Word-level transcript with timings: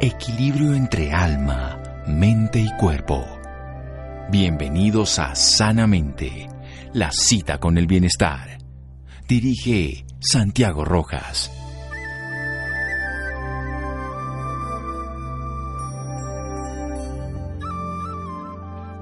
Equilibrio 0.00 0.74
entre 0.74 1.12
alma, 1.12 1.80
mente 2.08 2.58
y 2.58 2.68
cuerpo. 2.78 3.24
Bienvenidos 4.28 5.20
a 5.20 5.36
Sanamente, 5.36 6.48
la 6.92 7.12
cita 7.12 7.58
con 7.58 7.78
el 7.78 7.86
bienestar. 7.86 8.58
Dirige 9.28 10.04
Santiago 10.18 10.84
Rojas. 10.84 11.50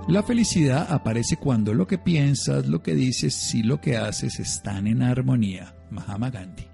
La 0.08 0.22
felicidad 0.22 0.92
aparece 0.92 1.38
cuando 1.38 1.72
lo 1.72 1.86
que 1.86 1.96
piensas, 1.96 2.66
lo 2.66 2.82
que 2.82 2.94
dices 2.94 3.54
y 3.54 3.62
lo 3.62 3.80
que 3.80 3.96
haces 3.96 4.38
están 4.38 4.86
en 4.86 5.02
armonía. 5.02 5.74
Mahatma 5.90 6.28
Gandhi. 6.28 6.71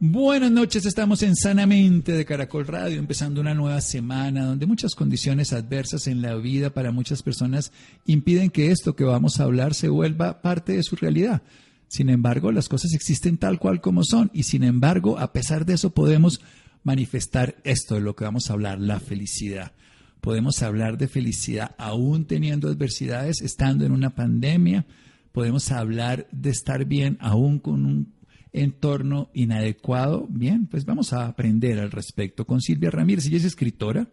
Buenas 0.00 0.52
noches, 0.52 0.86
estamos 0.86 1.24
en 1.24 1.34
Sanamente 1.34 2.12
de 2.12 2.24
Caracol 2.24 2.68
Radio, 2.68 3.00
empezando 3.00 3.40
una 3.40 3.52
nueva 3.52 3.80
semana 3.80 4.44
donde 4.44 4.64
muchas 4.64 4.94
condiciones 4.94 5.52
adversas 5.52 6.06
en 6.06 6.22
la 6.22 6.36
vida 6.36 6.70
para 6.70 6.92
muchas 6.92 7.24
personas 7.24 7.72
impiden 8.06 8.50
que 8.50 8.70
esto 8.70 8.94
que 8.94 9.02
vamos 9.02 9.40
a 9.40 9.42
hablar 9.42 9.74
se 9.74 9.88
vuelva 9.88 10.40
parte 10.40 10.74
de 10.74 10.84
su 10.84 10.94
realidad. 10.94 11.42
Sin 11.88 12.10
embargo, 12.10 12.52
las 12.52 12.68
cosas 12.68 12.94
existen 12.94 13.38
tal 13.38 13.58
cual 13.58 13.80
como 13.80 14.04
son 14.04 14.30
y 14.32 14.44
sin 14.44 14.62
embargo, 14.62 15.18
a 15.18 15.32
pesar 15.32 15.66
de 15.66 15.74
eso 15.74 15.90
podemos 15.90 16.40
manifestar 16.84 17.56
esto 17.64 17.96
de 17.96 18.00
lo 18.00 18.14
que 18.14 18.22
vamos 18.22 18.48
a 18.48 18.52
hablar, 18.52 18.78
la 18.78 19.00
felicidad. 19.00 19.72
Podemos 20.20 20.62
hablar 20.62 20.96
de 20.96 21.08
felicidad 21.08 21.74
aún 21.76 22.24
teniendo 22.24 22.68
adversidades, 22.68 23.40
estando 23.40 23.84
en 23.84 23.90
una 23.90 24.14
pandemia. 24.14 24.86
Podemos 25.32 25.72
hablar 25.72 26.28
de 26.30 26.50
estar 26.50 26.84
bien 26.84 27.18
aún 27.20 27.58
con 27.58 27.84
un 27.84 28.17
entorno 28.52 29.30
inadecuado? 29.34 30.26
Bien, 30.28 30.66
pues 30.66 30.84
vamos 30.84 31.12
a 31.12 31.26
aprender 31.26 31.78
al 31.78 31.90
respecto 31.90 32.46
con 32.46 32.60
Silvia 32.60 32.90
Ramírez. 32.90 33.26
Ella 33.26 33.38
es 33.38 33.44
escritora, 33.44 34.08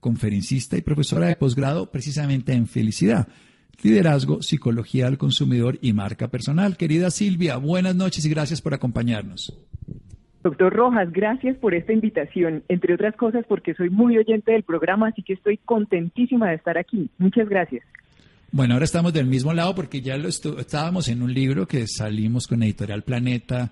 conferencista 0.00 0.76
y 0.76 0.82
profesora 0.82 1.26
de 1.26 1.36
posgrado 1.36 1.90
precisamente 1.90 2.52
en 2.52 2.66
felicidad, 2.66 3.28
liderazgo, 3.82 4.42
psicología 4.42 5.06
del 5.06 5.18
consumidor 5.18 5.78
y 5.80 5.92
marca 5.92 6.28
personal. 6.28 6.76
Querida 6.76 7.10
Silvia, 7.10 7.56
buenas 7.56 7.96
noches 7.96 8.24
y 8.24 8.30
gracias 8.30 8.60
por 8.60 8.74
acompañarnos. 8.74 9.56
Doctor 10.42 10.72
Rojas, 10.72 11.12
gracias 11.12 11.56
por 11.56 11.74
esta 11.74 11.92
invitación, 11.92 12.62
entre 12.68 12.94
otras 12.94 13.16
cosas 13.16 13.44
porque 13.48 13.74
soy 13.74 13.90
muy 13.90 14.16
oyente 14.16 14.52
del 14.52 14.62
programa, 14.62 15.08
así 15.08 15.22
que 15.22 15.32
estoy 15.32 15.58
contentísima 15.58 16.48
de 16.48 16.54
estar 16.54 16.78
aquí. 16.78 17.10
Muchas 17.18 17.48
gracias. 17.48 17.84
Bueno, 18.50 18.74
ahora 18.74 18.86
estamos 18.86 19.12
del 19.12 19.26
mismo 19.26 19.52
lado 19.52 19.74
porque 19.74 20.00
ya 20.00 20.16
lo 20.16 20.28
estábamos 20.28 21.08
en 21.08 21.22
un 21.22 21.34
libro 21.34 21.68
que 21.68 21.86
salimos 21.86 22.46
con 22.46 22.62
Editorial 22.62 23.02
Planeta 23.02 23.70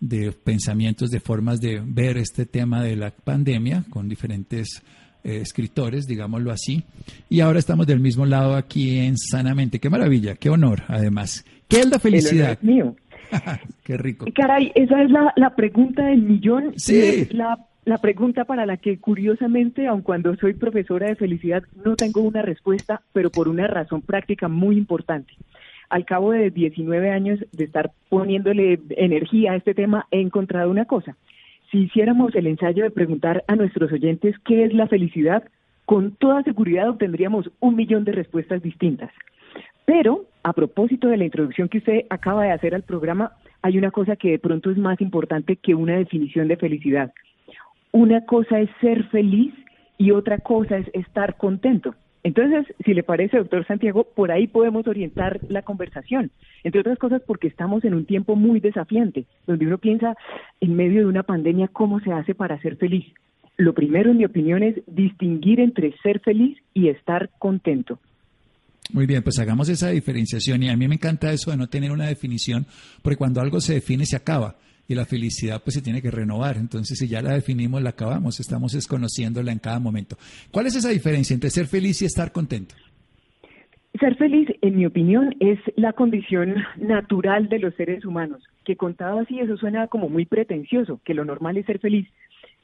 de 0.00 0.32
pensamientos, 0.32 1.08
de 1.08 1.18
formas 1.18 1.60
de 1.60 1.80
ver 1.82 2.18
este 2.18 2.44
tema 2.44 2.82
de 2.82 2.94
la 2.94 3.10
pandemia 3.10 3.84
con 3.88 4.06
diferentes 4.06 4.82
eh, 5.24 5.38
escritores, 5.40 6.06
digámoslo 6.06 6.52
así. 6.52 6.84
Y 7.30 7.40
ahora 7.40 7.58
estamos 7.58 7.86
del 7.86 8.00
mismo 8.00 8.26
lado 8.26 8.54
aquí 8.54 8.98
en 8.98 9.16
Sanamente. 9.16 9.78
Qué 9.78 9.88
maravilla, 9.88 10.36
qué 10.36 10.50
honor, 10.50 10.82
además. 10.88 11.46
¿Qué 11.66 11.80
es 11.80 11.88
la 11.88 11.98
felicidad? 11.98 12.58
mío. 12.60 12.96
qué 13.82 13.96
rico. 13.96 14.26
Caray, 14.34 14.72
esa 14.74 15.02
es 15.02 15.10
la, 15.10 15.32
la 15.36 15.56
pregunta 15.56 16.04
del 16.04 16.22
millón. 16.22 16.74
Sí. 16.76 17.28
La 17.30 17.58
la 17.88 17.96
pregunta 17.96 18.44
para 18.44 18.66
la 18.66 18.76
que 18.76 18.98
curiosamente, 18.98 19.86
aun 19.86 20.02
cuando 20.02 20.36
soy 20.36 20.52
profesora 20.52 21.06
de 21.06 21.16
felicidad, 21.16 21.62
no 21.86 21.96
tengo 21.96 22.20
una 22.20 22.42
respuesta, 22.42 23.00
pero 23.14 23.30
por 23.30 23.48
una 23.48 23.66
razón 23.66 24.02
práctica 24.02 24.46
muy 24.46 24.76
importante. 24.76 25.32
Al 25.88 26.04
cabo 26.04 26.32
de 26.32 26.50
19 26.50 27.10
años 27.10 27.40
de 27.50 27.64
estar 27.64 27.90
poniéndole 28.10 28.78
energía 28.90 29.52
a 29.52 29.56
este 29.56 29.72
tema, 29.72 30.06
he 30.10 30.20
encontrado 30.20 30.70
una 30.70 30.84
cosa. 30.84 31.16
Si 31.70 31.78
hiciéramos 31.78 32.34
el 32.34 32.46
ensayo 32.46 32.84
de 32.84 32.90
preguntar 32.90 33.42
a 33.48 33.56
nuestros 33.56 33.90
oyentes 33.90 34.36
qué 34.44 34.64
es 34.64 34.74
la 34.74 34.86
felicidad, 34.86 35.44
con 35.86 36.14
toda 36.16 36.42
seguridad 36.42 36.90
obtendríamos 36.90 37.50
un 37.58 37.74
millón 37.74 38.04
de 38.04 38.12
respuestas 38.12 38.62
distintas. 38.62 39.10
Pero, 39.86 40.26
a 40.42 40.52
propósito 40.52 41.08
de 41.08 41.16
la 41.16 41.24
introducción 41.24 41.70
que 41.70 41.78
usted 41.78 42.00
acaba 42.10 42.44
de 42.44 42.52
hacer 42.52 42.74
al 42.74 42.82
programa, 42.82 43.32
hay 43.62 43.78
una 43.78 43.90
cosa 43.90 44.16
que 44.16 44.32
de 44.32 44.38
pronto 44.38 44.70
es 44.70 44.76
más 44.76 45.00
importante 45.00 45.56
que 45.56 45.74
una 45.74 45.96
definición 45.96 46.48
de 46.48 46.58
felicidad 46.58 47.14
una 47.92 48.24
cosa 48.24 48.60
es 48.60 48.70
ser 48.80 49.04
feliz 49.08 49.54
y 49.96 50.12
otra 50.12 50.38
cosa 50.38 50.78
es 50.78 50.86
estar 50.94 51.36
contento. 51.36 51.94
Entonces, 52.24 52.66
si 52.84 52.94
le 52.94 53.02
parece, 53.02 53.38
doctor 53.38 53.66
Santiago, 53.66 54.04
por 54.04 54.30
ahí 54.30 54.48
podemos 54.48 54.86
orientar 54.86 55.40
la 55.48 55.62
conversación. 55.62 56.30
Entre 56.64 56.80
otras 56.80 56.98
cosas 56.98 57.22
porque 57.26 57.48
estamos 57.48 57.84
en 57.84 57.94
un 57.94 58.06
tiempo 58.06 58.36
muy 58.36 58.60
desafiante, 58.60 59.24
donde 59.46 59.66
uno 59.66 59.78
piensa 59.78 60.14
en 60.60 60.74
medio 60.74 61.00
de 61.00 61.06
una 61.06 61.22
pandemia 61.22 61.68
cómo 61.68 62.00
se 62.00 62.12
hace 62.12 62.34
para 62.34 62.60
ser 62.60 62.76
feliz. 62.76 63.06
Lo 63.56 63.72
primero, 63.72 64.10
en 64.10 64.18
mi 64.18 64.24
opinión, 64.24 64.62
es 64.62 64.76
distinguir 64.86 65.60
entre 65.60 65.94
ser 66.02 66.20
feliz 66.20 66.58
y 66.74 66.88
estar 66.88 67.30
contento. 67.38 67.98
Muy 68.92 69.06
bien, 69.06 69.22
pues 69.22 69.38
hagamos 69.38 69.68
esa 69.68 69.90
diferenciación 69.90 70.62
y 70.62 70.70
a 70.70 70.76
mí 70.76 70.88
me 70.88 70.94
encanta 70.94 71.32
eso 71.32 71.50
de 71.50 71.56
no 71.56 71.68
tener 71.68 71.92
una 71.92 72.06
definición, 72.06 72.66
porque 73.02 73.16
cuando 73.16 73.40
algo 73.40 73.60
se 73.60 73.74
define 73.74 74.06
se 74.06 74.16
acaba 74.16 74.56
y 74.88 74.94
la 74.94 75.04
felicidad 75.04 75.62
pues 75.62 75.74
se 75.74 75.82
tiene 75.82 76.00
que 76.00 76.10
renovar. 76.10 76.56
Entonces, 76.56 76.98
si 76.98 77.06
ya 77.06 77.20
la 77.20 77.34
definimos, 77.34 77.82
la 77.82 77.90
acabamos, 77.90 78.40
estamos 78.40 78.72
desconociéndola 78.72 79.52
en 79.52 79.58
cada 79.58 79.78
momento. 79.78 80.16
¿Cuál 80.50 80.66
es 80.66 80.76
esa 80.76 80.88
diferencia 80.88 81.34
entre 81.34 81.50
ser 81.50 81.66
feliz 81.66 82.00
y 82.00 82.06
estar 82.06 82.32
contento? 82.32 82.74
Ser 84.00 84.16
feliz, 84.16 84.48
en 84.62 84.76
mi 84.76 84.86
opinión, 84.86 85.34
es 85.40 85.58
la 85.76 85.92
condición 85.92 86.54
natural 86.76 87.48
de 87.48 87.58
los 87.58 87.74
seres 87.74 88.04
humanos, 88.04 88.42
que 88.64 88.76
contado 88.76 89.18
así 89.18 89.38
eso 89.40 89.56
suena 89.56 89.88
como 89.88 90.08
muy 90.08 90.24
pretencioso, 90.24 91.00
que 91.04 91.14
lo 91.14 91.24
normal 91.24 91.56
es 91.58 91.66
ser 91.66 91.80
feliz. 91.80 92.08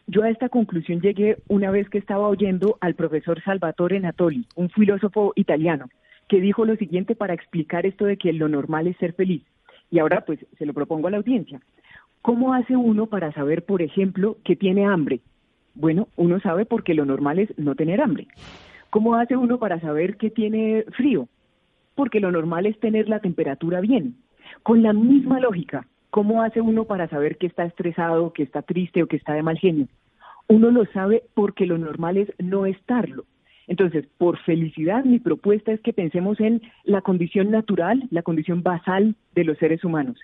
Yo 0.06 0.22
a 0.22 0.30
esta 0.30 0.48
conclusión 0.48 1.00
llegué 1.00 1.38
una 1.48 1.70
vez 1.70 1.88
que 1.88 1.98
estaba 1.98 2.28
oyendo 2.28 2.78
al 2.80 2.94
profesor 2.94 3.42
Salvatore 3.42 4.00
Natoli, 4.00 4.46
un 4.54 4.70
filósofo 4.70 5.32
italiano, 5.34 5.88
que 6.28 6.40
dijo 6.40 6.64
lo 6.64 6.76
siguiente 6.76 7.14
para 7.14 7.34
explicar 7.34 7.84
esto 7.84 8.04
de 8.04 8.16
que 8.16 8.32
lo 8.32 8.48
normal 8.48 8.86
es 8.86 8.96
ser 8.98 9.14
feliz. 9.14 9.42
Y 9.90 9.98
ahora 9.98 10.24
pues 10.24 10.38
se 10.58 10.66
lo 10.66 10.72
propongo 10.72 11.08
a 11.08 11.10
la 11.10 11.16
audiencia. 11.16 11.60
¿Cómo 12.24 12.54
hace 12.54 12.74
uno 12.74 13.04
para 13.04 13.32
saber, 13.32 13.66
por 13.66 13.82
ejemplo, 13.82 14.38
que 14.44 14.56
tiene 14.56 14.86
hambre? 14.86 15.20
Bueno, 15.74 16.08
uno 16.16 16.40
sabe 16.40 16.64
porque 16.64 16.94
lo 16.94 17.04
normal 17.04 17.38
es 17.38 17.50
no 17.58 17.74
tener 17.74 18.00
hambre. 18.00 18.28
¿Cómo 18.88 19.16
hace 19.16 19.36
uno 19.36 19.58
para 19.58 19.78
saber 19.78 20.16
que 20.16 20.30
tiene 20.30 20.86
frío? 20.96 21.28
Porque 21.94 22.20
lo 22.20 22.32
normal 22.32 22.64
es 22.64 22.80
tener 22.80 23.10
la 23.10 23.20
temperatura 23.20 23.82
bien. 23.82 24.14
Con 24.62 24.82
la 24.82 24.94
misma 24.94 25.38
lógica, 25.38 25.86
¿cómo 26.08 26.40
hace 26.40 26.62
uno 26.62 26.86
para 26.86 27.08
saber 27.08 27.36
que 27.36 27.46
está 27.46 27.66
estresado, 27.66 28.32
que 28.32 28.44
está 28.44 28.62
triste 28.62 29.02
o 29.02 29.06
que 29.06 29.16
está 29.16 29.34
de 29.34 29.42
mal 29.42 29.58
genio? 29.58 29.88
Uno 30.48 30.70
lo 30.70 30.86
sabe 30.94 31.24
porque 31.34 31.66
lo 31.66 31.76
normal 31.76 32.16
es 32.16 32.32
no 32.38 32.64
estarlo. 32.64 33.26
Entonces, 33.66 34.06
por 34.16 34.38
felicidad, 34.38 35.04
mi 35.04 35.18
propuesta 35.18 35.72
es 35.72 35.80
que 35.82 35.92
pensemos 35.92 36.40
en 36.40 36.62
la 36.84 37.02
condición 37.02 37.50
natural, 37.50 38.08
la 38.10 38.22
condición 38.22 38.62
basal 38.62 39.14
de 39.34 39.44
los 39.44 39.58
seres 39.58 39.84
humanos. 39.84 40.16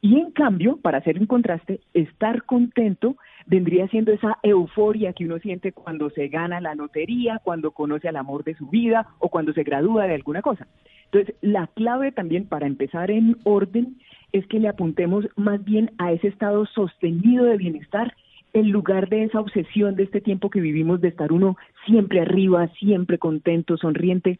Y 0.00 0.18
en 0.18 0.32
cambio, 0.32 0.76
para 0.76 0.98
hacer 0.98 1.18
un 1.18 1.26
contraste, 1.26 1.80
estar 1.94 2.44
contento 2.44 3.16
vendría 3.46 3.88
siendo 3.88 4.12
esa 4.12 4.38
euforia 4.42 5.12
que 5.12 5.24
uno 5.24 5.38
siente 5.38 5.72
cuando 5.72 6.10
se 6.10 6.28
gana 6.28 6.60
la 6.60 6.74
lotería, 6.74 7.40
cuando 7.42 7.70
conoce 7.70 8.08
al 8.08 8.16
amor 8.16 8.44
de 8.44 8.54
su 8.54 8.66
vida 8.68 9.06
o 9.18 9.28
cuando 9.28 9.52
se 9.52 9.62
gradúa 9.62 10.06
de 10.06 10.14
alguna 10.14 10.42
cosa. 10.42 10.66
Entonces, 11.06 11.34
la 11.42 11.68
clave 11.68 12.12
también 12.12 12.46
para 12.46 12.66
empezar 12.66 13.10
en 13.10 13.36
orden 13.44 13.96
es 14.32 14.46
que 14.46 14.58
le 14.58 14.68
apuntemos 14.68 15.26
más 15.36 15.64
bien 15.64 15.92
a 15.98 16.12
ese 16.12 16.28
estado 16.28 16.66
sostenido 16.66 17.44
de 17.44 17.56
bienestar 17.56 18.14
en 18.52 18.70
lugar 18.70 19.08
de 19.08 19.24
esa 19.24 19.40
obsesión 19.40 19.96
de 19.96 20.04
este 20.04 20.20
tiempo 20.20 20.50
que 20.50 20.60
vivimos 20.60 21.00
de 21.00 21.08
estar 21.08 21.32
uno 21.32 21.56
siempre 21.86 22.20
arriba, 22.20 22.68
siempre 22.78 23.18
contento, 23.18 23.76
sonriente. 23.76 24.38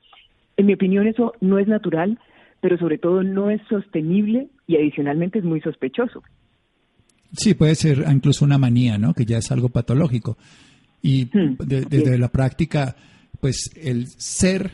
En 0.57 0.67
mi 0.67 0.75
opinión 0.75 1.07
eso 1.07 1.35
no 1.41 1.59
es 1.59 1.69
natural, 1.69 2.19
pero 2.61 2.79
sobre 2.79 2.99
todo 2.99 3.23
no 3.23 3.51
es 3.51 3.61
sostenible 3.69 4.49
y 4.67 4.77
adicionalmente 4.77 5.39
es 5.39 5.45
muy 5.45 5.61
sospechoso. 5.61 6.23
Sí, 7.33 7.55
puede 7.55 7.75
ser 7.75 8.05
incluso 8.11 8.45
una 8.45 8.59
manía, 8.59 8.97
¿no? 8.99 9.13
Que 9.15 9.25
ya 9.25 9.39
es 9.39 9.51
algo 9.51 9.69
patológico. 9.69 10.39
Y 11.03 11.27
hmm, 11.27 11.57
desde 11.59 12.19
la 12.19 12.29
práctica, 12.29 12.97
pues 13.41 13.71
el 13.77 14.07
ser 14.07 14.73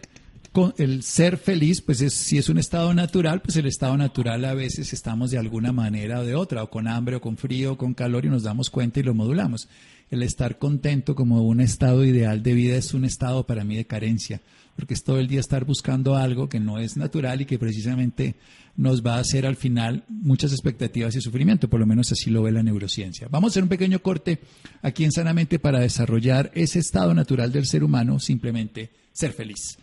el 0.78 1.02
ser 1.02 1.36
feliz, 1.36 1.80
pues 1.80 2.00
es, 2.00 2.12
si 2.12 2.36
es 2.36 2.48
un 2.48 2.58
estado 2.58 2.92
natural, 2.92 3.40
pues 3.40 3.56
el 3.56 3.66
estado 3.66 3.96
natural 3.96 4.44
a 4.44 4.54
veces 4.54 4.92
estamos 4.92 5.30
de 5.30 5.38
alguna 5.38 5.72
manera 5.72 6.20
o 6.20 6.24
de 6.24 6.34
otra, 6.34 6.64
o 6.64 6.70
con 6.70 6.88
hambre, 6.88 7.16
o 7.16 7.20
con 7.20 7.36
frío, 7.36 7.72
o 7.72 7.76
con 7.78 7.94
calor, 7.94 8.24
y 8.24 8.28
nos 8.28 8.42
damos 8.42 8.68
cuenta 8.68 8.98
y 8.98 9.04
lo 9.04 9.14
modulamos. 9.14 9.68
El 10.10 10.22
estar 10.22 10.58
contento 10.58 11.14
como 11.14 11.42
un 11.42 11.60
estado 11.60 12.04
ideal 12.04 12.42
de 12.42 12.54
vida 12.54 12.76
es 12.76 12.94
un 12.94 13.04
estado 13.04 13.46
para 13.46 13.64
mí 13.64 13.76
de 13.76 13.86
carencia 13.86 14.40
porque 14.80 14.94
es 14.94 15.04
todo 15.04 15.18
el 15.18 15.28
día 15.28 15.40
estar 15.40 15.66
buscando 15.66 16.16
algo 16.16 16.48
que 16.48 16.58
no 16.58 16.78
es 16.78 16.96
natural 16.96 17.42
y 17.42 17.44
que 17.44 17.58
precisamente 17.58 18.36
nos 18.76 19.04
va 19.04 19.16
a 19.16 19.20
hacer 19.20 19.44
al 19.44 19.56
final 19.56 20.04
muchas 20.08 20.52
expectativas 20.52 21.14
y 21.14 21.20
sufrimiento, 21.20 21.68
por 21.68 21.80
lo 21.80 21.86
menos 21.86 22.10
así 22.12 22.30
lo 22.30 22.42
ve 22.42 22.50
la 22.50 22.62
neurociencia. 22.62 23.28
Vamos 23.30 23.48
a 23.48 23.52
hacer 23.52 23.62
un 23.62 23.68
pequeño 23.68 24.00
corte 24.00 24.40
aquí 24.80 25.04
en 25.04 25.12
Sanamente 25.12 25.58
para 25.58 25.80
desarrollar 25.80 26.50
ese 26.54 26.78
estado 26.78 27.12
natural 27.12 27.52
del 27.52 27.66
ser 27.66 27.84
humano, 27.84 28.18
simplemente 28.18 28.90
ser 29.12 29.32
feliz. 29.32 29.76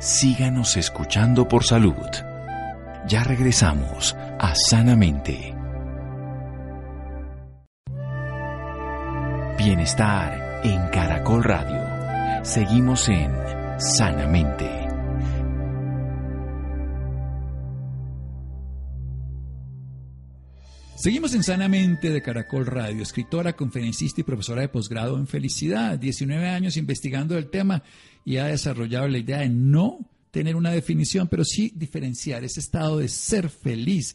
Síganos 0.00 0.76
escuchando 0.76 1.48
por 1.48 1.64
salud. 1.64 1.94
Ya 3.08 3.24
regresamos 3.24 4.14
a 4.38 4.54
Sanamente. 4.54 5.53
Bienestar 9.64 10.60
en 10.62 10.88
Caracol 10.90 11.42
Radio. 11.42 12.44
Seguimos 12.44 13.08
en 13.08 13.32
Sanamente. 13.78 14.68
Seguimos 20.96 21.32
en 21.32 21.42
Sanamente 21.42 22.10
de 22.10 22.20
Caracol 22.20 22.66
Radio, 22.66 23.02
escritora, 23.02 23.54
conferencista 23.54 24.20
y 24.20 24.24
profesora 24.24 24.60
de 24.60 24.68
posgrado 24.68 25.16
en 25.16 25.26
felicidad, 25.26 25.98
19 25.98 26.46
años 26.46 26.76
investigando 26.76 27.38
el 27.38 27.48
tema 27.48 27.82
y 28.22 28.36
ha 28.36 28.48
desarrollado 28.48 29.08
la 29.08 29.16
idea 29.16 29.38
de 29.38 29.48
no 29.48 30.00
tener 30.30 30.56
una 30.56 30.72
definición, 30.72 31.26
pero 31.28 31.42
sí 31.42 31.72
diferenciar 31.74 32.44
ese 32.44 32.60
estado 32.60 32.98
de 32.98 33.08
ser 33.08 33.48
feliz 33.48 34.14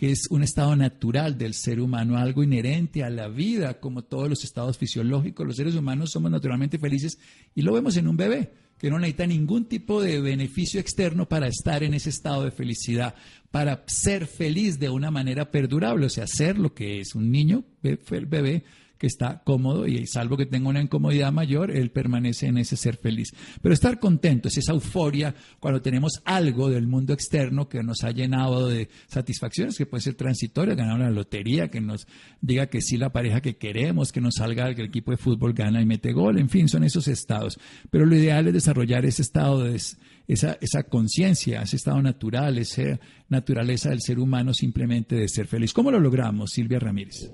que 0.00 0.12
es 0.12 0.28
un 0.30 0.42
estado 0.42 0.74
natural 0.76 1.36
del 1.36 1.52
ser 1.52 1.78
humano, 1.78 2.16
algo 2.16 2.42
inherente 2.42 3.04
a 3.04 3.10
la 3.10 3.28
vida, 3.28 3.80
como 3.80 4.02
todos 4.02 4.30
los 4.30 4.44
estados 4.44 4.78
fisiológicos. 4.78 5.46
Los 5.46 5.56
seres 5.56 5.74
humanos 5.74 6.10
somos 6.10 6.30
naturalmente 6.30 6.78
felices 6.78 7.18
y 7.54 7.60
lo 7.60 7.74
vemos 7.74 7.98
en 7.98 8.08
un 8.08 8.16
bebé, 8.16 8.50
que 8.78 8.88
no 8.88 8.98
necesita 8.98 9.26
ningún 9.26 9.66
tipo 9.66 10.00
de 10.00 10.18
beneficio 10.22 10.80
externo 10.80 11.28
para 11.28 11.48
estar 11.48 11.82
en 11.82 11.92
ese 11.92 12.08
estado 12.08 12.44
de 12.44 12.50
felicidad, 12.50 13.14
para 13.50 13.84
ser 13.88 14.26
feliz 14.26 14.78
de 14.78 14.88
una 14.88 15.10
manera 15.10 15.50
perdurable, 15.50 16.06
o 16.06 16.08
sea, 16.08 16.26
ser 16.26 16.58
lo 16.58 16.72
que 16.72 17.00
es 17.00 17.14
un 17.14 17.30
niño, 17.30 17.64
bebé, 17.82 18.64
que 19.00 19.06
está 19.06 19.42
cómodo 19.44 19.86
y 19.86 20.06
salvo 20.06 20.36
que 20.36 20.44
tenga 20.44 20.68
una 20.68 20.82
incomodidad 20.82 21.32
mayor, 21.32 21.70
él 21.70 21.90
permanece 21.90 22.48
en 22.48 22.58
ese 22.58 22.76
ser 22.76 22.98
feliz. 22.98 23.32
Pero 23.62 23.72
estar 23.72 23.98
contento 23.98 24.48
es 24.48 24.58
esa 24.58 24.72
euforia 24.72 25.34
cuando 25.58 25.80
tenemos 25.80 26.20
algo 26.26 26.68
del 26.68 26.86
mundo 26.86 27.14
externo 27.14 27.66
que 27.66 27.82
nos 27.82 28.04
ha 28.04 28.10
llenado 28.10 28.68
de 28.68 28.90
satisfacciones, 29.08 29.78
que 29.78 29.86
puede 29.86 30.02
ser 30.02 30.16
transitoria, 30.16 30.74
ganar 30.74 30.96
una 30.96 31.10
lotería, 31.10 31.68
que 31.68 31.80
nos 31.80 32.06
diga 32.42 32.66
que 32.66 32.82
sí 32.82 32.98
la 32.98 33.10
pareja 33.10 33.40
que 33.40 33.56
queremos, 33.56 34.12
que 34.12 34.20
nos 34.20 34.34
salga 34.34 34.74
que 34.74 34.82
el 34.82 34.88
equipo 34.88 35.12
de 35.12 35.16
fútbol 35.16 35.54
gana 35.54 35.80
y 35.80 35.86
mete 35.86 36.12
gol, 36.12 36.38
en 36.38 36.50
fin, 36.50 36.68
son 36.68 36.84
esos 36.84 37.08
estados. 37.08 37.58
Pero 37.88 38.04
lo 38.04 38.14
ideal 38.14 38.48
es 38.48 38.52
desarrollar 38.52 39.06
ese 39.06 39.22
estado 39.22 39.64
de 39.64 39.80
esa, 40.28 40.58
esa 40.60 40.82
conciencia, 40.82 41.62
ese 41.62 41.76
estado 41.76 42.02
natural, 42.02 42.58
esa 42.58 43.00
naturaleza 43.30 43.88
del 43.88 44.02
ser 44.02 44.18
humano 44.18 44.52
simplemente 44.52 45.16
de 45.16 45.26
ser 45.26 45.46
feliz. 45.46 45.72
¿Cómo 45.72 45.90
lo 45.90 46.00
logramos, 46.00 46.50
Silvia 46.50 46.78
Ramírez? 46.78 47.30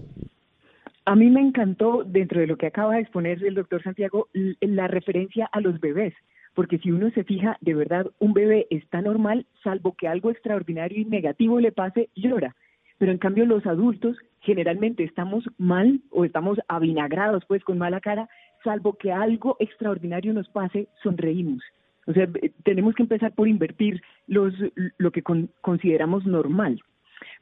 A 1.08 1.14
mí 1.14 1.30
me 1.30 1.40
encantó, 1.40 2.02
dentro 2.04 2.40
de 2.40 2.48
lo 2.48 2.56
que 2.56 2.66
acaba 2.66 2.94
de 2.94 3.02
exponer 3.02 3.42
el 3.44 3.54
doctor 3.54 3.80
Santiago, 3.80 4.28
la 4.60 4.88
referencia 4.88 5.48
a 5.52 5.60
los 5.60 5.78
bebés, 5.78 6.14
porque 6.52 6.78
si 6.78 6.90
uno 6.90 7.10
se 7.10 7.22
fija, 7.22 7.56
de 7.60 7.74
verdad, 7.74 8.10
un 8.18 8.32
bebé 8.32 8.66
está 8.70 9.00
normal, 9.02 9.46
salvo 9.62 9.94
que 9.96 10.08
algo 10.08 10.32
extraordinario 10.32 11.00
y 11.00 11.04
negativo 11.04 11.60
le 11.60 11.70
pase, 11.70 12.08
llora. 12.16 12.56
Pero 12.98 13.12
en 13.12 13.18
cambio 13.18 13.46
los 13.46 13.64
adultos 13.66 14.16
generalmente 14.40 15.04
estamos 15.04 15.44
mal 15.58 16.00
o 16.10 16.24
estamos 16.24 16.58
avinagrados, 16.66 17.44
pues 17.46 17.62
con 17.62 17.78
mala 17.78 18.00
cara, 18.00 18.28
salvo 18.64 18.94
que 18.94 19.12
algo 19.12 19.56
extraordinario 19.60 20.32
nos 20.32 20.48
pase, 20.48 20.88
sonreímos. 21.04 21.62
O 22.08 22.14
sea, 22.14 22.28
tenemos 22.64 22.96
que 22.96 23.04
empezar 23.04 23.32
por 23.32 23.46
invertir 23.46 24.02
los, 24.26 24.52
lo 24.98 25.12
que 25.12 25.22
consideramos 25.22 26.26
normal. 26.26 26.80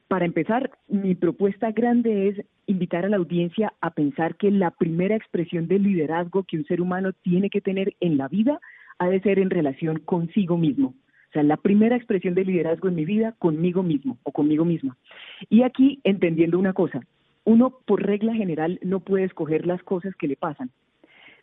Para 0.07 0.25
empezar, 0.25 0.69
mi 0.87 1.15
propuesta 1.15 1.71
grande 1.71 2.27
es 2.29 2.45
invitar 2.67 3.05
a 3.05 3.09
la 3.09 3.17
audiencia 3.17 3.73
a 3.81 3.91
pensar 3.91 4.35
que 4.35 4.51
la 4.51 4.71
primera 4.71 5.15
expresión 5.15 5.67
de 5.67 5.79
liderazgo 5.79 6.43
que 6.43 6.57
un 6.57 6.65
ser 6.65 6.79
humano 6.79 7.11
tiene 7.13 7.49
que 7.49 7.61
tener 7.61 7.95
en 7.99 8.17
la 8.17 8.27
vida 8.27 8.59
ha 8.99 9.07
de 9.07 9.19
ser 9.21 9.39
en 9.39 9.49
relación 9.49 9.99
consigo 9.99 10.57
mismo. 10.57 10.89
O 10.89 11.33
sea, 11.33 11.43
la 11.43 11.57
primera 11.57 11.95
expresión 11.95 12.35
de 12.35 12.45
liderazgo 12.45 12.87
en 12.87 12.95
mi 12.95 13.03
vida 13.03 13.33
conmigo 13.39 13.83
mismo 13.83 14.17
o 14.23 14.31
conmigo 14.31 14.63
misma. 14.63 14.95
Y 15.49 15.63
aquí 15.63 15.99
entendiendo 16.03 16.59
una 16.59 16.73
cosa, 16.73 17.01
uno 17.43 17.79
por 17.85 18.03
regla 18.03 18.33
general 18.33 18.79
no 18.83 18.99
puede 18.99 19.25
escoger 19.25 19.65
las 19.65 19.81
cosas 19.83 20.15
que 20.15 20.27
le 20.27 20.35
pasan. 20.35 20.69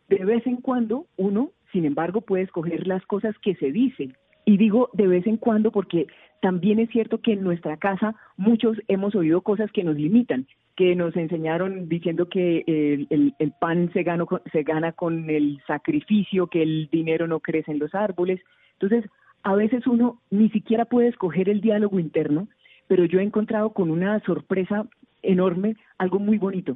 De 0.09 0.25
vez 0.25 0.47
en 0.47 0.57
cuando 0.57 1.07
uno, 1.17 1.51
sin 1.73 1.85
embargo, 1.85 2.21
puede 2.21 2.45
escoger 2.45 2.87
las 2.87 3.05
cosas 3.07 3.37
que 3.39 3.55
se 3.57 3.73
dicen 3.73 4.15
y 4.45 4.57
digo 4.57 4.91
de 4.93 5.07
vez 5.07 5.27
en 5.27 5.37
cuando 5.37 5.71
porque 5.71 6.07
también 6.43 6.81
es 6.81 6.91
cierto 6.91 7.21
que 7.21 7.35
en 7.35 7.45
nuestra 7.45 7.77
casa 7.77 8.17
muchos 8.37 8.77
hemos 8.89 9.15
oído 9.15 9.43
cosas 9.43 9.71
que 9.71 9.85
nos 9.85 9.95
limitan, 9.95 10.49
que 10.75 10.97
nos 10.97 11.17
enseñaron 11.17 11.89
diciendo 11.89 12.29
que 12.29 12.65
el, 12.67 13.53
pan 13.61 13.93
se, 13.93 14.05
se 14.51 14.63
gana 14.65 14.91
con 14.91 15.31
el 15.31 15.63
sacrificio, 15.69 16.49
que 16.49 16.63
el 16.63 16.89
dinero 16.91 17.29
no 17.29 17.39
crece 17.39 17.71
en 17.71 17.79
los 17.79 17.95
árboles. 17.95 18.41
Entonces, 18.73 19.09
a 19.45 19.55
veces 19.55 19.87
uno 19.87 20.21
ni 20.31 20.51
siquiera 20.51 20.85
puede 20.85 21.09
escoger 21.09 21.49
el 21.49 21.61
diálogo 21.61 22.01
interno, 22.01 22.49
pero 22.89 23.05
yo 23.05 23.21
he 23.21 23.23
encontrado 23.23 23.71
con 23.71 23.89
una 23.93 24.19
sorpresa 24.21 24.89
enorme 25.23 25.77
algo 25.97 26.19
muy 26.19 26.39
bonito. 26.39 26.75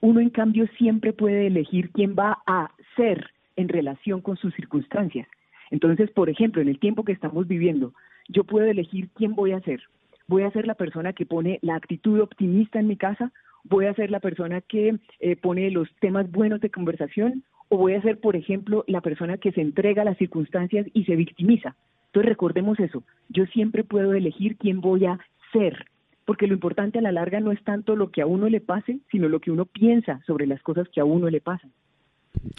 Uno, 0.00 0.18
en 0.18 0.30
cambio, 0.30 0.66
siempre 0.76 1.12
puede 1.12 1.46
elegir 1.46 1.90
quién 1.92 2.16
va 2.18 2.42
a 2.48 2.72
ser 2.96 3.30
en 3.54 3.68
relación 3.68 4.20
con 4.22 4.36
sus 4.36 4.52
circunstancias. 4.54 5.28
Entonces, 5.70 6.10
por 6.10 6.28
ejemplo, 6.28 6.60
en 6.60 6.68
el 6.68 6.80
tiempo 6.80 7.04
que 7.04 7.12
estamos 7.12 7.46
viviendo, 7.46 7.94
yo 8.28 8.44
puedo 8.44 8.66
elegir 8.66 9.08
quién 9.14 9.34
voy 9.34 9.52
a 9.52 9.60
ser. 9.60 9.80
Voy 10.26 10.42
a 10.42 10.50
ser 10.50 10.66
la 10.66 10.74
persona 10.74 11.12
que 11.12 11.26
pone 11.26 11.58
la 11.62 11.76
actitud 11.76 12.20
optimista 12.20 12.80
en 12.80 12.86
mi 12.86 12.96
casa, 12.96 13.32
voy 13.64 13.86
a 13.86 13.94
ser 13.94 14.10
la 14.10 14.20
persona 14.20 14.60
que 14.60 14.96
eh, 15.20 15.36
pone 15.36 15.70
los 15.70 15.88
temas 16.00 16.30
buenos 16.30 16.60
de 16.60 16.70
conversación, 16.70 17.44
o 17.68 17.76
voy 17.76 17.94
a 17.94 18.02
ser, 18.02 18.20
por 18.20 18.36
ejemplo, 18.36 18.84
la 18.86 19.00
persona 19.00 19.38
que 19.38 19.52
se 19.52 19.60
entrega 19.60 20.02
a 20.02 20.04
las 20.04 20.18
circunstancias 20.18 20.86
y 20.92 21.04
se 21.04 21.16
victimiza. 21.16 21.76
Entonces 22.06 22.28
recordemos 22.28 22.78
eso, 22.78 23.02
yo 23.28 23.44
siempre 23.46 23.84
puedo 23.84 24.14
elegir 24.14 24.56
quién 24.56 24.80
voy 24.80 25.04
a 25.06 25.18
ser, 25.52 25.86
porque 26.24 26.46
lo 26.46 26.54
importante 26.54 26.98
a 26.98 27.02
la 27.02 27.12
larga 27.12 27.40
no 27.40 27.52
es 27.52 27.62
tanto 27.64 27.96
lo 27.96 28.10
que 28.10 28.22
a 28.22 28.26
uno 28.26 28.48
le 28.48 28.60
pase, 28.60 29.00
sino 29.10 29.28
lo 29.28 29.40
que 29.40 29.50
uno 29.50 29.66
piensa 29.66 30.22
sobre 30.26 30.46
las 30.46 30.62
cosas 30.62 30.88
que 30.88 31.00
a 31.00 31.04
uno 31.04 31.28
le 31.28 31.40
pasan 31.40 31.72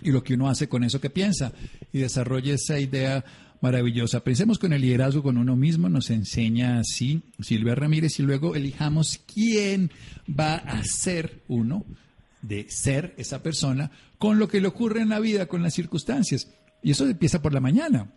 y 0.02 0.12
lo 0.12 0.24
que 0.24 0.34
uno 0.34 0.48
hace 0.48 0.68
con 0.68 0.84
eso 0.84 1.02
que 1.02 1.10
piensa 1.10 1.54
y 1.92 2.00
desarrolla 2.00 2.54
esa 2.54 2.80
idea 2.80 3.24
maravillosa. 3.62 4.24
Pensemos 4.24 4.60
con 4.60 4.74
el 4.74 4.82
liderazgo 4.82 5.24
con 5.24 5.38
uno 5.38 5.56
mismo, 5.56 5.90
nos 5.90 6.10
enseña 6.10 6.80
así 6.80 7.22
Silvia 7.40 7.76
Ramírez 7.76 8.20
y 8.20 8.24
luego 8.24 8.56
elijamos 8.56 9.20
quién 9.32 9.92
va 10.28 10.56
a 10.56 10.84
ser 10.84 11.44
uno, 11.48 11.86
de 12.42 12.68
ser 12.70 13.14
esa 13.18 13.42
persona, 13.42 13.92
con 14.18 14.38
lo 14.38 14.48
que 14.48 14.62
le 14.62 14.68
ocurre 14.68 15.02
en 15.02 15.10
la 15.10 15.20
vida, 15.20 15.48
con 15.48 15.64
las 15.64 15.74
circunstancias. 15.74 16.48
Y 16.84 16.92
eso 16.92 17.08
empieza 17.08 17.42
por 17.42 17.54
la 17.54 17.60
mañana. 17.60 18.12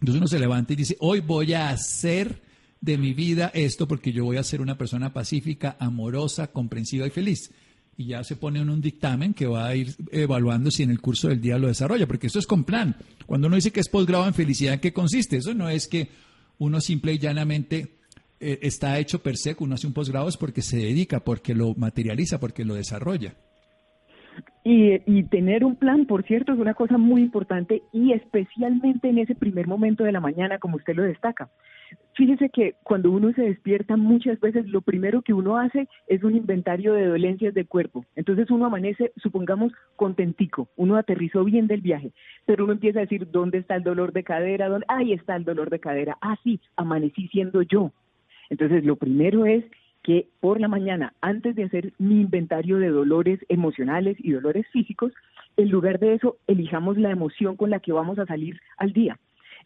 Entonces 0.00 0.18
uno 0.18 0.26
se 0.26 0.38
levanta 0.38 0.72
y 0.72 0.76
dice, 0.76 0.96
hoy 1.00 1.20
voy 1.20 1.54
a 1.54 1.70
hacer 1.70 2.42
de 2.80 2.98
mi 2.98 3.14
vida 3.14 3.50
esto 3.54 3.88
porque 3.88 4.12
yo 4.12 4.24
voy 4.24 4.36
a 4.36 4.44
ser 4.44 4.60
una 4.60 4.78
persona 4.78 5.12
pacífica, 5.12 5.76
amorosa, 5.80 6.48
comprensiva 6.48 7.06
y 7.06 7.10
feliz 7.10 7.50
y 7.98 8.06
ya 8.06 8.22
se 8.22 8.36
pone 8.36 8.60
en 8.60 8.70
un 8.70 8.80
dictamen 8.80 9.34
que 9.34 9.48
va 9.48 9.66
a 9.66 9.74
ir 9.74 9.88
evaluando 10.12 10.70
si 10.70 10.84
en 10.84 10.90
el 10.90 11.00
curso 11.00 11.28
del 11.28 11.40
día 11.40 11.58
lo 11.58 11.66
desarrolla, 11.66 12.06
porque 12.06 12.28
eso 12.28 12.38
es 12.38 12.46
con 12.46 12.62
plan. 12.62 12.94
Cuando 13.26 13.48
uno 13.48 13.56
dice 13.56 13.72
que 13.72 13.80
es 13.80 13.88
posgrado 13.88 14.24
en 14.28 14.34
felicidad, 14.34 14.74
¿en 14.74 14.80
qué 14.80 14.92
consiste? 14.92 15.36
Eso 15.36 15.52
no 15.52 15.68
es 15.68 15.88
que 15.88 16.08
uno 16.58 16.80
simple 16.80 17.14
y 17.14 17.18
llanamente 17.18 17.98
eh, 18.38 18.60
está 18.62 19.00
hecho 19.00 19.20
per 19.20 19.36
se, 19.36 19.56
uno 19.58 19.74
hace 19.74 19.88
un 19.88 19.94
posgrado 19.94 20.28
es 20.28 20.36
porque 20.36 20.62
se 20.62 20.76
dedica, 20.76 21.18
porque 21.18 21.56
lo 21.56 21.74
materializa, 21.74 22.38
porque 22.38 22.64
lo 22.64 22.74
desarrolla. 22.74 23.34
Y, 24.62 24.92
y, 25.04 25.24
tener 25.24 25.64
un 25.64 25.74
plan, 25.74 26.06
por 26.06 26.24
cierto, 26.24 26.52
es 26.52 26.60
una 26.60 26.74
cosa 26.74 26.98
muy 26.98 27.20
importante 27.20 27.82
y 27.92 28.12
especialmente 28.12 29.08
en 29.08 29.18
ese 29.18 29.34
primer 29.34 29.66
momento 29.66 30.04
de 30.04 30.12
la 30.12 30.20
mañana, 30.20 30.58
como 30.60 30.76
usted 30.76 30.94
lo 30.94 31.02
destaca. 31.02 31.50
Fíjese 32.14 32.48
que 32.48 32.74
cuando 32.82 33.12
uno 33.12 33.32
se 33.32 33.42
despierta 33.42 33.96
muchas 33.96 34.40
veces 34.40 34.66
lo 34.68 34.80
primero 34.80 35.22
que 35.22 35.32
uno 35.32 35.56
hace 35.56 35.88
es 36.08 36.24
un 36.24 36.34
inventario 36.34 36.92
de 36.92 37.06
dolencias 37.06 37.54
del 37.54 37.68
cuerpo. 37.68 38.04
Entonces 38.16 38.50
uno 38.50 38.66
amanece, 38.66 39.12
supongamos, 39.16 39.72
contentico, 39.94 40.68
uno 40.76 40.96
aterrizó 40.96 41.44
bien 41.44 41.68
del 41.68 41.80
viaje, 41.80 42.12
pero 42.44 42.64
uno 42.64 42.72
empieza 42.72 42.98
a 42.98 43.02
decir, 43.02 43.30
¿dónde 43.30 43.58
está 43.58 43.76
el 43.76 43.84
dolor 43.84 44.12
de 44.12 44.24
cadera? 44.24 44.68
¿Dónde? 44.68 44.86
Ahí 44.88 45.12
está 45.12 45.36
el 45.36 45.44
dolor 45.44 45.70
de 45.70 45.78
cadera. 45.78 46.18
Ah, 46.20 46.36
sí, 46.42 46.60
amanecí 46.74 47.28
siendo 47.28 47.62
yo. 47.62 47.92
Entonces 48.50 48.84
lo 48.84 48.96
primero 48.96 49.46
es 49.46 49.64
que 50.02 50.26
por 50.40 50.60
la 50.60 50.68
mañana, 50.68 51.12
antes 51.20 51.54
de 51.54 51.64
hacer 51.64 51.92
mi 51.98 52.20
inventario 52.20 52.78
de 52.78 52.88
dolores 52.88 53.38
emocionales 53.48 54.16
y 54.18 54.32
dolores 54.32 54.66
físicos, 54.72 55.12
en 55.56 55.70
lugar 55.70 55.98
de 55.98 56.14
eso, 56.14 56.36
elijamos 56.46 56.96
la 56.98 57.10
emoción 57.10 57.56
con 57.56 57.70
la 57.70 57.80
que 57.80 57.92
vamos 57.92 58.18
a 58.18 58.26
salir 58.26 58.60
al 58.76 58.92
día. 58.92 59.18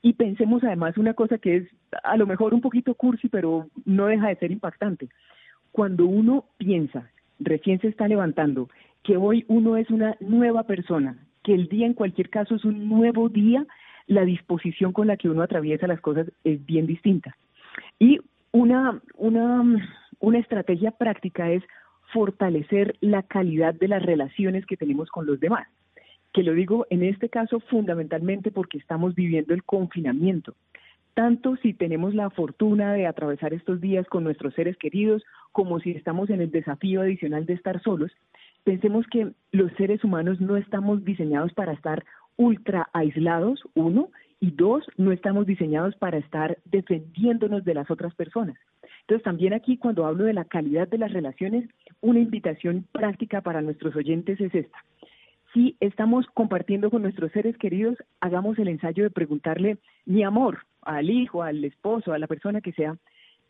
Y 0.03 0.15
pensemos 0.15 0.65
además 0.65 0.99
una 0.99 1.15
cosa 1.15 1.39
que 1.39 1.57
es 1.59 1.69
a 2.03 2.17
lo 2.17 2.27
mejor 2.27 2.55
un 2.55 2.61
poquito 2.61 2.95
cursi, 2.95 3.29
pero 3.29 3.69
no 3.85 4.07
deja 4.07 4.29
de 4.29 4.37
ser 4.37 4.51
impactante. 4.51 5.09
Cuando 5.71 6.07
uno 6.07 6.47
piensa, 6.59 7.11
recién 7.39 7.81
se 7.81 7.89
está 7.89 8.09
levantando, 8.09 8.69
que 9.05 9.17
hoy 9.17 9.45
uno 9.47 9.77
es 9.77 9.89
una 9.91 10.17
nueva 10.21 10.65
persona, 10.65 11.17
que 11.45 11.55
el 11.55 11.69
día 11.69 11.87
en 11.87 11.95
cualquier 11.95 12.31
caso 12.31 12.57
es 12.57 12.65
un 12.65 12.89
nuevo 12.89 13.29
día, 13.29 13.65
la 14.09 14.25
disposición 14.25 14.93
con 14.93 15.07
la 15.07 15.17
que 15.17 15.29
uno 15.29 15.43
atraviesa 15.43 15.87
las 15.87 16.01
cosas 16.01 16.27
es 16.43 16.65
bien 16.67 16.87
distinta. 16.87 17.37
Y 18.01 18.21
una, 18.51 19.01
una, 19.15 19.63
una 20.19 20.39
estrategia 20.39 20.91
práctica 20.91 21.51
es 21.53 21.63
fortalecer 22.13 22.97
la 23.01 23.23
calidad 23.23 23.73
de 23.75 23.89
las 23.89 24.03
relaciones 24.03 24.67
que 24.67 24.77
tenemos 24.77 25.09
con 25.11 25.27
los 25.27 25.39
demás 25.39 25.69
que 26.33 26.43
lo 26.43 26.55
digo 26.55 26.87
en 26.91 27.03
este 27.03 27.29
caso 27.29 27.61
fundamentalmente 27.61 28.51
porque 28.51 28.79
estamos 28.79 29.15
viviendo 29.15 29.55
el 29.55 29.65
confinamiento. 29.65 30.55
Tanto 31.15 31.57
si 31.57 31.75
tenemos 31.75 32.15
la 32.15 32.31
fortuna 32.31 32.95
de 32.95 33.07
atravesar 33.07 33.53
estos 33.53 33.81
días 33.81 34.07
con 34.09 34.25
nuestros 34.25 34.55
seres 34.55 34.77
queridos, 34.79 35.23
como 35.53 35.79
si 35.79 35.91
estamos 35.91 36.31
en 36.31 36.41
el 36.41 36.51
desafío 36.51 37.03
adicional 37.03 37.45
de 37.45 37.53
estar 37.53 37.83
solos, 37.83 38.11
pensemos 38.65 39.07
que 39.09 39.33
los 39.51 39.71
seres 39.73 40.03
humanos 40.05 40.41
no 40.41 40.57
estamos 40.57 41.05
diseñados 41.05 41.53
para 41.53 41.73
estar 41.73 42.05
ultra 42.37 42.89
aislados, 42.95 43.63
uno, 43.75 44.09
y 44.41 44.51
dos, 44.51 44.85
no 44.97 45.13
estamos 45.13 45.47
diseñados 45.47 45.95
para 45.95 46.19
estar 46.19 46.59
defendiéndonos 46.65 47.65
de 47.65 47.75
las 47.75 47.89
otras 47.93 48.13
personas. 48.17 48.59
Entonces, 49.03 49.23
también 49.23 49.53
aquí 49.53 49.77
cuando 49.77 50.05
hablo 50.05 50.25
de 50.25 50.33
la 50.33 50.45
calidad 50.47 50.89
de 50.89 50.99
las 50.99 51.13
relaciones, 51.13 51.69
una 52.01 52.19
invitación 52.19 52.85
práctica 52.91 53.41
para 53.43 53.63
nuestros 53.63 53.95
oyentes 53.95 54.41
es 54.41 54.53
esta. 54.53 54.79
Si 55.53 55.77
estamos 55.81 56.27
compartiendo 56.33 56.91
con 56.91 57.03
nuestros 57.03 57.31
seres 57.33 57.57
queridos, 57.59 57.97
hagamos 58.21 58.59
el 58.59 58.69
ensayo 58.69 59.05
de 59.05 59.11
preguntarle, 59.11 59.77
mi 60.07 60.23
amor, 60.23 60.61
al 60.81 61.11
hijo, 61.11 61.43
al 61.43 61.63
esposo, 61.65 62.13
a 62.13 62.19
la 62.19 62.27
persona 62.27 62.63
que 62.63 62.73
sea, 62.73 62.97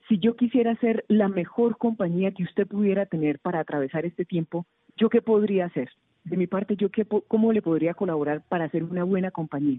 si 0.09 0.19
yo 0.19 0.35
quisiera 0.35 0.75
ser 0.77 1.05
la 1.07 1.29
mejor 1.29 1.79
compañía 1.79 2.33
que 2.33 2.43
usted 2.43 2.67
pudiera 2.67 3.07
tener 3.07 3.39
para 3.39 3.61
atravesar 3.61 4.05
este 4.05 4.25
tiempo, 4.25 4.67
¿yo 4.97 5.09
qué 5.09 5.23
podría 5.23 5.67
hacer? 5.67 5.91
De 6.25 6.37
mi 6.37 6.49
parte, 6.49 6.77
¿yo 6.77 6.91
qué, 6.91 7.05
cómo 7.05 7.53
le 7.53 7.63
podría 7.63 7.95
colaborar 7.95 8.43
para 8.49 8.69
ser 8.71 8.83
una 8.83 9.05
buena 9.05 9.31
compañía? 9.31 9.79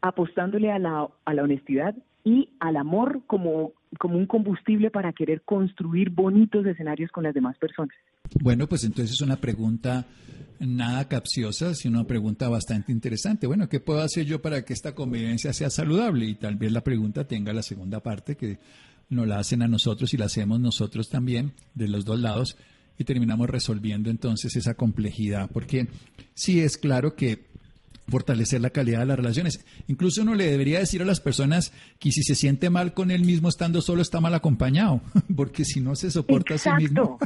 Apostándole 0.00 0.72
a 0.72 0.78
la, 0.78 1.08
a 1.24 1.34
la 1.34 1.42
honestidad 1.42 1.94
y 2.24 2.48
al 2.60 2.76
amor 2.76 3.20
como, 3.26 3.72
como 3.98 4.16
un 4.16 4.26
combustible 4.26 4.90
para 4.90 5.12
querer 5.12 5.42
construir 5.42 6.10
bonitos 6.10 6.64
escenarios 6.64 7.10
con 7.10 7.24
las 7.24 7.34
demás 7.34 7.58
personas. 7.58 7.96
Bueno, 8.40 8.68
pues 8.68 8.84
entonces 8.84 9.14
es 9.14 9.20
una 9.20 9.36
pregunta 9.36 10.06
nada 10.58 11.08
capciosa, 11.08 11.74
sino 11.74 12.00
una 12.00 12.06
pregunta 12.06 12.48
bastante 12.48 12.92
interesante. 12.92 13.46
Bueno, 13.46 13.68
¿qué 13.68 13.80
puedo 13.80 14.00
hacer 14.00 14.26
yo 14.26 14.40
para 14.40 14.64
que 14.64 14.72
esta 14.72 14.94
convivencia 14.94 15.52
sea 15.52 15.70
saludable? 15.70 16.26
Y 16.26 16.34
tal 16.34 16.56
vez 16.56 16.72
la 16.72 16.84
pregunta 16.84 17.26
tenga 17.26 17.52
la 17.52 17.62
segunda 17.62 18.00
parte 18.00 18.36
que 18.36 18.58
nos 19.08 19.26
la 19.26 19.38
hacen 19.38 19.62
a 19.62 19.68
nosotros 19.68 20.14
y 20.14 20.16
la 20.16 20.26
hacemos 20.26 20.60
nosotros 20.60 21.08
también 21.08 21.52
de 21.74 21.88
los 21.88 22.04
dos 22.04 22.18
lados 22.20 22.56
y 22.98 23.04
terminamos 23.04 23.48
resolviendo 23.50 24.10
entonces 24.10 24.54
esa 24.56 24.74
complejidad, 24.74 25.50
porque 25.50 25.88
sí 26.34 26.60
es 26.60 26.76
claro 26.76 27.14
que 27.14 27.50
fortalecer 28.08 28.60
la 28.60 28.70
calidad 28.70 29.00
de 29.00 29.06
las 29.06 29.16
relaciones. 29.16 29.64
Incluso 29.88 30.22
uno 30.22 30.34
le 30.34 30.50
debería 30.50 30.78
decir 30.78 31.02
a 31.02 31.06
las 31.06 31.20
personas 31.20 31.72
que 31.98 32.10
si 32.12 32.22
se 32.22 32.34
siente 32.34 32.70
mal 32.70 32.94
con 32.94 33.10
él 33.10 33.24
mismo 33.24 33.48
estando 33.48 33.80
solo 33.80 34.02
está 34.02 34.20
mal 34.20 34.34
acompañado, 34.34 35.00
porque 35.36 35.64
si 35.64 35.80
no 35.80 35.94
se 35.96 36.10
soporta 36.10 36.54
a 36.54 36.58
sí 36.58 36.70
mismo. 36.78 37.18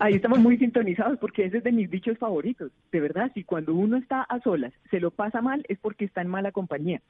Ahí 0.00 0.14
estamos 0.14 0.38
muy 0.38 0.56
sintonizados 0.58 1.18
porque 1.18 1.44
ese 1.44 1.58
es 1.58 1.64
de 1.64 1.72
mis 1.72 1.90
dichos 1.90 2.16
favoritos. 2.18 2.70
De 2.92 3.00
verdad, 3.00 3.32
si 3.34 3.42
cuando 3.42 3.74
uno 3.74 3.96
está 3.96 4.22
a 4.22 4.40
solas 4.40 4.72
se 4.90 5.00
lo 5.00 5.10
pasa 5.10 5.42
mal 5.42 5.64
es 5.68 5.78
porque 5.78 6.04
está 6.04 6.20
en 6.20 6.28
mala 6.28 6.52
compañía. 6.52 7.00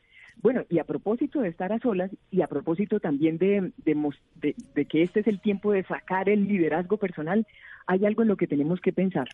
Bueno, 0.40 0.64
y 0.70 0.78
a 0.78 0.84
propósito 0.84 1.40
de 1.40 1.48
estar 1.48 1.72
a 1.72 1.80
solas 1.80 2.10
y 2.30 2.40
a 2.40 2.46
propósito 2.46 2.98
también 3.00 3.36
de, 3.38 3.72
de, 3.84 4.84
que 4.86 5.02
este 5.02 5.20
es 5.20 5.26
el 5.26 5.40
tiempo 5.40 5.72
de 5.72 5.82
sacar 5.82 6.28
el 6.28 6.46
liderazgo 6.46 6.96
personal, 6.96 7.46
hay 7.86 8.06
algo 8.06 8.22
en 8.22 8.28
lo 8.28 8.36
que 8.36 8.46
tenemos 8.46 8.80
que 8.80 8.92
pensar. 8.92 9.28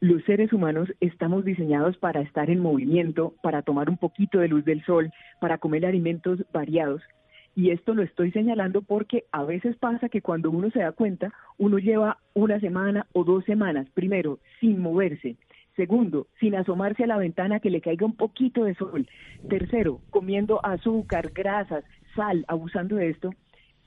Los 0.00 0.22
seres 0.24 0.52
humanos 0.52 0.88
estamos 1.00 1.44
diseñados 1.44 1.98
para 1.98 2.20
estar 2.20 2.50
en 2.50 2.60
movimiento, 2.60 3.34
para 3.42 3.62
tomar 3.62 3.90
un 3.90 3.96
poquito 3.96 4.38
de 4.38 4.48
luz 4.48 4.64
del 4.64 4.84
sol, 4.84 5.10
para 5.40 5.58
comer 5.58 5.84
alimentos 5.84 6.44
variados. 6.52 7.02
Y 7.56 7.70
esto 7.70 7.94
lo 7.94 8.02
estoy 8.02 8.32
señalando 8.32 8.82
porque 8.82 9.24
a 9.30 9.44
veces 9.44 9.76
pasa 9.76 10.08
que 10.08 10.22
cuando 10.22 10.50
uno 10.50 10.70
se 10.70 10.80
da 10.80 10.92
cuenta, 10.92 11.32
uno 11.56 11.78
lleva 11.78 12.18
una 12.34 12.58
semana 12.58 13.06
o 13.12 13.24
dos 13.24 13.44
semanas, 13.44 13.88
primero, 13.94 14.40
sin 14.60 14.80
moverse, 14.80 15.36
Segundo, 15.76 16.28
sin 16.38 16.54
asomarse 16.54 17.02
a 17.02 17.08
la 17.08 17.16
ventana 17.16 17.58
que 17.58 17.70
le 17.70 17.80
caiga 17.80 18.06
un 18.06 18.14
poquito 18.14 18.64
de 18.64 18.74
sol. 18.74 19.08
Tercero, 19.48 20.00
comiendo 20.10 20.64
azúcar, 20.64 21.32
grasas, 21.34 21.84
sal, 22.14 22.44
abusando 22.46 22.96
de 22.96 23.10
esto. 23.10 23.30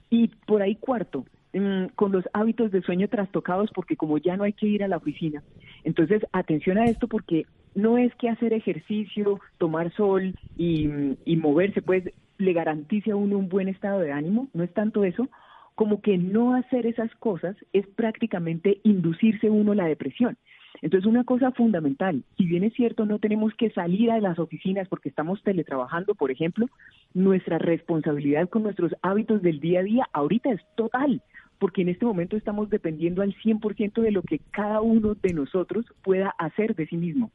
Y 0.09 0.27
por 0.45 0.61
ahí 0.61 0.75
cuarto, 0.75 1.25
mm, 1.53 1.87
con 1.95 2.11
los 2.11 2.25
hábitos 2.33 2.71
de 2.71 2.81
sueño 2.81 3.07
trastocados 3.07 3.71
porque 3.73 3.95
como 3.95 4.17
ya 4.17 4.35
no 4.35 4.43
hay 4.43 4.53
que 4.53 4.67
ir 4.67 4.83
a 4.83 4.89
la 4.89 4.97
oficina. 4.97 5.43
Entonces, 5.85 6.23
atención 6.33 6.77
a 6.77 6.85
esto 6.85 7.07
porque 7.07 7.45
no 7.73 7.97
es 7.97 8.13
que 8.15 8.29
hacer 8.29 8.51
ejercicio, 8.51 9.39
tomar 9.57 9.93
sol 9.93 10.35
y, 10.57 10.89
y 11.23 11.37
moverse, 11.37 11.81
pues 11.81 12.03
le 12.37 12.53
garantice 12.53 13.11
a 13.11 13.15
uno 13.15 13.37
un 13.37 13.49
buen 13.49 13.67
estado 13.67 13.99
de 13.99 14.11
ánimo, 14.11 14.47
no 14.53 14.63
es 14.63 14.73
tanto 14.73 15.03
eso, 15.03 15.29
como 15.75 16.01
que 16.01 16.17
no 16.17 16.55
hacer 16.55 16.87
esas 16.87 17.13
cosas 17.15 17.55
es 17.71 17.85
prácticamente 17.87 18.79
inducirse 18.83 19.49
uno 19.49 19.73
la 19.73 19.85
depresión. 19.85 20.37
Entonces, 20.81 21.07
una 21.07 21.23
cosa 21.23 21.51
fundamental, 21.51 22.23
si 22.37 22.45
bien 22.45 22.63
es 22.63 22.73
cierto, 22.73 23.05
no 23.05 23.19
tenemos 23.19 23.53
que 23.55 23.71
salir 23.71 24.11
a 24.11 24.19
las 24.19 24.37
oficinas 24.37 24.87
porque 24.87 25.09
estamos 25.09 25.41
teletrabajando, 25.43 26.13
por 26.13 26.31
ejemplo, 26.31 26.67
nuestra 27.13 27.57
responsabilidad 27.57 28.49
con 28.49 28.63
nuestros 28.63 28.95
hábitos 29.01 29.41
del 29.41 29.59
día 29.59 29.79
a 29.79 29.83
día 29.83 30.09
ahorita 30.13 30.51
es 30.51 30.61
total, 30.75 31.21
porque 31.59 31.81
en 31.81 31.89
este 31.89 32.05
momento 32.05 32.37
estamos 32.37 32.69
dependiendo 32.69 33.21
al 33.21 33.35
100% 33.35 34.01
de 34.01 34.11
lo 34.11 34.21
que 34.21 34.39
cada 34.51 34.81
uno 34.81 35.15
de 35.15 35.33
nosotros 35.33 35.85
pueda 36.03 36.33
hacer 36.37 36.75
de 36.75 36.87
sí 36.87 36.97
mismo. 36.97 37.31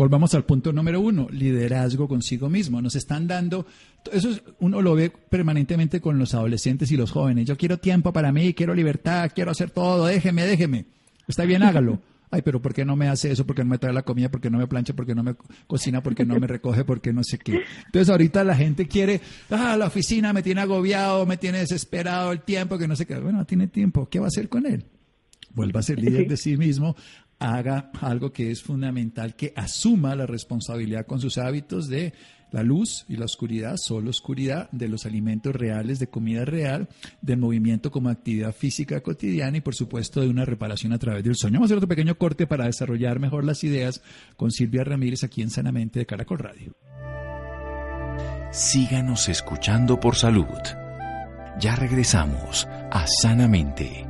Volvamos 0.00 0.34
al 0.34 0.46
punto 0.46 0.72
número 0.72 0.98
uno, 0.98 1.28
liderazgo 1.30 2.08
consigo 2.08 2.48
mismo. 2.48 2.80
Nos 2.80 2.96
están 2.96 3.26
dando, 3.26 3.66
eso 4.10 4.30
uno 4.58 4.80
lo 4.80 4.94
ve 4.94 5.10
permanentemente 5.10 6.00
con 6.00 6.18
los 6.18 6.32
adolescentes 6.32 6.90
y 6.90 6.96
los 6.96 7.10
jóvenes. 7.10 7.44
Yo 7.44 7.58
quiero 7.58 7.76
tiempo 7.76 8.10
para 8.10 8.32
mí, 8.32 8.54
quiero 8.54 8.74
libertad, 8.74 9.30
quiero 9.34 9.50
hacer 9.50 9.68
todo, 9.68 10.06
déjeme, 10.06 10.46
déjeme. 10.46 10.86
Está 11.28 11.44
bien, 11.44 11.62
hágalo. 11.62 12.00
Ay, 12.30 12.40
pero 12.40 12.62
¿por 12.62 12.72
qué 12.72 12.86
no 12.86 12.96
me 12.96 13.08
hace 13.08 13.30
eso? 13.30 13.44
¿Por 13.44 13.54
qué 13.54 13.62
no 13.62 13.68
me 13.68 13.76
trae 13.76 13.92
la 13.92 14.00
comida? 14.00 14.30
¿Por 14.30 14.40
qué 14.40 14.48
no 14.48 14.56
me 14.56 14.66
plancha? 14.66 14.94
¿Por 14.94 15.04
qué 15.04 15.14
no 15.14 15.22
me 15.22 15.34
cocina? 15.66 16.02
¿Por 16.02 16.14
qué 16.14 16.24
no 16.24 16.40
me 16.40 16.46
recoge? 16.46 16.82
¿Por 16.82 17.02
qué 17.02 17.12
no 17.12 17.22
sé 17.22 17.36
qué? 17.36 17.60
Entonces 17.84 18.08
ahorita 18.08 18.42
la 18.42 18.56
gente 18.56 18.88
quiere, 18.88 19.20
ah, 19.50 19.76
la 19.76 19.88
oficina 19.88 20.32
me 20.32 20.42
tiene 20.42 20.62
agobiado, 20.62 21.26
me 21.26 21.36
tiene 21.36 21.58
desesperado 21.58 22.32
el 22.32 22.40
tiempo, 22.40 22.78
que 22.78 22.88
no 22.88 22.96
sé 22.96 23.04
qué. 23.04 23.18
Bueno, 23.18 23.44
tiene 23.44 23.66
tiempo. 23.66 24.08
¿Qué 24.08 24.18
va 24.18 24.24
a 24.24 24.28
hacer 24.28 24.48
con 24.48 24.64
él? 24.64 24.86
Vuelva 25.52 25.80
a 25.80 25.82
ser 25.82 26.00
líder 26.00 26.26
de 26.26 26.36
sí 26.38 26.56
mismo, 26.56 26.96
haga 27.40 27.90
algo 28.00 28.32
que 28.32 28.50
es 28.50 28.62
fundamental, 28.62 29.34
que 29.34 29.52
asuma 29.56 30.14
la 30.14 30.26
responsabilidad 30.26 31.06
con 31.06 31.20
sus 31.20 31.38
hábitos 31.38 31.88
de 31.88 32.12
la 32.52 32.62
luz 32.62 33.04
y 33.08 33.16
la 33.16 33.24
oscuridad, 33.24 33.76
solo 33.76 34.10
oscuridad 34.10 34.70
de 34.70 34.88
los 34.88 35.06
alimentos 35.06 35.54
reales, 35.54 35.98
de 35.98 36.08
comida 36.08 36.44
real, 36.44 36.88
del 37.22 37.38
movimiento 37.38 37.90
como 37.90 38.08
actividad 38.08 38.54
física 38.54 39.00
cotidiana 39.00 39.58
y 39.58 39.60
por 39.60 39.74
supuesto 39.74 40.20
de 40.20 40.28
una 40.28 40.44
reparación 40.44 40.92
a 40.92 40.98
través 40.98 41.24
del 41.24 41.36
sueño. 41.36 41.54
Vamos 41.54 41.66
a 41.66 41.68
hacer 41.68 41.76
otro 41.78 41.88
pequeño 41.88 42.16
corte 42.16 42.46
para 42.46 42.66
desarrollar 42.66 43.20
mejor 43.20 43.44
las 43.44 43.64
ideas 43.64 44.02
con 44.36 44.50
Silvia 44.50 44.84
Ramírez 44.84 45.24
aquí 45.24 45.42
en 45.42 45.50
Sanamente 45.50 46.00
de 46.00 46.06
Caracol 46.06 46.38
Radio. 46.38 46.74
Síganos 48.52 49.28
escuchando 49.28 50.00
por 50.00 50.16
salud. 50.16 50.46
Ya 51.60 51.76
regresamos 51.76 52.66
a 52.90 53.06
Sanamente. 53.06 54.09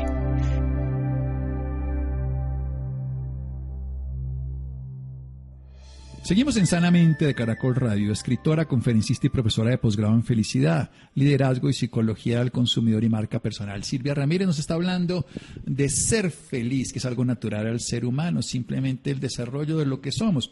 Seguimos 6.23 6.55
en 6.55 6.67
Sanamente 6.67 7.25
de 7.25 7.33
Caracol 7.33 7.75
Radio, 7.75 8.13
escritora, 8.13 8.67
conferencista 8.67 9.25
y 9.25 9.31
profesora 9.31 9.71
de 9.71 9.79
posgrado 9.79 10.13
en 10.13 10.23
felicidad, 10.23 10.91
liderazgo 11.15 11.67
y 11.67 11.73
psicología 11.73 12.39
del 12.39 12.51
consumidor 12.51 13.03
y 13.03 13.09
marca 13.09 13.39
personal. 13.39 13.83
Silvia 13.83 14.13
Ramírez 14.13 14.45
nos 14.45 14.59
está 14.59 14.75
hablando 14.75 15.25
de 15.65 15.89
ser 15.89 16.29
feliz, 16.29 16.93
que 16.93 16.99
es 16.99 17.05
algo 17.05 17.25
natural 17.25 17.65
al 17.65 17.81
ser 17.81 18.05
humano, 18.05 18.43
simplemente 18.43 19.09
el 19.09 19.19
desarrollo 19.19 19.77
de 19.77 19.87
lo 19.87 19.99
que 19.99 20.11
somos 20.11 20.51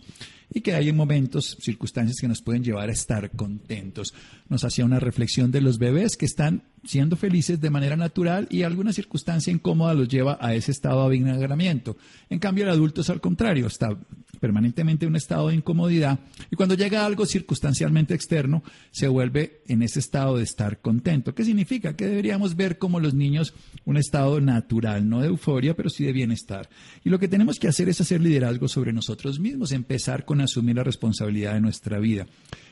y 0.52 0.62
que 0.62 0.74
hay 0.74 0.92
momentos, 0.92 1.56
circunstancias 1.62 2.18
que 2.20 2.28
nos 2.28 2.42
pueden 2.42 2.64
llevar 2.64 2.90
a 2.90 2.94
estar 2.94 3.30
contentos. 3.32 4.16
Nos 4.50 4.64
hacía 4.64 4.86
una 4.86 5.00
reflexión 5.00 5.52
de 5.52 5.62
los 5.62 5.78
bebés 5.78 6.18
que 6.18 6.26
están 6.26 6.64
siendo 6.84 7.16
felices 7.16 7.62
de 7.62 7.70
manera 7.70 7.96
natural 7.96 8.48
y 8.50 8.64
alguna 8.64 8.92
circunstancia 8.92 9.54
incómoda 9.54 9.94
los 9.94 10.08
lleva 10.08 10.40
a 10.42 10.56
ese 10.56 10.72
estado 10.72 11.02
de 11.02 11.06
avinagramiento. 11.06 11.96
En 12.30 12.40
cambio, 12.40 12.64
el 12.64 12.72
adulto 12.72 13.02
es 13.02 13.10
al 13.12 13.22
contrario, 13.22 13.68
está 13.68 13.96
permanentemente 14.40 15.06
en 15.06 15.12
un 15.12 15.16
estado 15.16 15.50
de 15.50 15.56
incomodidad 15.56 16.20
y 16.52 16.56
cuando 16.56 16.76
llega 16.76 17.06
algo 17.06 17.26
circunstancialmente 17.26 18.14
externo 18.14 18.64
se 18.92 19.08
vuelve 19.08 19.62
en 19.68 19.84
ese 19.84 20.00
estado 20.00 20.38
de 20.38 20.44
estar 20.44 20.80
contento. 20.80 21.36
¿Qué 21.36 21.44
significa? 21.44 21.96
Que 21.96 22.08
deberíamos 22.08 22.56
ver 22.56 22.78
como 22.78 23.00
los 23.00 23.14
niños 23.14 23.54
un 23.86 23.98
estado 23.98 24.42
natural, 24.42 25.08
no 25.08 25.22
de 25.22 25.28
euforia, 25.28 25.76
pero 25.76 25.90
sí 25.90 26.06
de 26.06 26.14
bienestar. 26.14 26.70
Y 27.04 27.10
lo 27.10 27.20
que 27.20 27.28
tenemos 27.28 27.60
que 27.60 27.68
hacer 27.68 27.90
es 27.90 28.02
hacer 28.02 28.22
liderazgo 28.22 28.68
sobre 28.68 28.94
nosotros 28.94 29.40
mismos, 29.40 29.72
empezar 29.72 30.26
con 30.26 30.42
asumir 30.42 30.76
la 30.76 30.84
responsabilidad 30.84 31.54
de 31.54 31.62
nuestra 31.62 32.00
vida. 32.00 32.28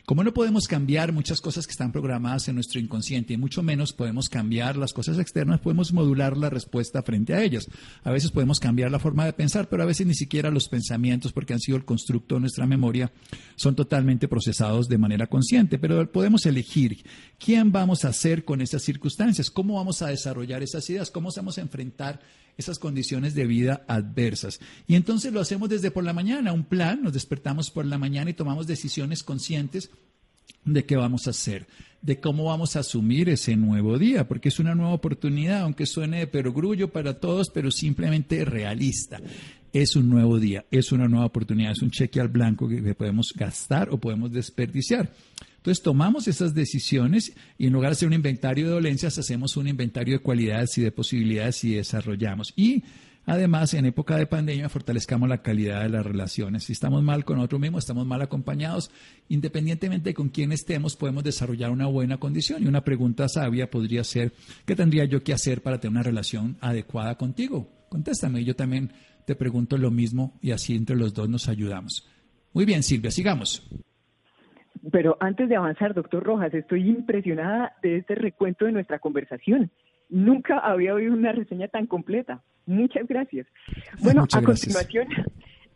Como 0.07 0.23
no 0.23 0.33
podemos 0.33 0.69
cambiar 0.69 1.11
muchas 1.11 1.41
cosas 1.41 1.67
que 1.67 1.71
están 1.71 1.91
programadas 1.91 2.47
en 2.47 2.55
nuestro 2.55 2.79
inconsciente 2.79 3.33
y 3.33 3.37
mucho 3.37 3.61
menos 3.61 3.91
podemos 3.91 4.29
cambiar 4.29 4.77
las 4.77 4.93
cosas 4.93 5.19
externas, 5.19 5.59
podemos 5.59 5.91
modular 5.91 6.37
la 6.37 6.49
respuesta 6.49 7.03
frente 7.03 7.33
a 7.33 7.43
ellas. 7.43 7.67
A 8.05 8.11
veces 8.11 8.31
podemos 8.31 8.61
cambiar 8.61 8.89
la 8.89 8.99
forma 8.99 9.25
de 9.25 9.33
pensar, 9.33 9.67
pero 9.67 9.83
a 9.83 9.85
veces 9.85 10.07
ni 10.07 10.13
siquiera 10.13 10.49
los 10.49 10.69
pensamientos, 10.69 11.33
porque 11.33 11.51
han 11.51 11.59
sido 11.59 11.75
el 11.75 11.83
constructo 11.83 12.35
de 12.35 12.39
nuestra 12.39 12.65
memoria, 12.65 13.11
son 13.57 13.75
totalmente 13.75 14.29
procesados 14.29 14.87
de 14.87 14.97
manera 14.97 15.27
consciente. 15.27 15.77
Pero 15.77 16.09
podemos 16.09 16.45
elegir 16.45 17.03
quién 17.37 17.73
vamos 17.73 18.05
a 18.05 18.07
hacer 18.07 18.45
con 18.45 18.61
esas 18.61 18.83
circunstancias, 18.83 19.51
cómo 19.51 19.75
vamos 19.75 20.01
a 20.01 20.07
desarrollar 20.07 20.63
esas 20.63 20.89
ideas, 20.89 21.11
cómo 21.11 21.31
vamos 21.35 21.57
a 21.57 21.61
enfrentar 21.61 22.21
esas 22.57 22.79
condiciones 22.79 23.35
de 23.35 23.45
vida 23.45 23.83
adversas. 23.87 24.59
Y 24.87 24.95
entonces 24.95 25.31
lo 25.31 25.39
hacemos 25.39 25.69
desde 25.69 25.91
por 25.91 26.03
la 26.03 26.13
mañana, 26.13 26.53
un 26.53 26.65
plan, 26.65 27.03
nos 27.03 27.13
despertamos 27.13 27.69
por 27.69 27.85
la 27.85 27.97
mañana 27.97 28.29
y 28.29 28.33
tomamos 28.33 28.67
decisiones 28.67 29.23
conscientes 29.23 29.91
de 30.65 30.85
qué 30.85 30.95
vamos 30.95 31.27
a 31.27 31.31
hacer, 31.31 31.67
de 32.01 32.19
cómo 32.19 32.45
vamos 32.45 32.75
a 32.75 32.79
asumir 32.79 33.29
ese 33.29 33.55
nuevo 33.55 33.97
día, 33.97 34.27
porque 34.27 34.49
es 34.49 34.59
una 34.59 34.75
nueva 34.75 34.93
oportunidad, 34.93 35.61
aunque 35.61 35.85
suene 35.85 36.19
de 36.19 36.27
perogrullo 36.27 36.89
para 36.89 37.19
todos, 37.19 37.49
pero 37.53 37.71
simplemente 37.71 38.43
realista. 38.45 39.19
Es 39.73 39.95
un 39.95 40.09
nuevo 40.09 40.39
día, 40.39 40.65
es 40.71 40.91
una 40.91 41.07
nueva 41.07 41.25
oportunidad, 41.25 41.71
es 41.71 41.81
un 41.81 41.91
cheque 41.91 42.19
al 42.19 42.29
blanco 42.29 42.67
que 42.67 42.95
podemos 42.95 43.33
gastar 43.35 43.89
o 43.89 43.97
podemos 43.97 44.31
desperdiciar. 44.31 45.09
Entonces 45.67 45.83
tomamos 45.83 46.29
esas 46.29 46.53
decisiones 46.53 47.33
y 47.57 47.67
en 47.67 47.73
lugar 47.73 47.89
de 47.89 47.95
hacer 47.95 48.07
un 48.07 48.13
inventario 48.13 48.67
de 48.67 48.71
dolencias, 48.71 49.17
hacemos 49.17 49.57
un 49.57 49.67
inventario 49.67 50.13
de 50.13 50.23
cualidades 50.23 50.77
y 50.77 50.81
de 50.81 50.93
posibilidades 50.93 51.61
y 51.65 51.75
desarrollamos. 51.75 52.53
Y 52.55 52.85
Además, 53.25 53.73
en 53.73 53.85
época 53.85 54.15
de 54.15 54.25
pandemia, 54.25 54.69
fortalezcamos 54.69 55.27
la 55.27 55.41
calidad 55.41 55.81
de 55.81 55.89
las 55.89 56.05
relaciones. 56.05 56.63
Si 56.63 56.71
estamos 56.71 57.03
mal 57.03 57.25
con 57.25 57.39
otro 57.39 57.59
mismo, 57.59 57.77
estamos 57.77 58.07
mal 58.07 58.21
acompañados, 58.21 58.89
independientemente 59.27 60.11
de 60.11 60.13
con 60.13 60.29
quién 60.29 60.53
estemos, 60.53 60.95
podemos 60.95 61.25
desarrollar 61.25 61.71
una 61.71 61.87
buena 61.87 62.21
condición. 62.21 62.63
Y 62.63 62.67
una 62.67 62.85
pregunta 62.85 63.27
sabia 63.27 63.69
podría 63.69 64.05
ser, 64.05 64.31
¿qué 64.65 64.77
tendría 64.77 65.03
yo 65.03 65.21
que 65.21 65.33
hacer 65.33 65.61
para 65.61 65.81
tener 65.81 65.91
una 65.91 66.03
relación 66.03 66.55
adecuada 66.61 67.17
contigo? 67.17 67.69
Contéstame, 67.89 68.45
yo 68.45 68.55
también 68.55 68.93
te 69.25 69.35
pregunto 69.35 69.77
lo 69.77 69.91
mismo 69.91 70.39
y 70.41 70.51
así 70.51 70.73
entre 70.73 70.95
los 70.95 71.13
dos 71.13 71.27
nos 71.27 71.49
ayudamos. 71.49 72.07
Muy 72.53 72.63
bien, 72.63 72.81
Silvia, 72.81 73.11
sigamos. 73.11 73.67
Pero 74.91 75.17
antes 75.19 75.49
de 75.49 75.55
avanzar, 75.55 75.93
doctor 75.93 76.23
Rojas, 76.23 76.53
estoy 76.53 76.87
impresionada 76.89 77.73
de 77.81 77.97
este 77.97 78.15
recuento 78.15 78.65
de 78.65 78.71
nuestra 78.71 78.99
conversación. 78.99 79.69
Nunca 80.09 80.59
había 80.59 80.93
oído 80.93 81.13
una 81.13 81.33
reseña 81.33 81.67
tan 81.67 81.87
completa. 81.87 82.41
Muchas 82.65 83.07
gracias. 83.07 83.47
Bueno, 84.01 84.23
a 84.23 84.41
continuación, 84.41 85.07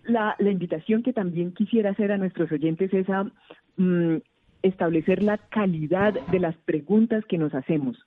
la, 0.04 0.36
invitación 0.40 1.04
que 1.04 1.14
también 1.14 1.54
quisiera 1.54 1.92
hacer 1.92 2.12
a 2.12 2.18
nuestros 2.18 2.52
oyentes 2.52 2.94
es 2.94 3.10
a 3.10 3.26
mm, 3.78 4.18
establecer 4.62 5.24
la 5.24 5.38
calidad 5.38 6.14
de 6.14 6.40
las 6.40 6.56
preguntas 6.58 7.26
que 7.26 7.38
nos 7.38 7.54
hacemos. 7.54 7.98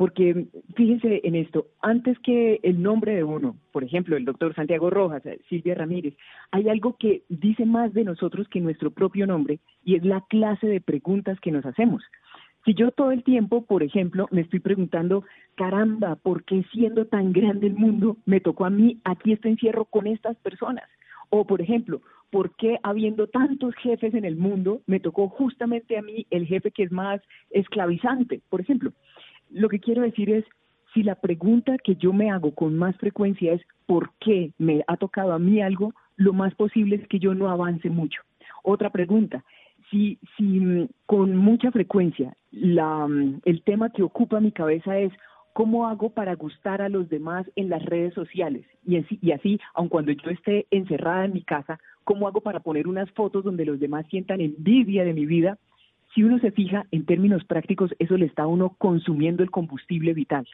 Porque 0.00 0.46
fíjense 0.76 1.20
en 1.24 1.34
esto, 1.34 1.66
antes 1.82 2.18
que 2.20 2.58
el 2.62 2.82
nombre 2.82 3.14
de 3.14 3.22
uno, 3.22 3.56
por 3.70 3.84
ejemplo, 3.84 4.16
el 4.16 4.24
doctor 4.24 4.54
Santiago 4.54 4.88
Rojas, 4.88 5.22
Silvia 5.50 5.74
Ramírez, 5.74 6.14
hay 6.52 6.70
algo 6.70 6.96
que 6.98 7.24
dice 7.28 7.66
más 7.66 7.92
de 7.92 8.04
nosotros 8.04 8.48
que 8.48 8.60
nuestro 8.60 8.90
propio 8.90 9.26
nombre 9.26 9.60
y 9.84 9.96
es 9.96 10.02
la 10.02 10.24
clase 10.30 10.68
de 10.68 10.80
preguntas 10.80 11.38
que 11.40 11.50
nos 11.50 11.66
hacemos. 11.66 12.02
Si 12.64 12.72
yo 12.72 12.92
todo 12.92 13.12
el 13.12 13.24
tiempo, 13.24 13.66
por 13.66 13.82
ejemplo, 13.82 14.26
me 14.30 14.40
estoy 14.40 14.60
preguntando, 14.60 15.22
caramba, 15.54 16.16
¿por 16.16 16.44
qué 16.44 16.64
siendo 16.72 17.04
tan 17.04 17.34
grande 17.34 17.66
el 17.66 17.74
mundo 17.74 18.16
me 18.24 18.40
tocó 18.40 18.64
a 18.64 18.70
mí 18.70 19.02
aquí 19.04 19.34
este 19.34 19.50
encierro 19.50 19.84
con 19.84 20.06
estas 20.06 20.38
personas? 20.38 20.88
O, 21.28 21.46
por 21.46 21.60
ejemplo, 21.60 22.00
¿por 22.30 22.56
qué 22.56 22.78
habiendo 22.82 23.26
tantos 23.26 23.74
jefes 23.74 24.14
en 24.14 24.24
el 24.24 24.36
mundo 24.36 24.80
me 24.86 24.98
tocó 24.98 25.28
justamente 25.28 25.98
a 25.98 26.02
mí 26.02 26.26
el 26.30 26.46
jefe 26.46 26.70
que 26.70 26.84
es 26.84 26.90
más 26.90 27.20
esclavizante, 27.50 28.40
por 28.48 28.62
ejemplo? 28.62 28.92
Lo 29.50 29.68
que 29.68 29.80
quiero 29.80 30.02
decir 30.02 30.30
es, 30.30 30.44
si 30.94 31.02
la 31.02 31.14
pregunta 31.14 31.76
que 31.78 31.96
yo 31.96 32.12
me 32.12 32.30
hago 32.30 32.54
con 32.54 32.76
más 32.76 32.96
frecuencia 32.96 33.52
es 33.52 33.62
¿por 33.86 34.12
qué 34.20 34.52
me 34.58 34.82
ha 34.86 34.96
tocado 34.96 35.32
a 35.32 35.38
mí 35.38 35.60
algo? 35.60 35.92
Lo 36.16 36.32
más 36.32 36.54
posible 36.54 36.96
es 36.96 37.08
que 37.08 37.18
yo 37.18 37.34
no 37.34 37.48
avance 37.48 37.88
mucho. 37.90 38.22
Otra 38.62 38.90
pregunta, 38.90 39.44
si, 39.90 40.18
si 40.36 40.44
mm, 40.44 40.88
con 41.06 41.36
mucha 41.36 41.70
frecuencia 41.70 42.34
la, 42.50 43.06
mm, 43.06 43.40
el 43.44 43.62
tema 43.62 43.90
que 43.90 44.02
ocupa 44.02 44.40
mi 44.40 44.52
cabeza 44.52 44.98
es 44.98 45.12
cómo 45.52 45.88
hago 45.88 46.10
para 46.10 46.34
gustar 46.34 46.82
a 46.82 46.88
los 46.88 47.08
demás 47.08 47.46
en 47.56 47.68
las 47.68 47.84
redes 47.84 48.14
sociales 48.14 48.64
y, 48.86 48.98
y 49.20 49.32
así, 49.32 49.58
aun 49.74 49.88
cuando 49.88 50.12
yo 50.12 50.30
esté 50.30 50.66
encerrada 50.70 51.24
en 51.24 51.32
mi 51.32 51.42
casa, 51.42 51.78
cómo 52.04 52.28
hago 52.28 52.40
para 52.40 52.60
poner 52.60 52.86
unas 52.86 53.10
fotos 53.12 53.44
donde 53.44 53.64
los 53.64 53.80
demás 53.80 54.06
sientan 54.08 54.40
envidia 54.40 55.04
de 55.04 55.14
mi 55.14 55.26
vida. 55.26 55.58
Si 56.14 56.22
uno 56.22 56.38
se 56.38 56.50
fija 56.50 56.86
en 56.90 57.06
términos 57.06 57.44
prácticos, 57.44 57.92
eso 57.98 58.16
le 58.16 58.26
está 58.26 58.44
a 58.44 58.48
uno 58.48 58.74
consumiendo 58.78 59.42
el 59.42 59.50
combustible 59.50 60.12
vital. 60.12 60.46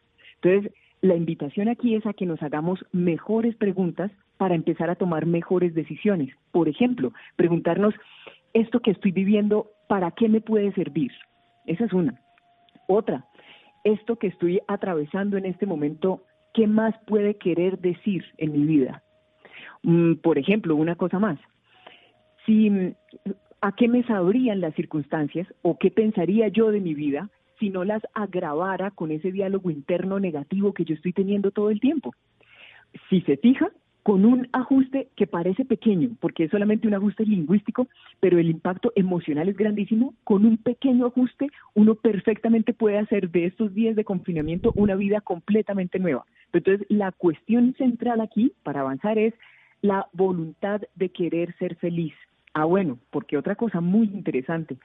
Entonces, 0.42 0.72
la 1.00 1.16
invitación 1.16 1.68
aquí 1.68 1.94
es 1.94 2.04
a 2.06 2.12
que 2.12 2.26
nos 2.26 2.42
hagamos 2.42 2.84
mejores 2.92 3.56
preguntas 3.56 4.10
para 4.36 4.54
empezar 4.54 4.90
a 4.90 4.96
tomar 4.96 5.26
mejores 5.26 5.74
decisiones. 5.74 6.34
Por 6.52 6.68
ejemplo, 6.68 7.12
preguntarnos, 7.36 7.94
esto 8.52 8.80
que 8.80 8.90
estoy 8.90 9.12
viviendo, 9.12 9.70
¿para 9.88 10.10
qué 10.10 10.28
me 10.28 10.40
puede 10.40 10.72
servir? 10.72 11.12
Esa 11.66 11.84
es 11.84 11.92
una. 11.92 12.20
Otra, 12.86 13.26
esto 13.84 14.16
que 14.16 14.28
estoy 14.28 14.60
atravesando 14.68 15.36
en 15.36 15.46
este 15.46 15.66
momento, 15.66 16.22
¿qué 16.54 16.66
más 16.66 16.94
puede 17.06 17.36
querer 17.36 17.78
decir 17.78 18.24
en 18.38 18.52
mi 18.52 18.64
vida? 18.64 19.02
Mm, 19.82 20.14
por 20.14 20.38
ejemplo, 20.38 20.76
una 20.76 20.96
cosa 20.96 21.18
más. 21.18 21.38
Si, 22.44 22.70
¿A 23.60 23.72
qué 23.72 23.88
me 23.88 24.02
sabrían 24.04 24.60
las 24.60 24.74
circunstancias 24.74 25.46
o 25.62 25.78
qué 25.78 25.90
pensaría 25.90 26.48
yo 26.48 26.70
de 26.70 26.80
mi 26.80 26.94
vida 26.94 27.30
si 27.58 27.70
no 27.70 27.84
las 27.84 28.02
agravara 28.14 28.90
con 28.90 29.10
ese 29.10 29.32
diálogo 29.32 29.70
interno 29.70 30.20
negativo 30.20 30.72
que 30.72 30.84
yo 30.84 30.94
estoy 30.94 31.12
teniendo 31.12 31.50
todo 31.50 31.70
el 31.70 31.80
tiempo? 31.80 32.14
Si 33.08 33.22
se 33.22 33.36
fija, 33.36 33.70
con 34.06 34.24
un 34.24 34.46
ajuste 34.52 35.08
que 35.16 35.26
parece 35.26 35.64
pequeño, 35.64 36.10
porque 36.20 36.44
es 36.44 36.50
solamente 36.52 36.86
un 36.86 36.94
ajuste 36.94 37.24
lingüístico, 37.24 37.88
pero 38.20 38.38
el 38.38 38.48
impacto 38.48 38.92
emocional 38.94 39.48
es 39.48 39.56
grandísimo. 39.56 40.14
Con 40.22 40.46
un 40.46 40.58
pequeño 40.58 41.06
ajuste, 41.06 41.48
uno 41.74 41.96
perfectamente 41.96 42.72
puede 42.72 42.98
hacer 42.98 43.30
de 43.30 43.46
estos 43.46 43.74
días 43.74 43.96
de 43.96 44.04
confinamiento 44.04 44.72
una 44.76 44.94
vida 44.94 45.20
completamente 45.20 45.98
nueva. 45.98 46.24
Entonces, 46.52 46.86
la 46.88 47.10
cuestión 47.10 47.74
central 47.78 48.20
aquí 48.20 48.52
para 48.62 48.82
avanzar 48.82 49.18
es 49.18 49.34
la 49.82 50.06
voluntad 50.12 50.82
de 50.94 51.08
querer 51.08 51.56
ser 51.56 51.74
feliz. 51.74 52.14
Ah, 52.58 52.64
bueno, 52.64 52.98
porque 53.10 53.36
otra 53.36 53.54
cosa 53.54 53.82
muy 53.82 54.06
interesante, 54.06 54.78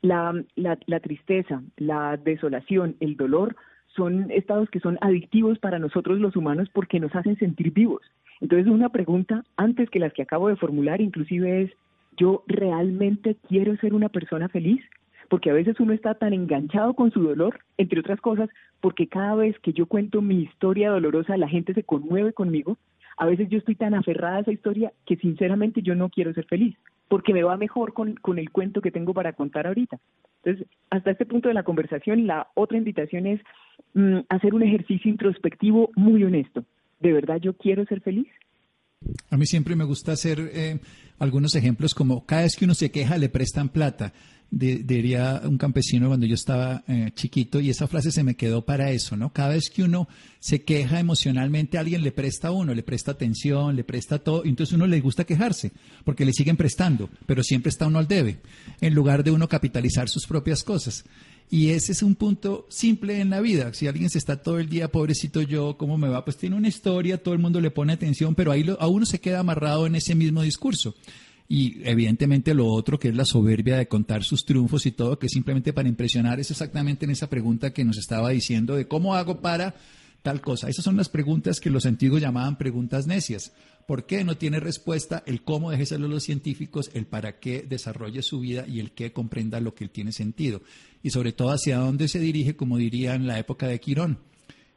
la, 0.00 0.34
la, 0.56 0.76
la 0.86 0.98
tristeza, 0.98 1.62
la 1.76 2.16
desolación, 2.16 2.96
el 2.98 3.16
dolor 3.16 3.54
son 3.94 4.28
estados 4.32 4.68
que 4.70 4.80
son 4.80 4.98
adictivos 5.00 5.60
para 5.60 5.78
nosotros 5.78 6.18
los 6.18 6.34
humanos 6.34 6.68
porque 6.72 6.98
nos 6.98 7.14
hacen 7.14 7.38
sentir 7.38 7.72
vivos. 7.72 8.02
Entonces, 8.40 8.66
una 8.66 8.88
pregunta 8.88 9.44
antes 9.56 9.88
que 9.88 10.00
las 10.00 10.12
que 10.12 10.22
acabo 10.22 10.48
de 10.48 10.56
formular, 10.56 11.00
inclusive 11.00 11.62
es, 11.62 11.70
¿yo 12.16 12.42
realmente 12.48 13.36
quiero 13.48 13.76
ser 13.76 13.94
una 13.94 14.08
persona 14.08 14.48
feliz? 14.48 14.82
Porque 15.28 15.50
a 15.50 15.54
veces 15.54 15.78
uno 15.78 15.92
está 15.92 16.14
tan 16.14 16.32
enganchado 16.32 16.94
con 16.94 17.12
su 17.12 17.22
dolor, 17.22 17.60
entre 17.78 18.00
otras 18.00 18.20
cosas, 18.20 18.50
porque 18.80 19.06
cada 19.06 19.36
vez 19.36 19.56
que 19.60 19.72
yo 19.72 19.86
cuento 19.86 20.22
mi 20.22 20.42
historia 20.42 20.90
dolorosa, 20.90 21.36
la 21.36 21.48
gente 21.48 21.72
se 21.72 21.84
conmueve 21.84 22.32
conmigo. 22.32 22.78
A 23.16 23.26
veces 23.26 23.48
yo 23.48 23.58
estoy 23.58 23.74
tan 23.74 23.94
aferrada 23.94 24.36
a 24.36 24.40
esa 24.40 24.52
historia 24.52 24.92
que 25.06 25.16
sinceramente 25.16 25.82
yo 25.82 25.94
no 25.94 26.08
quiero 26.08 26.32
ser 26.32 26.46
feliz, 26.46 26.76
porque 27.08 27.32
me 27.32 27.42
va 27.42 27.56
mejor 27.56 27.92
con, 27.92 28.14
con 28.14 28.38
el 28.38 28.50
cuento 28.50 28.80
que 28.80 28.90
tengo 28.90 29.14
para 29.14 29.32
contar 29.32 29.66
ahorita. 29.66 29.98
Entonces, 30.42 30.66
hasta 30.90 31.10
este 31.10 31.26
punto 31.26 31.48
de 31.48 31.54
la 31.54 31.62
conversación, 31.62 32.26
la 32.26 32.48
otra 32.54 32.78
invitación 32.78 33.26
es 33.26 33.40
mm, 33.94 34.20
hacer 34.28 34.54
un 34.54 34.62
ejercicio 34.62 35.10
introspectivo 35.10 35.90
muy 35.94 36.24
honesto. 36.24 36.64
¿de 37.02 37.12
verdad 37.12 37.38
yo 37.40 37.54
quiero 37.54 37.84
ser 37.84 38.00
feliz? 38.00 38.28
A 39.30 39.36
mí 39.36 39.46
siempre 39.46 39.74
me 39.74 39.84
gusta 39.84 40.12
hacer 40.12 40.38
eh, 40.54 40.78
algunos 41.18 41.56
ejemplos 41.56 41.92
como 41.92 42.24
cada 42.24 42.42
vez 42.42 42.54
que 42.56 42.64
uno 42.64 42.74
se 42.74 42.92
queja 42.92 43.18
le 43.18 43.28
prestan 43.28 43.68
plata. 43.68 44.12
Diría 44.54 45.40
un 45.44 45.56
campesino 45.56 46.08
cuando 46.08 46.26
yo 46.26 46.34
estaba 46.34 46.84
eh, 46.86 47.10
chiquito 47.14 47.58
y 47.58 47.70
esa 47.70 47.86
frase 47.86 48.12
se 48.12 48.22
me 48.22 48.34
quedó 48.34 48.66
para 48.66 48.90
eso, 48.90 49.16
¿no? 49.16 49.32
Cada 49.32 49.54
vez 49.54 49.70
que 49.70 49.82
uno 49.82 50.08
se 50.40 50.62
queja 50.62 51.00
emocionalmente, 51.00 51.78
alguien 51.78 52.02
le 52.02 52.12
presta 52.12 52.48
a 52.48 52.50
uno, 52.50 52.74
le 52.74 52.82
presta 52.82 53.12
atención, 53.12 53.74
le 53.74 53.82
presta 53.82 54.18
todo, 54.18 54.42
y 54.44 54.50
entonces 54.50 54.74
uno 54.74 54.86
le 54.86 55.00
gusta 55.00 55.24
quejarse 55.24 55.72
porque 56.04 56.26
le 56.26 56.34
siguen 56.34 56.58
prestando, 56.58 57.08
pero 57.24 57.42
siempre 57.42 57.70
está 57.70 57.86
uno 57.86 57.98
al 57.98 58.08
debe, 58.08 58.40
en 58.82 58.94
lugar 58.94 59.24
de 59.24 59.30
uno 59.30 59.48
capitalizar 59.48 60.10
sus 60.10 60.26
propias 60.26 60.62
cosas. 60.62 61.04
Y 61.50 61.70
ese 61.70 61.92
es 61.92 62.02
un 62.02 62.14
punto 62.14 62.66
simple 62.70 63.20
en 63.20 63.30
la 63.30 63.40
vida. 63.40 63.72
Si 63.74 63.86
alguien 63.86 64.08
se 64.10 64.18
está 64.18 64.40
todo 64.42 64.58
el 64.58 64.68
día, 64.68 64.90
pobrecito 64.90 65.42
yo, 65.42 65.76
¿cómo 65.76 65.98
me 65.98 66.08
va? 66.08 66.24
Pues 66.24 66.36
tiene 66.36 66.56
una 66.56 66.68
historia, 66.68 67.22
todo 67.22 67.34
el 67.34 67.40
mundo 67.40 67.60
le 67.60 67.70
pone 67.70 67.92
atención, 67.92 68.34
pero 68.34 68.52
ahí 68.52 68.64
a 68.78 68.86
uno 68.86 69.04
se 69.06 69.20
queda 69.20 69.40
amarrado 69.40 69.86
en 69.86 69.94
ese 69.94 70.14
mismo 70.14 70.42
discurso. 70.42 70.94
Y 71.54 71.82
evidentemente 71.84 72.54
lo 72.54 72.66
otro, 72.66 72.98
que 72.98 73.08
es 73.08 73.14
la 73.14 73.26
soberbia 73.26 73.76
de 73.76 73.86
contar 73.86 74.24
sus 74.24 74.46
triunfos 74.46 74.86
y 74.86 74.92
todo, 74.92 75.18
que 75.18 75.28
simplemente 75.28 75.74
para 75.74 75.86
impresionar, 75.86 76.40
es 76.40 76.50
exactamente 76.50 77.04
en 77.04 77.10
esa 77.10 77.28
pregunta 77.28 77.74
que 77.74 77.84
nos 77.84 77.98
estaba 77.98 78.30
diciendo 78.30 78.74
de 78.74 78.88
cómo 78.88 79.14
hago 79.14 79.42
para 79.42 79.74
tal 80.22 80.40
cosa. 80.40 80.70
Esas 80.70 80.82
son 80.82 80.96
las 80.96 81.10
preguntas 81.10 81.60
que 81.60 81.68
los 81.68 81.84
antiguos 81.84 82.22
llamaban 82.22 82.56
preguntas 82.56 83.06
necias. 83.06 83.52
¿Por 83.86 84.06
qué 84.06 84.24
no 84.24 84.38
tiene 84.38 84.60
respuesta? 84.60 85.24
El 85.26 85.42
cómo 85.42 85.70
déjeselo 85.70 86.06
a 86.06 86.08
los 86.08 86.22
científicos, 86.22 86.90
el 86.94 87.04
para 87.04 87.38
qué 87.38 87.66
desarrolle 87.68 88.22
su 88.22 88.40
vida 88.40 88.64
y 88.66 88.80
el 88.80 88.92
qué 88.92 89.12
comprenda 89.12 89.60
lo 89.60 89.74
que 89.74 89.84
él 89.84 89.90
tiene 89.90 90.12
sentido. 90.12 90.62
Y 91.02 91.10
sobre 91.10 91.32
todo 91.32 91.50
hacia 91.50 91.76
dónde 91.76 92.08
se 92.08 92.18
dirige, 92.18 92.56
como 92.56 92.78
diría 92.78 93.14
en 93.14 93.26
la 93.26 93.38
época 93.38 93.66
de 93.66 93.78
Quirón. 93.78 94.31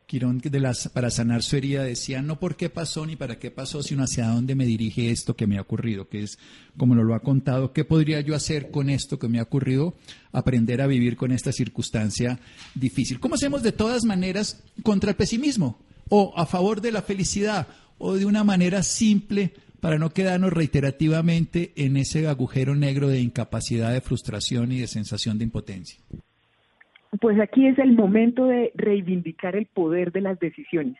Quirón 0.05 0.39
de 0.39 0.59
las, 0.59 0.87
para 0.89 1.09
sanar 1.09 1.43
su 1.43 1.55
herida 1.55 1.83
decía 1.83 2.21
no 2.21 2.39
por 2.39 2.55
qué 2.55 2.69
pasó 2.69 3.05
ni 3.05 3.15
para 3.15 3.39
qué 3.39 3.51
pasó, 3.51 3.81
sino 3.81 4.03
hacia 4.03 4.27
dónde 4.27 4.55
me 4.55 4.65
dirige 4.65 5.09
esto 5.09 5.35
que 5.35 5.47
me 5.47 5.57
ha 5.57 5.61
ocurrido, 5.61 6.07
que 6.07 6.23
es 6.23 6.37
como 6.77 6.95
nos 6.95 7.05
lo 7.05 7.15
ha 7.15 7.21
contado, 7.21 7.73
qué 7.73 7.85
podría 7.85 8.21
yo 8.21 8.35
hacer 8.35 8.71
con 8.71 8.89
esto 8.89 9.17
que 9.17 9.27
me 9.27 9.39
ha 9.39 9.43
ocurrido, 9.43 9.95
aprender 10.31 10.81
a 10.81 10.87
vivir 10.87 11.17
con 11.17 11.31
esta 11.31 11.51
circunstancia 11.51 12.39
difícil. 12.75 13.19
¿Cómo 13.19 13.35
hacemos 13.35 13.63
de 13.63 13.71
todas 13.71 14.03
maneras 14.03 14.63
contra 14.83 15.09
el 15.09 15.15
pesimismo? 15.15 15.79
o 16.09 16.33
a 16.35 16.45
favor 16.45 16.81
de 16.81 16.91
la 16.91 17.01
felicidad 17.01 17.67
o 17.97 18.15
de 18.15 18.25
una 18.25 18.43
manera 18.43 18.83
simple 18.83 19.53
para 19.79 19.97
no 19.97 20.11
quedarnos 20.11 20.51
reiterativamente 20.51 21.73
en 21.75 21.97
ese 21.97 22.27
agujero 22.27 22.75
negro 22.75 23.07
de 23.07 23.19
incapacidad, 23.19 23.93
de 23.93 24.01
frustración 24.01 24.71
y 24.71 24.79
de 24.79 24.87
sensación 24.87 25.37
de 25.37 25.45
impotencia? 25.45 25.99
Pues 27.21 27.39
aquí 27.39 27.67
es 27.67 27.77
el 27.77 27.93
momento 27.93 28.45
de 28.45 28.71
reivindicar 28.75 29.55
el 29.55 29.67
poder 29.67 30.11
de 30.11 30.21
las 30.21 30.39
decisiones. 30.39 30.97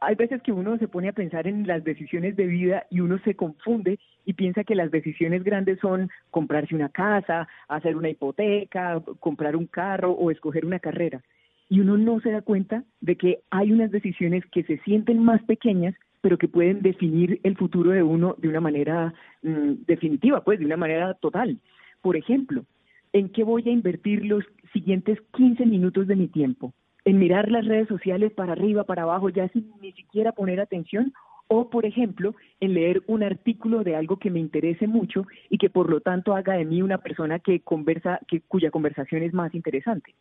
Hay 0.00 0.14
veces 0.14 0.42
que 0.42 0.52
uno 0.52 0.78
se 0.78 0.88
pone 0.88 1.08
a 1.08 1.12
pensar 1.12 1.46
en 1.46 1.66
las 1.66 1.84
decisiones 1.84 2.34
de 2.34 2.46
vida 2.46 2.86
y 2.90 3.00
uno 3.00 3.18
se 3.18 3.34
confunde 3.34 3.98
y 4.24 4.32
piensa 4.32 4.64
que 4.64 4.74
las 4.74 4.90
decisiones 4.90 5.44
grandes 5.44 5.78
son 5.80 6.10
comprarse 6.30 6.74
una 6.74 6.88
casa, 6.88 7.46
hacer 7.68 7.96
una 7.96 8.08
hipoteca, 8.08 9.02
comprar 9.18 9.56
un 9.56 9.66
carro 9.66 10.12
o 10.12 10.30
escoger 10.30 10.64
una 10.64 10.78
carrera. 10.78 11.20
Y 11.68 11.80
uno 11.80 11.98
no 11.98 12.18
se 12.20 12.30
da 12.30 12.40
cuenta 12.42 12.82
de 13.00 13.16
que 13.16 13.40
hay 13.50 13.72
unas 13.72 13.90
decisiones 13.90 14.44
que 14.46 14.64
se 14.64 14.78
sienten 14.78 15.22
más 15.22 15.42
pequeñas, 15.42 15.94
pero 16.22 16.38
que 16.38 16.48
pueden 16.48 16.80
definir 16.82 17.38
el 17.44 17.56
futuro 17.56 17.90
de 17.90 18.02
uno 18.02 18.34
de 18.38 18.48
una 18.48 18.60
manera 18.60 19.14
mm, 19.42 19.84
definitiva, 19.86 20.42
pues 20.42 20.58
de 20.58 20.66
una 20.66 20.76
manera 20.76 21.14
total. 21.14 21.58
Por 22.00 22.16
ejemplo, 22.16 22.64
¿en 23.12 23.28
qué 23.30 23.44
voy 23.44 23.68
a 23.68 23.72
invertir 23.72 24.24
los 24.24 24.44
siguientes 24.72 25.18
15 25.32 25.66
minutos 25.66 26.06
de 26.06 26.16
mi 26.16 26.28
tiempo? 26.28 26.72
¿En 27.04 27.18
mirar 27.18 27.50
las 27.50 27.66
redes 27.66 27.88
sociales 27.88 28.32
para 28.32 28.52
arriba, 28.52 28.84
para 28.84 29.02
abajo, 29.02 29.30
ya 29.30 29.48
sin 29.48 29.72
ni 29.80 29.92
siquiera 29.92 30.32
poner 30.32 30.60
atención? 30.60 31.12
o, 31.52 31.68
por 31.68 31.84
ejemplo, 31.84 32.36
en 32.60 32.74
leer 32.74 33.02
un 33.08 33.24
artículo 33.24 33.82
de 33.82 33.96
algo 33.96 34.18
que 34.18 34.30
me 34.30 34.38
interese 34.38 34.86
mucho 34.86 35.26
y 35.48 35.58
que 35.58 35.68
por 35.68 35.90
lo 35.90 36.00
tanto 36.00 36.32
haga 36.32 36.54
de 36.54 36.64
mí 36.64 36.80
una 36.80 36.98
persona 36.98 37.40
que 37.40 37.58
conversa, 37.58 38.20
que, 38.28 38.40
cuya 38.42 38.70
conversación 38.70 39.24
es 39.24 39.34
más 39.34 39.52
interesante. 39.52 40.14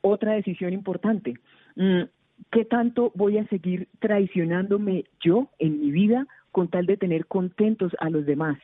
Otra 0.00 0.32
decisión 0.32 0.72
importante, 0.72 1.34
mm, 1.76 2.02
¿qué 2.50 2.64
tanto 2.64 3.12
voy 3.14 3.38
a 3.38 3.46
seguir 3.46 3.86
traicionándome 4.00 5.04
yo 5.20 5.48
en 5.60 5.80
mi 5.80 5.92
vida 5.92 6.26
con 6.50 6.66
tal 6.66 6.86
de 6.86 6.96
tener 6.96 7.26
contentos 7.26 7.92
a 8.00 8.10
los 8.10 8.26
demás? 8.26 8.58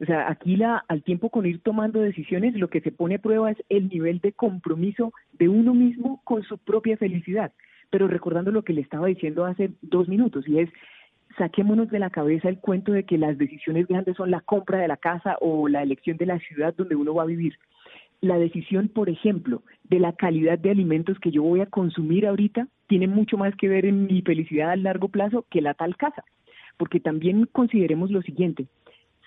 O 0.00 0.04
sea, 0.04 0.30
aquí 0.30 0.56
la, 0.56 0.84
al 0.88 1.02
tiempo 1.02 1.28
con 1.28 1.46
ir 1.46 1.60
tomando 1.60 2.00
decisiones, 2.00 2.54
lo 2.54 2.68
que 2.68 2.80
se 2.80 2.92
pone 2.92 3.16
a 3.16 3.18
prueba 3.20 3.50
es 3.50 3.58
el 3.68 3.88
nivel 3.88 4.20
de 4.20 4.32
compromiso 4.32 5.12
de 5.32 5.48
uno 5.48 5.74
mismo 5.74 6.20
con 6.24 6.42
su 6.44 6.56
propia 6.58 6.96
felicidad. 6.96 7.52
Pero 7.90 8.06
recordando 8.06 8.52
lo 8.52 8.62
que 8.62 8.72
le 8.72 8.80
estaba 8.80 9.08
diciendo 9.08 9.44
hace 9.44 9.70
dos 9.82 10.08
minutos, 10.08 10.46
y 10.46 10.60
es, 10.60 10.70
saquémonos 11.36 11.90
de 11.90 11.98
la 11.98 12.10
cabeza 12.10 12.48
el 12.48 12.58
cuento 12.58 12.92
de 12.92 13.04
que 13.04 13.18
las 13.18 13.38
decisiones 13.38 13.86
grandes 13.86 14.16
son 14.16 14.30
la 14.30 14.40
compra 14.40 14.78
de 14.78 14.88
la 14.88 14.96
casa 14.96 15.36
o 15.40 15.68
la 15.68 15.82
elección 15.82 16.16
de 16.16 16.26
la 16.26 16.38
ciudad 16.38 16.74
donde 16.76 16.96
uno 16.96 17.14
va 17.14 17.22
a 17.22 17.26
vivir. 17.26 17.58
La 18.20 18.38
decisión, 18.38 18.88
por 18.88 19.08
ejemplo, 19.08 19.62
de 19.84 20.00
la 20.00 20.12
calidad 20.12 20.58
de 20.58 20.70
alimentos 20.70 21.18
que 21.20 21.30
yo 21.30 21.42
voy 21.42 21.60
a 21.60 21.66
consumir 21.66 22.26
ahorita 22.26 22.66
tiene 22.88 23.06
mucho 23.06 23.36
más 23.36 23.54
que 23.56 23.68
ver 23.68 23.86
en 23.86 24.06
mi 24.06 24.22
felicidad 24.22 24.70
a 24.70 24.76
largo 24.76 25.08
plazo 25.08 25.46
que 25.50 25.60
la 25.60 25.74
tal 25.74 25.96
casa. 25.96 26.24
Porque 26.76 27.00
también 27.00 27.46
consideremos 27.46 28.10
lo 28.10 28.22
siguiente, 28.22 28.66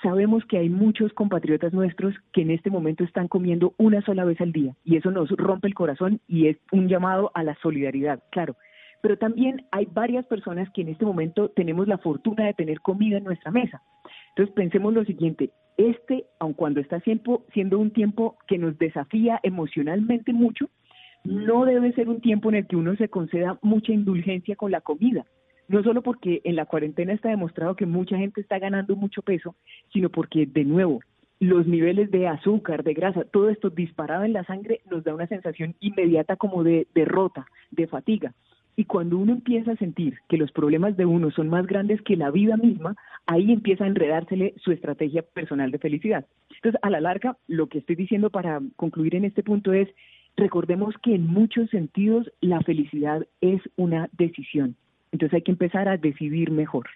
sabemos 0.01 0.43
que 0.45 0.57
hay 0.57 0.69
muchos 0.69 1.13
compatriotas 1.13 1.73
nuestros 1.73 2.15
que 2.33 2.41
en 2.41 2.51
este 2.51 2.69
momento 2.69 3.03
están 3.03 3.27
comiendo 3.27 3.73
una 3.77 4.01
sola 4.01 4.25
vez 4.25 4.39
al 4.41 4.51
día 4.51 4.75
y 4.83 4.97
eso 4.97 5.11
nos 5.11 5.29
rompe 5.31 5.67
el 5.67 5.73
corazón 5.73 6.19
y 6.27 6.47
es 6.47 6.57
un 6.71 6.87
llamado 6.87 7.31
a 7.33 7.43
la 7.43 7.55
solidaridad, 7.61 8.21
claro 8.31 8.55
pero 9.01 9.17
también 9.17 9.65
hay 9.71 9.87
varias 9.91 10.25
personas 10.27 10.69
que 10.71 10.81
en 10.81 10.89
este 10.89 11.05
momento 11.05 11.49
tenemos 11.49 11.87
la 11.87 11.97
fortuna 11.97 12.45
de 12.45 12.53
tener 12.53 12.81
comida 12.81 13.17
en 13.17 13.23
nuestra 13.23 13.51
mesa. 13.51 13.81
Entonces 14.29 14.53
pensemos 14.55 14.93
lo 14.93 15.03
siguiente, 15.03 15.51
este, 15.77 16.25
aun 16.39 16.53
cuando 16.53 16.79
está 16.79 16.99
siendo 17.01 17.79
un 17.79 17.91
tiempo 17.91 18.37
que 18.47 18.57
nos 18.57 18.77
desafía 18.77 19.39
emocionalmente 19.43 20.33
mucho, 20.33 20.69
no 21.23 21.65
debe 21.65 21.91
ser 21.93 22.09
un 22.09 22.21
tiempo 22.21 22.49
en 22.49 22.55
el 22.55 22.67
que 22.67 22.75
uno 22.75 22.95
se 22.95 23.09
conceda 23.09 23.59
mucha 23.61 23.91
indulgencia 23.91 24.55
con 24.55 24.71
la 24.71 24.81
comida. 24.81 25.25
No 25.71 25.81
solo 25.83 26.01
porque 26.01 26.41
en 26.43 26.57
la 26.57 26.65
cuarentena 26.65 27.13
está 27.13 27.29
demostrado 27.29 27.77
que 27.77 27.85
mucha 27.85 28.17
gente 28.17 28.41
está 28.41 28.59
ganando 28.59 28.97
mucho 28.97 29.21
peso, 29.21 29.55
sino 29.93 30.09
porque, 30.09 30.45
de 30.45 30.65
nuevo, 30.65 30.99
los 31.39 31.65
niveles 31.65 32.11
de 32.11 32.27
azúcar, 32.27 32.83
de 32.83 32.93
grasa, 32.93 33.23
todo 33.23 33.49
esto 33.49 33.69
disparado 33.69 34.25
en 34.25 34.33
la 34.33 34.43
sangre 34.43 34.81
nos 34.91 35.05
da 35.05 35.15
una 35.15 35.27
sensación 35.27 35.75
inmediata 35.79 36.35
como 36.35 36.65
de 36.65 36.87
derrota, 36.93 37.45
de 37.69 37.87
fatiga. 37.87 38.33
Y 38.75 38.83
cuando 38.83 39.17
uno 39.17 39.31
empieza 39.31 39.71
a 39.71 39.77
sentir 39.77 40.17
que 40.27 40.35
los 40.35 40.51
problemas 40.51 40.97
de 40.97 41.05
uno 41.05 41.31
son 41.31 41.47
más 41.47 41.65
grandes 41.65 42.01
que 42.01 42.17
la 42.17 42.31
vida 42.31 42.57
misma, 42.57 42.97
ahí 43.25 43.53
empieza 43.53 43.85
a 43.85 43.87
enredársele 43.87 44.53
su 44.57 44.73
estrategia 44.73 45.21
personal 45.21 45.71
de 45.71 45.79
felicidad. 45.79 46.25
Entonces, 46.53 46.81
a 46.83 46.89
la 46.89 46.99
larga, 46.99 47.37
lo 47.47 47.67
que 47.67 47.77
estoy 47.77 47.95
diciendo 47.95 48.29
para 48.29 48.59
concluir 48.75 49.15
en 49.15 49.23
este 49.23 49.41
punto 49.41 49.71
es, 49.71 49.87
recordemos 50.35 50.95
que 51.01 51.15
en 51.15 51.27
muchos 51.27 51.69
sentidos 51.69 52.29
la 52.41 52.59
felicidad 52.59 53.25
es 53.39 53.61
una 53.77 54.09
decisión. 54.11 54.75
Entonces 55.11 55.35
hay 55.35 55.41
que 55.41 55.51
empezar 55.51 55.87
a 55.87 55.97
decidir 55.97 56.51
mejor. 56.51 56.87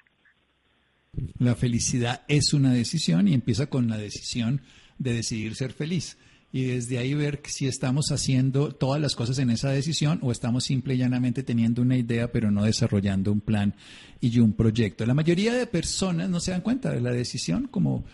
La 1.37 1.55
felicidad 1.55 2.23
es 2.27 2.53
una 2.53 2.73
decisión 2.73 3.27
y 3.27 3.33
empieza 3.33 3.67
con 3.67 3.87
la 3.87 3.97
decisión 3.97 4.61
de 4.97 5.13
decidir 5.13 5.55
ser 5.55 5.71
feliz 5.71 6.17
y 6.55 6.63
desde 6.63 6.97
ahí 6.97 7.13
ver 7.13 7.41
si 7.45 7.67
estamos 7.67 8.13
haciendo 8.13 8.71
todas 8.71 9.01
las 9.01 9.15
cosas 9.15 9.39
en 9.39 9.49
esa 9.49 9.71
decisión 9.71 10.19
o 10.21 10.31
estamos 10.31 10.63
simple 10.63 10.95
y 10.95 10.97
llanamente 10.97 11.43
teniendo 11.43 11.81
una 11.81 11.97
idea 11.97 12.31
pero 12.31 12.49
no 12.49 12.63
desarrollando 12.63 13.31
un 13.31 13.41
plan 13.41 13.73
y 14.21 14.39
un 14.39 14.53
proyecto. 14.53 15.05
La 15.05 15.13
mayoría 15.13 15.53
de 15.53 15.67
personas 15.67 16.29
no 16.29 16.39
se 16.39 16.51
dan 16.51 16.61
cuenta 16.61 16.91
de 16.91 17.01
la 17.01 17.11
decisión 17.11 17.67
como 17.67 18.05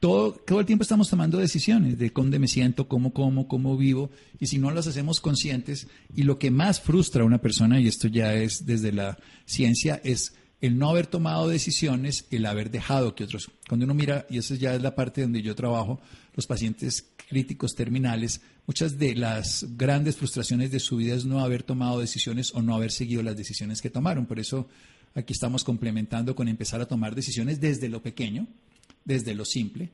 todo, 0.00 0.32
todo 0.32 0.60
el 0.60 0.66
tiempo 0.66 0.82
estamos 0.82 1.10
tomando 1.10 1.38
decisiones 1.38 1.98
de 1.98 2.10
dónde 2.10 2.38
me 2.38 2.48
siento, 2.48 2.88
cómo 2.88 3.12
como, 3.12 3.48
cómo 3.48 3.76
vivo, 3.76 4.10
y 4.38 4.46
si 4.46 4.58
no 4.58 4.70
las 4.70 4.86
hacemos 4.86 5.20
conscientes, 5.20 5.88
y 6.14 6.22
lo 6.22 6.38
que 6.38 6.50
más 6.50 6.80
frustra 6.80 7.22
a 7.22 7.26
una 7.26 7.38
persona, 7.38 7.80
y 7.80 7.88
esto 7.88 8.08
ya 8.08 8.34
es 8.34 8.66
desde 8.66 8.92
la 8.92 9.18
ciencia, 9.44 10.00
es 10.04 10.34
el 10.60 10.78
no 10.78 10.90
haber 10.90 11.06
tomado 11.06 11.48
decisiones, 11.48 12.26
el 12.30 12.46
haber 12.46 12.70
dejado 12.70 13.14
que 13.14 13.24
otros, 13.24 13.50
cuando 13.68 13.84
uno 13.84 13.94
mira, 13.94 14.26
y 14.30 14.38
esa 14.38 14.54
ya 14.54 14.74
es 14.74 14.82
la 14.82 14.94
parte 14.94 15.22
donde 15.22 15.42
yo 15.42 15.54
trabajo, 15.54 16.00
los 16.34 16.46
pacientes 16.46 17.04
críticos 17.28 17.74
terminales, 17.74 18.40
muchas 18.66 18.98
de 18.98 19.14
las 19.14 19.66
grandes 19.76 20.16
frustraciones 20.16 20.70
de 20.70 20.80
su 20.80 20.96
vida 20.96 21.14
es 21.14 21.24
no 21.24 21.40
haber 21.40 21.62
tomado 21.62 22.00
decisiones 22.00 22.54
o 22.54 22.62
no 22.62 22.74
haber 22.74 22.92
seguido 22.92 23.22
las 23.22 23.36
decisiones 23.36 23.82
que 23.82 23.90
tomaron. 23.90 24.26
Por 24.26 24.38
eso 24.38 24.68
aquí 25.14 25.32
estamos 25.32 25.64
complementando 25.64 26.34
con 26.34 26.48
empezar 26.48 26.80
a 26.80 26.86
tomar 26.86 27.14
decisiones 27.14 27.60
desde 27.60 27.88
lo 27.88 28.02
pequeño, 28.02 28.46
desde 29.08 29.34
lo 29.34 29.46
simple, 29.46 29.88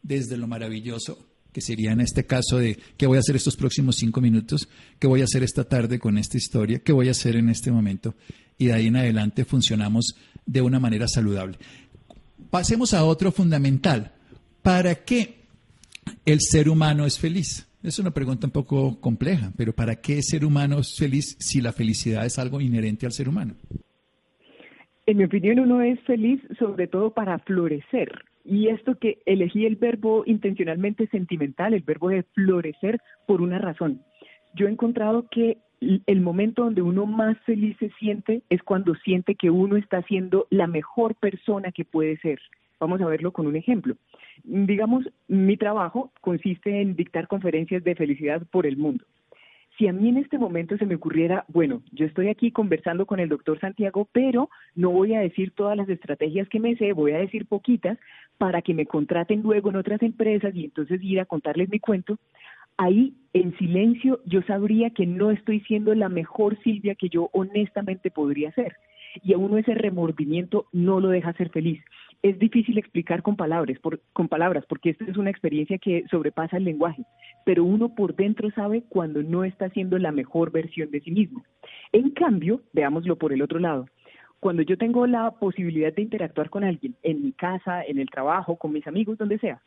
desde 0.00 0.36
lo 0.36 0.46
maravilloso, 0.46 1.18
que 1.52 1.60
sería 1.60 1.90
en 1.90 2.00
este 2.00 2.24
caso 2.24 2.56
de 2.56 2.78
qué 2.96 3.08
voy 3.08 3.16
a 3.16 3.20
hacer 3.20 3.34
estos 3.34 3.56
próximos 3.56 3.96
cinco 3.96 4.20
minutos, 4.20 4.68
qué 5.00 5.08
voy 5.08 5.22
a 5.22 5.24
hacer 5.24 5.42
esta 5.42 5.64
tarde 5.64 5.98
con 5.98 6.16
esta 6.16 6.38
historia, 6.38 6.78
qué 6.78 6.92
voy 6.92 7.08
a 7.08 7.10
hacer 7.10 7.34
en 7.34 7.48
este 7.48 7.72
momento. 7.72 8.14
Y 8.56 8.66
de 8.66 8.74
ahí 8.74 8.86
en 8.86 8.96
adelante 8.96 9.44
funcionamos 9.44 10.14
de 10.46 10.62
una 10.62 10.78
manera 10.78 11.08
saludable. 11.08 11.58
Pasemos 12.48 12.94
a 12.94 13.04
otro 13.04 13.32
fundamental. 13.32 14.12
¿Para 14.62 14.94
qué 14.94 15.40
el 16.24 16.40
ser 16.40 16.68
humano 16.68 17.06
es 17.06 17.18
feliz? 17.18 17.66
Es 17.82 17.98
una 17.98 18.12
pregunta 18.12 18.46
un 18.46 18.52
poco 18.52 19.00
compleja, 19.00 19.52
pero 19.56 19.72
¿para 19.72 19.96
qué 19.96 20.18
el 20.18 20.22
ser 20.22 20.44
humano 20.44 20.78
es 20.78 20.94
feliz 20.96 21.36
si 21.40 21.60
la 21.60 21.72
felicidad 21.72 22.24
es 22.24 22.38
algo 22.38 22.60
inherente 22.60 23.04
al 23.04 23.12
ser 23.12 23.28
humano? 23.28 23.54
En 25.06 25.16
mi 25.16 25.24
opinión, 25.24 25.58
uno 25.58 25.82
es 25.82 25.98
feliz 26.02 26.40
sobre 26.56 26.86
todo 26.86 27.10
para 27.10 27.40
florecer. 27.40 28.29
Y 28.44 28.68
esto 28.68 28.96
que 28.98 29.18
elegí 29.26 29.66
el 29.66 29.76
verbo 29.76 30.22
intencionalmente 30.26 31.06
sentimental, 31.08 31.74
el 31.74 31.82
verbo 31.82 32.08
de 32.08 32.22
florecer, 32.22 33.00
por 33.26 33.42
una 33.42 33.58
razón. 33.58 34.02
Yo 34.54 34.66
he 34.66 34.70
encontrado 34.70 35.26
que 35.30 35.58
el 36.06 36.20
momento 36.20 36.64
donde 36.64 36.82
uno 36.82 37.06
más 37.06 37.38
feliz 37.40 37.76
se 37.78 37.90
siente 37.98 38.42
es 38.50 38.62
cuando 38.62 38.94
siente 38.96 39.34
que 39.34 39.50
uno 39.50 39.76
está 39.76 40.02
siendo 40.02 40.46
la 40.50 40.66
mejor 40.66 41.14
persona 41.14 41.72
que 41.72 41.84
puede 41.84 42.18
ser. 42.18 42.38
Vamos 42.78 43.00
a 43.00 43.06
verlo 43.06 43.32
con 43.32 43.46
un 43.46 43.56
ejemplo. 43.56 43.96
Digamos, 44.42 45.08
mi 45.28 45.56
trabajo 45.56 46.12
consiste 46.20 46.80
en 46.80 46.96
dictar 46.96 47.28
conferencias 47.28 47.84
de 47.84 47.94
felicidad 47.94 48.42
por 48.50 48.66
el 48.66 48.76
mundo. 48.76 49.04
Si 49.78 49.88
a 49.88 49.92
mí 49.92 50.10
en 50.10 50.18
este 50.18 50.38
momento 50.38 50.76
se 50.76 50.84
me 50.84 50.96
ocurriera, 50.96 51.46
bueno, 51.48 51.82
yo 51.92 52.04
estoy 52.04 52.28
aquí 52.28 52.50
conversando 52.50 53.06
con 53.06 53.18
el 53.18 53.30
doctor 53.30 53.58
Santiago, 53.60 54.06
pero 54.12 54.50
no 54.74 54.90
voy 54.90 55.14
a 55.14 55.20
decir 55.20 55.52
todas 55.52 55.76
las 55.76 55.88
estrategias 55.88 56.48
que 56.50 56.60
me 56.60 56.76
sé, 56.76 56.92
voy 56.92 57.12
a 57.12 57.18
decir 57.18 57.46
poquitas 57.46 57.98
para 58.40 58.62
que 58.62 58.72
me 58.72 58.86
contraten 58.86 59.42
luego 59.42 59.68
en 59.68 59.76
otras 59.76 60.00
empresas 60.00 60.54
y 60.54 60.64
entonces 60.64 61.02
ir 61.02 61.20
a 61.20 61.26
contarles 61.26 61.68
mi 61.68 61.78
cuento, 61.78 62.16
ahí 62.78 63.12
en 63.34 63.54
silencio 63.58 64.20
yo 64.24 64.40
sabría 64.44 64.88
que 64.88 65.04
no 65.04 65.30
estoy 65.30 65.60
siendo 65.60 65.94
la 65.94 66.08
mejor 66.08 66.58
Silvia 66.62 66.94
que 66.94 67.10
yo 67.10 67.28
honestamente 67.34 68.10
podría 68.10 68.50
ser. 68.52 68.76
Y 69.22 69.34
a 69.34 69.36
uno 69.36 69.58
ese 69.58 69.74
remordimiento 69.74 70.64
no 70.72 71.00
lo 71.00 71.10
deja 71.10 71.34
ser 71.34 71.50
feliz 71.50 71.82
es 72.22 72.38
difícil 72.38 72.78
explicar 72.78 73.22
con 73.22 73.36
palabras, 73.36 73.78
con 74.12 74.28
palabras, 74.28 74.64
porque 74.68 74.90
esta 74.90 75.04
es 75.04 75.16
una 75.16 75.30
experiencia 75.30 75.78
que 75.78 76.04
sobrepasa 76.10 76.58
el 76.58 76.64
lenguaje, 76.64 77.04
pero 77.44 77.64
uno 77.64 77.94
por 77.94 78.14
dentro 78.14 78.50
sabe 78.50 78.82
cuando 78.88 79.22
no 79.22 79.44
está 79.44 79.66
haciendo 79.66 79.98
la 79.98 80.12
mejor 80.12 80.50
versión 80.50 80.90
de 80.90 81.00
sí 81.00 81.10
mismo. 81.10 81.44
En 81.92 82.10
cambio, 82.10 82.62
veámoslo 82.72 83.16
por 83.16 83.32
el 83.32 83.42
otro 83.42 83.58
lado, 83.58 83.86
cuando 84.40 84.62
yo 84.62 84.76
tengo 84.78 85.06
la 85.06 85.30
posibilidad 85.32 85.92
de 85.92 86.02
interactuar 86.02 86.48
con 86.50 86.64
alguien, 86.64 86.96
en 87.02 87.22
mi 87.22 87.32
casa, 87.32 87.84
en 87.84 87.98
el 87.98 88.08
trabajo, 88.08 88.56
con 88.56 88.72
mis 88.72 88.86
amigos, 88.86 89.18
donde 89.18 89.38
sea, 89.38 89.60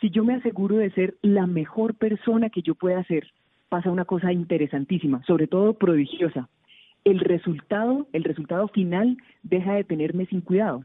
si 0.00 0.10
yo 0.10 0.24
me 0.24 0.34
aseguro 0.34 0.76
de 0.76 0.90
ser 0.90 1.14
la 1.22 1.46
mejor 1.46 1.94
persona 1.94 2.50
que 2.50 2.62
yo 2.62 2.74
pueda 2.74 3.04
ser, 3.04 3.28
pasa 3.68 3.90
una 3.90 4.04
cosa 4.04 4.32
interesantísima, 4.32 5.22
sobre 5.24 5.46
todo 5.46 5.74
prodigiosa. 5.74 6.48
el 7.04 7.20
resultado, 7.20 8.08
el 8.12 8.24
resultado 8.24 8.66
final 8.66 9.16
deja 9.44 9.74
de 9.74 9.84
tenerme 9.84 10.26
sin 10.26 10.40
cuidado. 10.40 10.84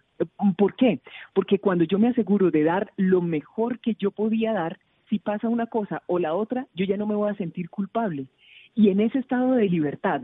¿Por 0.56 0.76
qué? 0.76 1.00
Porque 1.34 1.58
cuando 1.58 1.84
yo 1.84 1.98
me 1.98 2.10
aseguro 2.10 2.52
de 2.52 2.64
dar 2.64 2.92
lo 2.96 3.22
mejor 3.22 3.80
que 3.80 3.96
yo 3.96 4.12
podía 4.12 4.54
dar, 4.54 4.78
si 5.10 5.18
pasa 5.18 5.50
una 5.50 5.66
cosa 5.66 6.04
o 6.06 6.20
la 6.20 6.36
otra, 6.36 6.68
yo 6.76 6.86
ya 6.86 6.96
no 6.96 7.08
me 7.08 7.16
voy 7.16 7.32
a 7.32 7.36
sentir 7.36 7.72
culpable. 7.72 8.28
Y 8.76 8.90
en 8.90 9.00
ese 9.00 9.18
estado 9.18 9.54
de 9.54 9.68
libertad, 9.68 10.22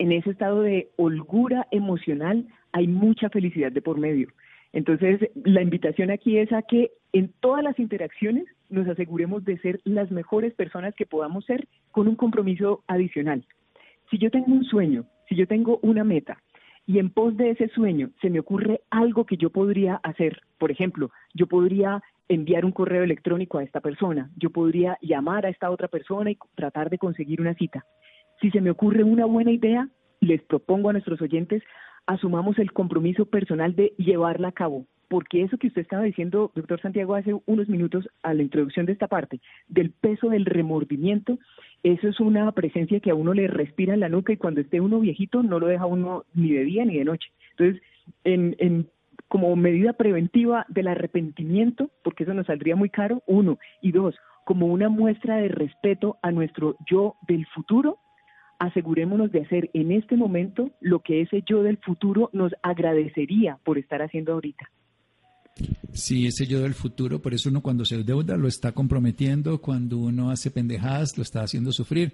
en 0.00 0.12
ese 0.12 0.30
estado 0.30 0.62
de 0.62 0.88
holgura 0.96 1.66
emocional, 1.70 2.46
hay 2.72 2.88
mucha 2.88 3.28
felicidad 3.28 3.70
de 3.70 3.82
por 3.82 3.98
medio. 3.98 4.28
Entonces, 4.72 5.20
la 5.44 5.60
invitación 5.60 6.10
aquí 6.10 6.38
es 6.38 6.50
a 6.52 6.62
que 6.62 6.92
en 7.12 7.34
todas 7.40 7.62
las 7.62 7.78
interacciones 7.78 8.46
nos 8.70 8.88
aseguremos 8.88 9.44
de 9.44 9.58
ser 9.58 9.78
las 9.84 10.10
mejores 10.10 10.54
personas 10.54 10.94
que 10.94 11.04
podamos 11.04 11.44
ser 11.44 11.68
con 11.90 12.08
un 12.08 12.16
compromiso 12.16 12.82
adicional. 12.86 13.44
Si 14.10 14.16
yo 14.16 14.30
tengo 14.30 14.52
un 14.52 14.64
sueño, 14.64 15.04
si 15.28 15.36
yo 15.36 15.46
tengo 15.46 15.78
una 15.82 16.02
meta 16.02 16.38
y 16.86 16.98
en 16.98 17.10
pos 17.10 17.36
de 17.36 17.50
ese 17.50 17.68
sueño 17.68 18.08
se 18.22 18.30
me 18.30 18.40
ocurre 18.40 18.80
algo 18.88 19.26
que 19.26 19.36
yo 19.36 19.50
podría 19.50 19.96
hacer, 19.96 20.40
por 20.56 20.70
ejemplo, 20.70 21.10
yo 21.34 21.46
podría 21.46 22.02
enviar 22.28 22.64
un 22.64 22.72
correo 22.72 23.02
electrónico 23.02 23.58
a 23.58 23.64
esta 23.64 23.80
persona, 23.80 24.30
yo 24.36 24.48
podría 24.48 24.96
llamar 25.02 25.44
a 25.44 25.50
esta 25.50 25.70
otra 25.70 25.88
persona 25.88 26.30
y 26.30 26.38
tratar 26.54 26.88
de 26.88 26.96
conseguir 26.96 27.42
una 27.42 27.54
cita. 27.54 27.84
Si 28.40 28.50
se 28.50 28.60
me 28.60 28.70
ocurre 28.70 29.04
una 29.04 29.26
buena 29.26 29.50
idea, 29.50 29.88
les 30.20 30.42
propongo 30.42 30.88
a 30.88 30.92
nuestros 30.92 31.20
oyentes, 31.20 31.62
asumamos 32.06 32.58
el 32.58 32.72
compromiso 32.72 33.26
personal 33.26 33.76
de 33.76 33.92
llevarla 33.98 34.48
a 34.48 34.52
cabo, 34.52 34.86
porque 35.08 35.42
eso 35.42 35.58
que 35.58 35.66
usted 35.66 35.82
estaba 35.82 36.04
diciendo, 36.04 36.50
doctor 36.54 36.80
Santiago, 36.80 37.14
hace 37.14 37.34
unos 37.46 37.68
minutos 37.68 38.08
a 38.22 38.32
la 38.32 38.42
introducción 38.42 38.86
de 38.86 38.92
esta 38.92 39.08
parte, 39.08 39.40
del 39.68 39.90
peso 39.90 40.30
del 40.30 40.46
remordimiento, 40.46 41.38
eso 41.82 42.08
es 42.08 42.20
una 42.20 42.50
presencia 42.52 43.00
que 43.00 43.10
a 43.10 43.14
uno 43.14 43.34
le 43.34 43.46
respira 43.46 43.94
en 43.94 44.00
la 44.00 44.08
nuca 44.08 44.32
y 44.32 44.36
cuando 44.36 44.60
esté 44.60 44.80
uno 44.80 45.00
viejito 45.00 45.42
no 45.42 45.58
lo 45.58 45.66
deja 45.66 45.86
uno 45.86 46.24
ni 46.34 46.52
de 46.52 46.64
día 46.64 46.84
ni 46.84 46.98
de 46.98 47.04
noche. 47.04 47.30
Entonces, 47.52 47.82
en, 48.24 48.56
en 48.58 48.88
como 49.28 49.54
medida 49.54 49.92
preventiva 49.92 50.66
del 50.68 50.88
arrepentimiento, 50.88 51.90
porque 52.02 52.24
eso 52.24 52.34
nos 52.34 52.46
saldría 52.46 52.74
muy 52.74 52.88
caro, 52.88 53.22
uno, 53.26 53.58
y 53.80 53.92
dos, 53.92 54.16
como 54.44 54.66
una 54.66 54.88
muestra 54.88 55.36
de 55.36 55.48
respeto 55.48 56.16
a 56.22 56.32
nuestro 56.32 56.76
yo 56.90 57.14
del 57.28 57.46
futuro, 57.46 57.98
asegurémonos 58.60 59.32
de 59.32 59.40
hacer 59.40 59.70
en 59.72 59.90
este 59.90 60.16
momento 60.16 60.70
lo 60.80 61.00
que 61.00 61.22
ese 61.22 61.42
yo 61.48 61.62
del 61.62 61.78
futuro 61.78 62.30
nos 62.32 62.52
agradecería 62.62 63.58
por 63.64 63.78
estar 63.78 64.02
haciendo 64.02 64.34
ahorita. 64.34 64.70
Sí, 65.92 66.26
ese 66.26 66.46
yo 66.46 66.60
del 66.60 66.74
futuro, 66.74 67.20
por 67.20 67.34
eso 67.34 67.48
uno 67.48 67.62
cuando 67.62 67.84
se 67.84 68.02
deuda 68.04 68.36
lo 68.36 68.46
está 68.46 68.72
comprometiendo, 68.72 69.60
cuando 69.60 69.98
uno 69.98 70.30
hace 70.30 70.50
pendejadas 70.50 71.16
lo 71.16 71.22
está 71.22 71.42
haciendo 71.42 71.72
sufrir. 71.72 72.12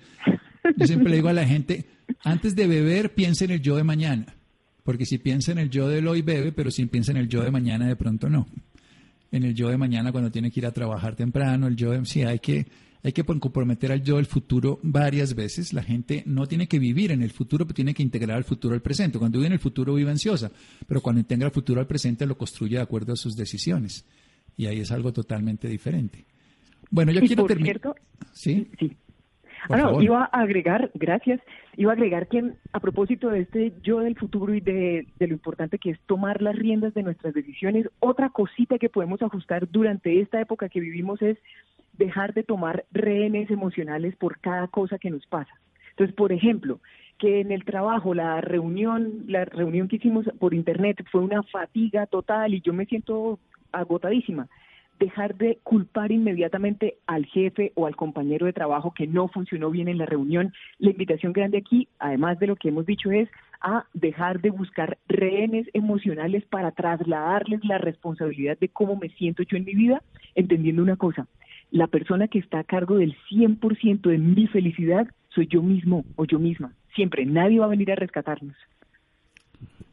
Yo 0.76 0.86
siempre 0.86 1.10
le 1.10 1.16
digo 1.16 1.28
a 1.28 1.32
la 1.32 1.46
gente, 1.46 1.84
antes 2.22 2.54
de 2.54 2.66
beber 2.66 3.12
piensa 3.14 3.44
en 3.44 3.50
el 3.50 3.60
yo 3.60 3.76
de 3.76 3.84
mañana, 3.84 4.26
porque 4.84 5.04
si 5.04 5.18
piensa 5.18 5.52
en 5.52 5.58
el 5.58 5.68
yo 5.68 5.88
del 5.88 6.06
hoy 6.06 6.22
bebe, 6.22 6.52
pero 6.52 6.70
si 6.70 6.86
piensa 6.86 7.10
en 7.10 7.18
el 7.18 7.28
yo 7.28 7.42
de 7.42 7.50
mañana 7.50 7.86
de 7.86 7.96
pronto 7.96 8.28
no. 8.28 8.46
En 9.32 9.42
el 9.42 9.54
yo 9.54 9.68
de 9.68 9.76
mañana 9.76 10.12
cuando 10.12 10.30
tiene 10.30 10.50
que 10.50 10.60
ir 10.60 10.66
a 10.66 10.72
trabajar 10.72 11.16
temprano, 11.16 11.66
el 11.66 11.76
yo 11.76 11.90
de, 11.90 12.04
sí 12.04 12.22
hay 12.22 12.38
que 12.38 12.66
hay 13.06 13.12
que 13.12 13.22
comprometer 13.22 13.92
al 13.92 14.02
yo 14.02 14.16
del 14.16 14.26
futuro 14.26 14.80
varias 14.82 15.36
veces. 15.36 15.72
La 15.72 15.84
gente 15.84 16.24
no 16.26 16.46
tiene 16.46 16.66
que 16.66 16.80
vivir 16.80 17.12
en 17.12 17.22
el 17.22 17.30
futuro, 17.30 17.64
pero 17.64 17.76
tiene 17.76 17.94
que 17.94 18.02
integrar 18.02 18.36
el 18.36 18.42
futuro 18.42 18.74
al 18.74 18.82
presente. 18.82 19.16
Cuando 19.16 19.38
vive 19.38 19.46
en 19.46 19.52
el 19.52 19.60
futuro 19.60 19.94
vive 19.94 20.10
ansiosa, 20.10 20.50
pero 20.88 21.00
cuando 21.00 21.20
integra 21.20 21.46
el 21.46 21.52
futuro 21.52 21.80
al 21.80 21.86
presente 21.86 22.26
lo 22.26 22.36
construye 22.36 22.78
de 22.78 22.82
acuerdo 22.82 23.12
a 23.12 23.16
sus 23.16 23.36
decisiones. 23.36 24.04
Y 24.56 24.66
ahí 24.66 24.80
es 24.80 24.90
algo 24.90 25.12
totalmente 25.12 25.68
diferente. 25.68 26.24
Bueno, 26.90 27.12
yo 27.12 27.20
quiero 27.20 27.46
terminar. 27.46 27.80
Sí. 28.32 28.66
Sí. 28.76 28.96
Ah, 29.70 29.92
iba 30.00 30.28
a 30.32 30.40
agregar, 30.40 30.90
gracias, 30.94 31.40
iba 31.76 31.92
a 31.92 31.94
agregar 31.94 32.26
que 32.26 32.54
a 32.72 32.80
propósito 32.80 33.28
de 33.30 33.40
este 33.40 33.72
yo 33.84 34.00
del 34.00 34.16
futuro 34.16 34.52
y 34.52 34.60
de, 34.60 35.06
de, 35.16 35.26
lo 35.28 35.34
importante 35.34 35.78
que 35.78 35.90
es 35.90 36.00
tomar 36.06 36.42
las 36.42 36.56
riendas 36.56 36.94
de 36.94 37.02
nuestras 37.02 37.34
decisiones, 37.34 37.88
otra 38.00 38.30
cosita 38.30 38.78
que 38.78 38.88
podemos 38.88 39.22
ajustar 39.22 39.68
durante 39.70 40.20
esta 40.20 40.40
época 40.40 40.68
que 40.68 40.80
vivimos 40.80 41.20
es 41.22 41.38
dejar 41.98 42.34
de 42.34 42.42
tomar 42.42 42.84
rehenes 42.92 43.50
emocionales 43.50 44.16
por 44.16 44.38
cada 44.40 44.68
cosa 44.68 44.98
que 44.98 45.10
nos 45.10 45.26
pasa. 45.26 45.52
Entonces, 45.90 46.14
por 46.14 46.32
ejemplo, 46.32 46.80
que 47.18 47.40
en 47.40 47.50
el 47.50 47.64
trabajo 47.64 48.14
la 48.14 48.40
reunión, 48.40 49.24
la 49.26 49.44
reunión 49.44 49.88
que 49.88 49.96
hicimos 49.96 50.26
por 50.38 50.54
internet 50.54 51.02
fue 51.10 51.22
una 51.22 51.42
fatiga 51.44 52.06
total 52.06 52.54
y 52.54 52.60
yo 52.60 52.72
me 52.72 52.86
siento 52.86 53.38
agotadísima. 53.72 54.48
Dejar 54.98 55.34
de 55.36 55.58
culpar 55.62 56.10
inmediatamente 56.10 56.96
al 57.06 57.26
jefe 57.26 57.72
o 57.74 57.86
al 57.86 57.96
compañero 57.96 58.46
de 58.46 58.54
trabajo 58.54 58.94
que 58.94 59.06
no 59.06 59.28
funcionó 59.28 59.70
bien 59.70 59.88
en 59.88 59.98
la 59.98 60.06
reunión. 60.06 60.54
La 60.78 60.90
invitación 60.90 61.34
grande 61.34 61.58
aquí, 61.58 61.88
además 61.98 62.38
de 62.38 62.46
lo 62.46 62.56
que 62.56 62.68
hemos 62.68 62.86
dicho, 62.86 63.10
es 63.10 63.28
a 63.60 63.84
dejar 63.92 64.40
de 64.40 64.50
buscar 64.50 64.98
rehenes 65.08 65.66
emocionales 65.74 66.44
para 66.46 66.72
trasladarles 66.72 67.64
la 67.64 67.78
responsabilidad 67.78 68.58
de 68.58 68.68
cómo 68.68 68.96
me 68.96 69.10
siento 69.10 69.42
yo 69.42 69.56
en 69.56 69.64
mi 69.64 69.74
vida, 69.74 70.02
entendiendo 70.34 70.82
una 70.82 70.96
cosa, 70.96 71.26
la 71.76 71.86
persona 71.86 72.28
que 72.28 72.38
está 72.38 72.60
a 72.60 72.64
cargo 72.64 72.96
del 72.96 73.14
100% 73.30 74.08
de 74.08 74.18
mi 74.18 74.46
felicidad 74.46 75.06
soy 75.28 75.46
yo 75.46 75.62
mismo 75.62 76.04
o 76.16 76.24
yo 76.24 76.38
misma. 76.38 76.72
Siempre, 76.94 77.26
nadie 77.26 77.58
va 77.58 77.66
a 77.66 77.68
venir 77.68 77.92
a 77.92 77.94
rescatarnos. 77.94 78.56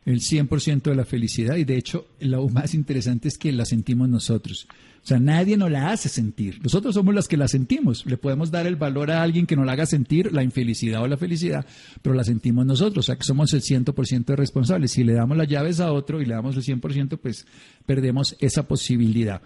El 0.05 0.19
100% 0.19 0.83
de 0.83 0.95
la 0.95 1.05
felicidad 1.05 1.55
y 1.55 1.63
de 1.63 1.77
hecho 1.77 2.07
lo 2.19 2.47
más 2.49 2.73
interesante 2.73 3.27
es 3.27 3.37
que 3.37 3.51
la 3.51 3.65
sentimos 3.65 4.09
nosotros. 4.09 4.67
O 5.03 5.05
sea, 5.05 5.19
nadie 5.19 5.57
nos 5.57 5.69
la 5.69 5.91
hace 5.91 6.07
sentir. 6.07 6.61
Nosotros 6.63 6.95
somos 6.95 7.13
las 7.13 7.27
que 7.27 7.35
la 7.35 7.49
sentimos. 7.49 8.05
Le 8.05 8.15
podemos 8.15 8.51
dar 8.51 8.65
el 8.67 8.77
valor 8.77 9.11
a 9.11 9.21
alguien 9.21 9.45
que 9.45 9.57
nos 9.57 9.65
la 9.65 9.73
haga 9.73 9.85
sentir, 9.85 10.31
la 10.31 10.43
infelicidad 10.43 11.01
o 11.01 11.07
la 11.07 11.17
felicidad, 11.17 11.65
pero 12.01 12.15
la 12.15 12.23
sentimos 12.23 12.65
nosotros. 12.65 13.03
O 13.03 13.07
sea, 13.07 13.17
que 13.17 13.25
somos 13.25 13.53
el 13.53 13.61
100% 13.61 14.35
responsables. 14.35 14.91
Si 14.91 15.03
le 15.03 15.11
damos 15.11 15.35
las 15.35 15.49
llaves 15.49 15.81
a 15.81 15.91
otro 15.91 16.21
y 16.21 16.25
le 16.25 16.35
damos 16.35 16.55
el 16.55 16.63
100%, 16.63 17.17
pues 17.17 17.45
perdemos 17.85 18.37
esa 18.39 18.65
posibilidad. 18.65 19.41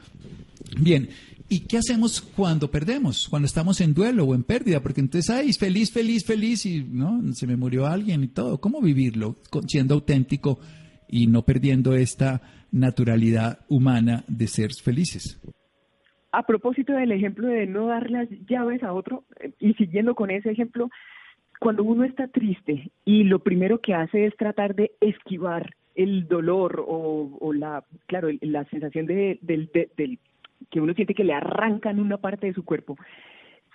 Bien, 0.80 1.10
¿Y 1.50 1.66
qué 1.66 1.78
hacemos 1.78 2.22
cuando 2.22 2.70
perdemos? 2.70 3.28
Cuando 3.30 3.46
estamos 3.46 3.80
en 3.80 3.94
duelo 3.94 4.26
o 4.26 4.36
en 4.36 4.44
pérdida, 4.44 4.82
porque 4.82 5.00
entonces, 5.00 5.34
ay, 5.34 5.54
feliz, 5.54 5.94
feliz, 5.94 6.26
feliz 6.26 6.66
y 6.66 6.84
no, 6.84 7.22
se 7.32 7.48
me 7.48 7.56
murió 7.56 7.86
alguien 7.86 8.24
y 8.24 8.28
todo. 8.28 8.60
¿Cómo 8.60 8.82
vivirlo 8.82 9.38
siendo 9.68 9.94
auténtico 9.94 10.60
y 11.08 11.28
no 11.28 11.44
perdiendo 11.44 11.96
esta 11.96 12.42
naturalidad 12.72 13.60
humana 13.70 14.26
de 14.28 14.48
ser 14.48 14.72
felices? 14.84 15.42
A 16.34 16.44
propósito 16.44 16.92
del 16.94 17.14
ejemplo 17.14 17.48
de 17.48 17.66
no 17.66 17.88
dar 17.88 18.12
las 18.12 18.28
llaves 18.50 18.84
a 18.84 18.92
otro 18.92 19.24
eh, 19.40 19.54
y 19.60 19.74
siguiendo 19.76 20.16
con 20.16 20.30
ese 20.30 20.52
ejemplo, 20.52 20.90
cuando 21.62 21.84
uno 21.84 22.04
está 22.04 22.28
triste 22.28 22.92
y 23.06 23.24
lo 23.24 23.40
primero 23.40 23.80
que 23.80 23.94
hace 23.94 24.26
es 24.26 24.36
tratar 24.36 24.76
de 24.76 24.92
esquivar 25.00 25.74
el 25.96 26.28
dolor 26.28 26.84
o, 26.86 27.54
la, 27.54 27.84
claro, 28.06 28.28
la 28.42 28.66
sensación 28.66 29.08
de, 29.08 29.40
del, 29.42 29.72
del 29.96 30.20
que 30.70 30.82
uno 30.82 30.94
siente 30.94 31.14
que 31.14 31.24
le 31.24 31.34
arrancan 31.34 32.00
una 32.00 32.18
parte 32.18 32.48
de 32.48 32.54
su 32.54 32.64
cuerpo, 32.64 32.98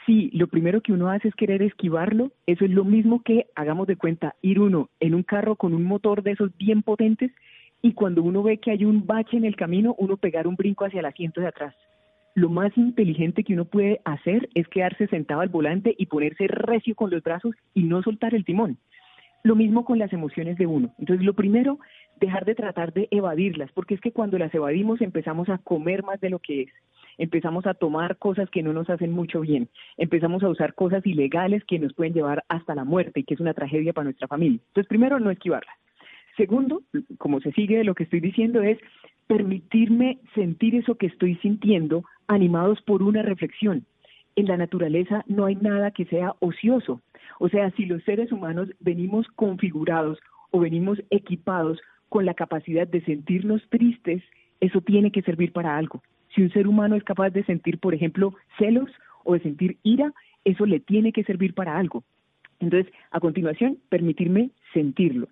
si 0.06 0.30
lo 0.30 0.48
primero 0.48 0.80
que 0.80 0.92
uno 0.92 1.10
hace 1.10 1.28
es 1.28 1.34
querer 1.34 1.62
esquivarlo, 1.62 2.32
eso 2.46 2.64
es 2.64 2.70
lo 2.70 2.84
mismo 2.84 3.22
que, 3.22 3.46
hagamos 3.54 3.86
de 3.86 3.96
cuenta, 3.96 4.34
ir 4.42 4.60
uno 4.60 4.90
en 5.00 5.14
un 5.14 5.22
carro 5.22 5.56
con 5.56 5.74
un 5.74 5.84
motor 5.84 6.22
de 6.22 6.32
esos 6.32 6.56
bien 6.56 6.82
potentes 6.82 7.30
y 7.82 7.92
cuando 7.92 8.22
uno 8.22 8.42
ve 8.42 8.58
que 8.58 8.70
hay 8.70 8.84
un 8.84 9.06
bache 9.06 9.36
en 9.36 9.44
el 9.44 9.56
camino, 9.56 9.94
uno 9.98 10.16
pegar 10.16 10.46
un 10.46 10.56
brinco 10.56 10.84
hacia 10.84 11.00
el 11.00 11.06
asiento 11.06 11.40
de 11.40 11.48
atrás. 11.48 11.74
Lo 12.34 12.48
más 12.48 12.76
inteligente 12.76 13.44
que 13.44 13.52
uno 13.52 13.64
puede 13.64 14.00
hacer 14.04 14.48
es 14.54 14.66
quedarse 14.68 15.06
sentado 15.08 15.40
al 15.40 15.50
volante 15.50 15.94
y 15.98 16.06
ponerse 16.06 16.46
recio 16.46 16.94
con 16.94 17.10
los 17.10 17.22
brazos 17.22 17.54
y 17.74 17.82
no 17.82 18.02
soltar 18.02 18.34
el 18.34 18.44
timón. 18.44 18.78
Lo 19.44 19.56
mismo 19.56 19.84
con 19.84 19.98
las 19.98 20.12
emociones 20.12 20.56
de 20.56 20.66
uno. 20.66 20.94
Entonces, 20.98 21.24
lo 21.24 21.34
primero, 21.34 21.78
dejar 22.20 22.44
de 22.44 22.54
tratar 22.54 22.92
de 22.92 23.08
evadirlas, 23.10 23.70
porque 23.72 23.94
es 23.94 24.00
que 24.00 24.12
cuando 24.12 24.38
las 24.38 24.54
evadimos 24.54 25.00
empezamos 25.00 25.48
a 25.48 25.58
comer 25.58 26.04
más 26.04 26.20
de 26.20 26.30
lo 26.30 26.38
que 26.38 26.62
es, 26.62 26.70
empezamos 27.18 27.66
a 27.66 27.74
tomar 27.74 28.16
cosas 28.18 28.48
que 28.50 28.62
no 28.62 28.72
nos 28.72 28.88
hacen 28.88 29.10
mucho 29.10 29.40
bien, 29.40 29.68
empezamos 29.96 30.42
a 30.42 30.48
usar 30.48 30.74
cosas 30.74 31.04
ilegales 31.06 31.64
que 31.64 31.78
nos 31.78 31.92
pueden 31.92 32.14
llevar 32.14 32.44
hasta 32.48 32.74
la 32.74 32.84
muerte 32.84 33.20
y 33.20 33.24
que 33.24 33.34
es 33.34 33.40
una 33.40 33.54
tragedia 33.54 33.92
para 33.92 34.04
nuestra 34.04 34.28
familia. 34.28 34.60
Entonces, 34.68 34.88
primero, 34.88 35.18
no 35.18 35.30
esquivarlas. 35.30 35.74
Segundo, 36.36 36.82
como 37.18 37.40
se 37.40 37.52
sigue 37.52 37.76
de 37.76 37.84
lo 37.84 37.94
que 37.94 38.04
estoy 38.04 38.20
diciendo, 38.20 38.62
es 38.62 38.78
permitirme 39.26 40.18
sentir 40.34 40.74
eso 40.74 40.94
que 40.94 41.06
estoy 41.06 41.36
sintiendo 41.36 42.04
animados 42.26 42.80
por 42.82 43.02
una 43.02 43.22
reflexión. 43.22 43.84
En 44.34 44.46
la 44.46 44.56
naturaleza 44.56 45.24
no 45.26 45.44
hay 45.44 45.56
nada 45.56 45.90
que 45.90 46.06
sea 46.06 46.34
ocioso. 46.40 47.02
O 47.44 47.48
sea, 47.48 47.72
si 47.72 47.86
los 47.86 48.00
seres 48.04 48.30
humanos 48.30 48.68
venimos 48.78 49.26
configurados 49.34 50.20
o 50.52 50.60
venimos 50.60 51.02
equipados 51.10 51.80
con 52.08 52.24
la 52.24 52.34
capacidad 52.34 52.86
de 52.86 53.00
sentirnos 53.00 53.68
tristes, 53.68 54.22
eso 54.60 54.80
tiene 54.80 55.10
que 55.10 55.22
servir 55.22 55.50
para 55.50 55.76
algo. 55.76 56.04
Si 56.32 56.42
un 56.42 56.52
ser 56.52 56.68
humano 56.68 56.94
es 56.94 57.02
capaz 57.02 57.30
de 57.30 57.42
sentir, 57.42 57.80
por 57.80 57.94
ejemplo, 57.94 58.32
celos 58.58 58.88
o 59.24 59.34
de 59.34 59.40
sentir 59.40 59.76
ira, 59.82 60.12
eso 60.44 60.66
le 60.66 60.78
tiene 60.78 61.10
que 61.10 61.24
servir 61.24 61.52
para 61.52 61.76
algo. 61.76 62.04
Entonces, 62.60 62.92
a 63.10 63.18
continuación, 63.18 63.76
permitirme 63.88 64.50
sentirlo. 64.72 65.26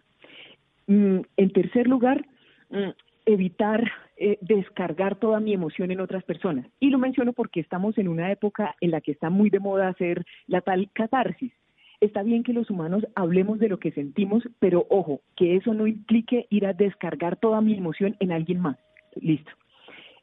Mm, 0.88 1.20
en 1.36 1.50
tercer 1.52 1.86
lugar, 1.86 2.26
mm, 2.70 2.90
evitar 3.24 3.88
eh, 4.16 4.36
descargar 4.40 5.14
toda 5.14 5.38
mi 5.38 5.54
emoción 5.54 5.92
en 5.92 6.00
otras 6.00 6.24
personas. 6.24 6.66
Y 6.80 6.90
lo 6.90 6.98
menciono 6.98 7.34
porque 7.34 7.60
estamos 7.60 7.96
en 7.98 8.08
una 8.08 8.32
época 8.32 8.74
en 8.80 8.90
la 8.90 9.00
que 9.00 9.12
está 9.12 9.30
muy 9.30 9.48
de 9.48 9.60
moda 9.60 9.86
hacer 9.86 10.24
la 10.48 10.60
tal 10.60 10.90
catarsis. 10.92 11.52
Está 12.00 12.22
bien 12.22 12.42
que 12.42 12.54
los 12.54 12.70
humanos 12.70 13.06
hablemos 13.14 13.58
de 13.58 13.68
lo 13.68 13.78
que 13.78 13.92
sentimos, 13.92 14.42
pero 14.58 14.86
ojo, 14.88 15.20
que 15.36 15.56
eso 15.56 15.74
no 15.74 15.86
implique 15.86 16.46
ir 16.48 16.64
a 16.66 16.72
descargar 16.72 17.36
toda 17.36 17.60
mi 17.60 17.76
emoción 17.76 18.16
en 18.20 18.32
alguien 18.32 18.60
más. 18.60 18.78
Listo. 19.20 19.50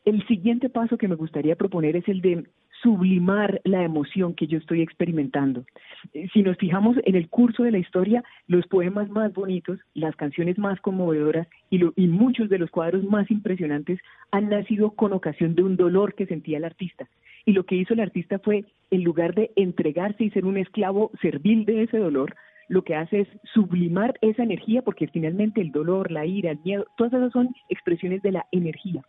El 0.03 0.25
siguiente 0.27 0.69
paso 0.69 0.97
que 0.97 1.07
me 1.07 1.15
gustaría 1.15 1.55
proponer 1.55 1.95
es 1.95 2.07
el 2.07 2.21
de 2.21 2.45
sublimar 2.81 3.61
la 3.63 3.83
emoción 3.83 4.33
que 4.33 4.47
yo 4.47 4.57
estoy 4.57 4.81
experimentando. 4.81 5.65
Eh, 6.13 6.27
si 6.33 6.41
nos 6.41 6.57
fijamos 6.57 6.95
en 7.03 7.15
el 7.15 7.29
curso 7.29 7.63
de 7.63 7.71
la 7.71 7.79
historia, 7.79 8.23
los 8.47 8.65
poemas 8.67 9.09
más 9.09 9.33
bonitos, 9.33 9.79
las 9.93 10.15
canciones 10.15 10.57
más 10.57 10.79
conmovedoras 10.81 11.47
y, 11.69 11.81
y, 11.95 12.07
muchos 12.07 12.49
de 12.49 12.59
los 12.59 12.69
cuadros 12.69 13.03
más 13.03 13.29
impresionantes 13.31 13.99
han 14.31 14.49
nacido 14.49 14.91
con 14.91 15.13
ocasión 15.13 15.55
de 15.55 15.63
un 15.63 15.75
dolor 15.75 16.15
que 16.15 16.25
sentía 16.25 16.57
el 16.57 16.65
artista. 16.65 17.07
Y 17.47 17.53
lo 17.53 17.65
que 17.65 17.75
hizo 17.75 17.95
el 17.95 18.01
artista 18.01 18.38
fue, 18.38 18.65
en 18.91 19.03
lugar 19.03 19.33
de 19.33 19.49
entregarse 19.55 20.23
y 20.23 20.29
ser 20.29 20.45
un 20.45 20.57
esclavo 20.57 21.10
servil 21.19 21.65
de 21.65 21.83
ese 21.83 21.97
dolor, 21.97 22.36
lo 22.67 22.83
que 22.83 22.93
hace 22.93 23.21
es 23.21 23.27
sublimar 23.53 24.13
esa 24.21 24.43
energía, 24.43 24.83
porque 24.83 25.07
finalmente 25.07 25.62
el 25.62 25.71
dolor, 25.71 26.12
la 26.12 26.27
ira, 26.27 26.51
el 26.51 26.60
miedo, 26.63 26.86
todas 26.97 27.13
esas 27.13 27.31
son 27.31 27.49
expresiones 27.69 28.21
de 28.21 28.33
la 28.33 28.45
energía 28.51 29.01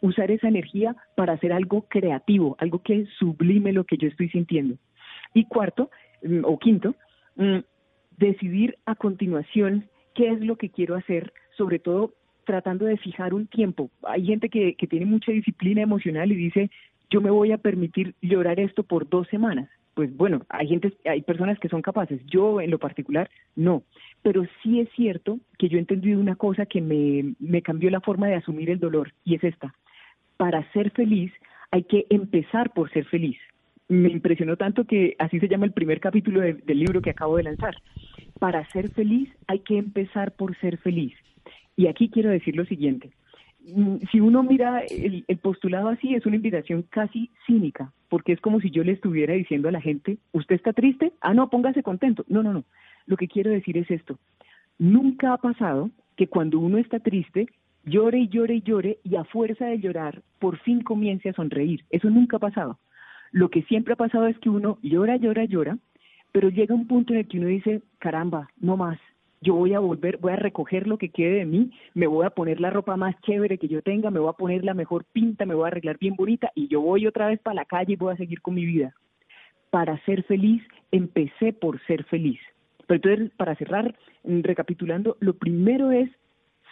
usar 0.00 0.30
esa 0.30 0.48
energía 0.48 0.94
para 1.14 1.34
hacer 1.34 1.52
algo 1.52 1.86
creativo, 1.88 2.56
algo 2.58 2.82
que 2.82 3.06
sublime 3.18 3.72
lo 3.72 3.84
que 3.84 3.96
yo 3.96 4.08
estoy 4.08 4.28
sintiendo. 4.28 4.76
Y 5.34 5.44
cuarto, 5.46 5.90
mm, 6.22 6.44
o 6.44 6.58
quinto, 6.58 6.94
mm, 7.36 7.58
decidir 8.18 8.76
a 8.86 8.94
continuación 8.94 9.88
qué 10.14 10.28
es 10.28 10.40
lo 10.40 10.56
que 10.56 10.70
quiero 10.70 10.94
hacer, 10.94 11.32
sobre 11.56 11.78
todo 11.78 12.14
tratando 12.44 12.84
de 12.84 12.96
fijar 12.96 13.34
un 13.34 13.46
tiempo. 13.48 13.90
Hay 14.04 14.24
gente 14.24 14.48
que, 14.48 14.74
que 14.74 14.86
tiene 14.86 15.06
mucha 15.06 15.32
disciplina 15.32 15.82
emocional 15.82 16.30
y 16.30 16.36
dice, 16.36 16.70
yo 17.10 17.20
me 17.20 17.30
voy 17.30 17.52
a 17.52 17.58
permitir 17.58 18.14
llorar 18.20 18.60
esto 18.60 18.82
por 18.82 19.08
dos 19.08 19.26
semanas. 19.28 19.68
Pues 19.94 20.14
bueno, 20.14 20.42
hay 20.50 20.68
gente, 20.68 20.92
hay 21.06 21.22
personas 21.22 21.58
que 21.58 21.68
son 21.68 21.80
capaces. 21.80 22.20
Yo 22.26 22.60
en 22.60 22.70
lo 22.70 22.78
particular 22.78 23.30
no. 23.54 23.82
Pero 24.22 24.44
sí 24.62 24.80
es 24.80 24.88
cierto 24.94 25.38
que 25.58 25.68
yo 25.68 25.78
he 25.78 25.80
entendido 25.80 26.20
una 26.20 26.36
cosa 26.36 26.66
que 26.66 26.80
me, 26.80 27.34
me 27.38 27.62
cambió 27.62 27.90
la 27.90 28.00
forma 28.00 28.26
de 28.28 28.34
asumir 28.34 28.68
el 28.68 28.78
dolor 28.78 29.12
y 29.24 29.36
es 29.36 29.44
esta 29.44 29.74
para 30.36 30.70
ser 30.72 30.90
feliz 30.90 31.32
hay 31.70 31.84
que 31.84 32.06
empezar 32.10 32.72
por 32.72 32.90
ser 32.90 33.04
feliz. 33.06 33.38
Me 33.88 34.08
impresionó 34.08 34.56
tanto 34.56 34.84
que 34.84 35.14
así 35.18 35.38
se 35.38 35.48
llama 35.48 35.66
el 35.66 35.72
primer 35.72 36.00
capítulo 36.00 36.40
del 36.40 36.78
libro 36.78 37.00
que 37.00 37.10
acabo 37.10 37.36
de 37.36 37.44
lanzar. 37.44 37.76
Para 38.38 38.68
ser 38.70 38.90
feliz 38.90 39.28
hay 39.46 39.60
que 39.60 39.78
empezar 39.78 40.32
por 40.32 40.56
ser 40.58 40.78
feliz. 40.78 41.14
Y 41.76 41.86
aquí 41.86 42.08
quiero 42.08 42.30
decir 42.30 42.56
lo 42.56 42.64
siguiente. 42.64 43.10
Mm, 43.66 43.96
si 44.12 44.20
uno 44.20 44.42
mira 44.44 44.80
el, 44.80 45.24
el, 45.26 45.38
postulado 45.38 45.88
así, 45.88 46.14
es 46.14 46.24
una 46.24 46.36
invitación 46.36 46.82
casi 46.82 47.30
cínica, 47.46 47.92
porque 48.08 48.32
es 48.32 48.40
como 48.40 48.60
si 48.60 48.70
yo 48.70 48.84
le 48.84 48.92
estuviera 48.92 49.34
diciendo 49.34 49.68
a 49.68 49.72
la 49.72 49.80
gente, 49.80 50.18
¿usted 50.32 50.54
está 50.54 50.72
triste? 50.72 51.12
Ah, 51.20 51.34
no, 51.34 51.50
póngase 51.50 51.82
contento. 51.82 52.24
No, 52.28 52.42
no, 52.42 52.52
no. 52.52 52.64
Lo 53.06 53.16
que 53.16 53.28
quiero 53.28 53.50
decir 53.50 53.76
es 53.76 53.90
esto. 53.90 54.18
Nunca 54.78 55.32
ha 55.32 55.38
pasado 55.38 55.90
que 56.16 56.28
cuando 56.28 56.60
uno 56.60 56.78
está 56.78 57.00
triste, 57.00 57.48
llore 57.84 58.18
y 58.20 58.28
llore 58.28 58.56
y 58.56 58.62
llore 58.62 58.98
y 59.02 59.16
a 59.16 59.24
fuerza 59.24 59.66
de 59.66 59.80
llorar 59.80 60.22
por 60.38 60.58
fin 60.58 60.82
comience 60.82 61.28
a 61.28 61.34
sonreír. 61.34 61.84
Eso 61.90 62.08
nunca 62.08 62.36
ha 62.36 62.40
pasado. 62.40 62.78
Lo 63.32 63.50
que 63.50 63.62
siempre 63.62 63.94
ha 63.94 63.96
pasado 63.96 64.28
es 64.28 64.38
que 64.38 64.50
uno 64.50 64.78
llora, 64.82 65.16
llora, 65.16 65.44
llora, 65.44 65.78
pero 66.30 66.50
llega 66.50 66.74
un 66.74 66.86
punto 66.86 67.12
en 67.12 67.20
el 67.20 67.28
que 67.28 67.38
uno 67.38 67.48
dice, 67.48 67.82
caramba, 67.98 68.48
no 68.60 68.76
más, 68.76 68.98
yo 69.40 69.54
voy 69.54 69.74
a 69.74 69.80
volver, 69.80 70.18
voy 70.18 70.32
a 70.32 70.36
recoger 70.36 70.86
lo 70.86 70.98
que 70.98 71.10
quede 71.10 71.38
de 71.38 71.46
mí, 71.46 71.70
me 71.94 72.06
voy 72.06 72.26
a 72.26 72.30
poner 72.30 72.60
la 72.60 72.70
ropa 72.70 72.96
más 72.96 73.14
chévere 73.22 73.58
que 73.58 73.68
yo 73.68 73.82
tenga, 73.82 74.10
me 74.10 74.20
voy 74.20 74.30
a 74.30 74.34
poner 74.34 74.64
la 74.64 74.74
mejor 74.74 75.04
pinta, 75.04 75.44
me 75.46 75.54
voy 75.54 75.64
a 75.64 75.68
arreglar 75.68 75.98
bien 75.98 76.14
bonita 76.16 76.50
y 76.54 76.68
yo 76.68 76.80
voy 76.80 77.06
otra 77.06 77.28
vez 77.28 77.40
para 77.40 77.54
la 77.54 77.64
calle 77.64 77.94
y 77.94 77.96
voy 77.96 78.14
a 78.14 78.16
seguir 78.16 78.40
con 78.40 78.54
mi 78.54 78.64
vida. 78.64 78.94
Para 79.70 80.02
ser 80.04 80.22
feliz, 80.24 80.62
empecé 80.90 81.52
por 81.52 81.80
ser 81.86 82.04
feliz. 82.04 82.40
Pero 82.86 82.96
entonces, 82.96 83.36
para 83.36 83.56
cerrar, 83.56 83.94
recapitulando, 84.24 85.16
lo 85.20 85.34
primero 85.34 85.90
es 85.90 86.08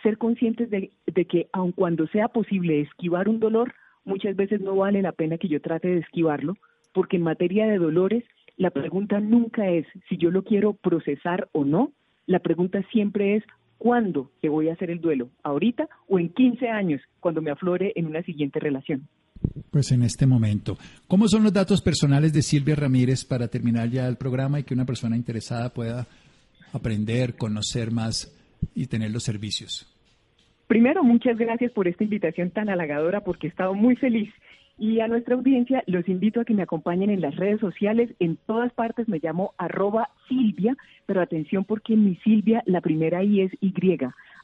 ser 0.02 0.18
conscientes 0.18 0.70
de, 0.70 0.90
que 1.26 1.48
aun 1.52 1.72
cuando 1.72 2.06
sea 2.08 2.28
posible 2.28 2.80
esquivar 2.80 3.28
un 3.28 3.40
dolor, 3.40 3.74
muchas 4.04 4.36
veces 4.36 4.60
no 4.60 4.76
vale 4.76 5.02
la 5.02 5.12
pena 5.12 5.38
que 5.38 5.48
yo 5.48 5.60
trate 5.60 5.88
de 5.88 5.98
esquivarlo, 5.98 6.56
porque 6.92 7.16
en 7.16 7.22
materia 7.22 7.66
de 7.66 7.78
dolores 7.78 8.22
la 8.56 8.70
pregunta 8.70 9.18
nunca 9.18 9.68
es 9.68 9.86
si 10.08 10.16
yo 10.16 10.30
lo 10.30 10.44
quiero 10.44 10.74
procesar 10.74 11.48
o 11.52 11.64
no, 11.64 11.92
la 12.26 12.38
pregunta 12.38 12.82
siempre 12.92 13.36
es 13.36 13.44
cuándo 13.78 14.30
te 14.40 14.48
voy 14.48 14.68
a 14.68 14.72
hacer 14.72 14.90
el 14.90 15.00
duelo, 15.00 15.30
ahorita 15.42 15.88
o 16.08 16.18
en 16.18 16.30
15 16.30 16.68
años, 16.68 17.02
cuando 17.20 17.42
me 17.42 17.50
aflore 17.50 17.92
en 17.96 18.06
una 18.06 18.22
siguiente 18.22 18.60
relación. 18.60 19.08
Pues 19.70 19.92
en 19.92 20.02
este 20.02 20.26
momento. 20.26 20.78
¿Cómo 21.06 21.28
son 21.28 21.42
los 21.42 21.52
datos 21.52 21.82
personales 21.82 22.32
de 22.32 22.42
Silvia 22.42 22.76
Ramírez 22.76 23.24
para 23.24 23.48
terminar 23.48 23.90
ya 23.90 24.08
el 24.08 24.16
programa 24.16 24.60
y 24.60 24.64
que 24.64 24.74
una 24.74 24.86
persona 24.86 25.16
interesada 25.16 25.68
pueda 25.68 26.06
aprender, 26.72 27.36
conocer 27.36 27.90
más 27.90 28.32
y 28.74 28.86
tener 28.86 29.10
los 29.10 29.22
servicios? 29.22 29.90
Primero, 30.66 31.04
muchas 31.04 31.36
gracias 31.36 31.72
por 31.72 31.88
esta 31.88 32.04
invitación 32.04 32.50
tan 32.50 32.70
halagadora 32.70 33.20
porque 33.20 33.48
he 33.48 33.50
estado 33.50 33.74
muy 33.74 33.96
feliz. 33.96 34.32
Y 34.76 34.98
a 35.00 35.08
nuestra 35.08 35.36
audiencia 35.36 35.84
los 35.86 36.06
invito 36.08 36.40
a 36.40 36.44
que 36.44 36.54
me 36.54 36.62
acompañen 36.62 37.10
en 37.10 37.20
las 37.20 37.36
redes 37.36 37.60
sociales. 37.60 38.10
En 38.18 38.36
todas 38.46 38.72
partes 38.72 39.06
me 39.08 39.20
llamo 39.22 39.54
arroba 39.56 40.10
Silvia, 40.28 40.76
pero 41.06 41.20
atención 41.20 41.64
porque 41.64 41.94
mi 41.96 42.16
Silvia 42.16 42.64
la 42.66 42.80
primera 42.80 43.22
I 43.22 43.42
es 43.42 43.52
Y, 43.60 43.72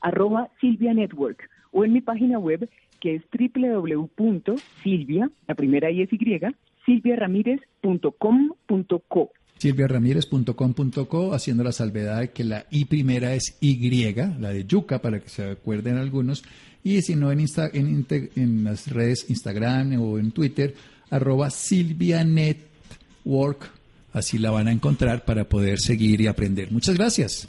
arroba 0.00 0.48
Silvia 0.60 0.94
Network. 0.94 1.50
O 1.72 1.84
en 1.84 1.92
mi 1.92 2.00
página 2.00 2.38
web 2.38 2.70
que 3.00 3.16
es 3.16 3.24
www.silvia, 3.32 5.30
la 5.48 5.54
primera 5.54 5.90
I 5.90 6.02
es 6.02 6.12
Y, 6.12 6.40
silviaramirez.com.co 6.86 9.32
silviaramírez.com.co, 9.60 11.34
haciendo 11.34 11.64
la 11.64 11.72
salvedad 11.72 12.20
de 12.20 12.30
que 12.30 12.44
la 12.44 12.64
I 12.70 12.86
primera 12.86 13.34
es 13.34 13.58
Y, 13.60 14.14
la 14.38 14.50
de 14.50 14.64
yuca, 14.64 15.02
para 15.02 15.20
que 15.20 15.28
se 15.28 15.50
acuerden 15.50 15.98
algunos, 15.98 16.44
y 16.82 17.02
si 17.02 17.14
no 17.14 17.30
en, 17.30 17.40
en, 17.40 18.06
en 18.36 18.64
las 18.64 18.88
redes 18.88 19.26
Instagram 19.28 20.00
o 20.00 20.18
en 20.18 20.32
Twitter, 20.32 20.74
arroba 21.10 21.50
silvianetwork, 21.50 23.70
así 24.12 24.38
la 24.38 24.50
van 24.50 24.68
a 24.68 24.72
encontrar 24.72 25.24
para 25.24 25.44
poder 25.44 25.80
seguir 25.80 26.20
y 26.20 26.26
aprender. 26.26 26.70
Muchas 26.72 26.96
gracias. 26.96 27.46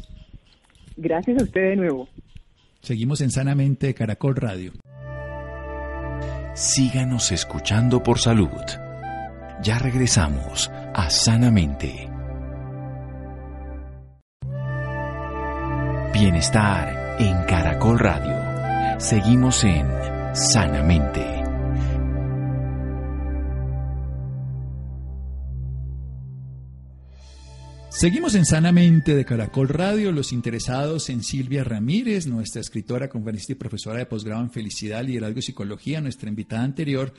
Gracias 0.97 1.41
a 1.41 1.43
usted 1.43 1.61
de 1.61 1.75
nuevo. 1.77 2.09
Seguimos 2.81 3.21
en 3.21 3.31
Sanamente 3.31 3.93
Caracol 3.93 4.35
Radio. 4.35 4.73
Síganos 6.55 7.31
escuchando 7.31 8.03
por 8.03 8.19
salud. 8.19 8.49
Ya 9.63 9.79
regresamos 9.79 10.69
a 10.93 11.09
Sanamente. 11.09 12.09
Bienestar 16.13 17.15
en 17.19 17.45
Caracol 17.45 17.99
Radio. 17.99 18.50
Seguimos 19.01 19.63
en 19.63 19.87
Sanamente. 20.35 21.25
Seguimos 27.89 28.35
en 28.35 28.45
Sanamente 28.45 29.15
de 29.15 29.25
Caracol 29.25 29.69
Radio. 29.69 30.11
Los 30.11 30.31
interesados 30.31 31.09
en 31.09 31.23
Silvia 31.23 31.63
Ramírez, 31.63 32.27
nuestra 32.27 32.61
escritora, 32.61 33.09
conferencista 33.09 33.53
y 33.53 33.55
profesora 33.55 33.97
de 33.97 34.05
posgrado 34.05 34.43
en 34.43 34.51
Felicidad, 34.51 35.03
Liderazgo 35.03 35.39
y 35.39 35.41
Psicología, 35.41 35.99
nuestra 35.99 36.29
invitada 36.29 36.63
anterior, 36.63 37.11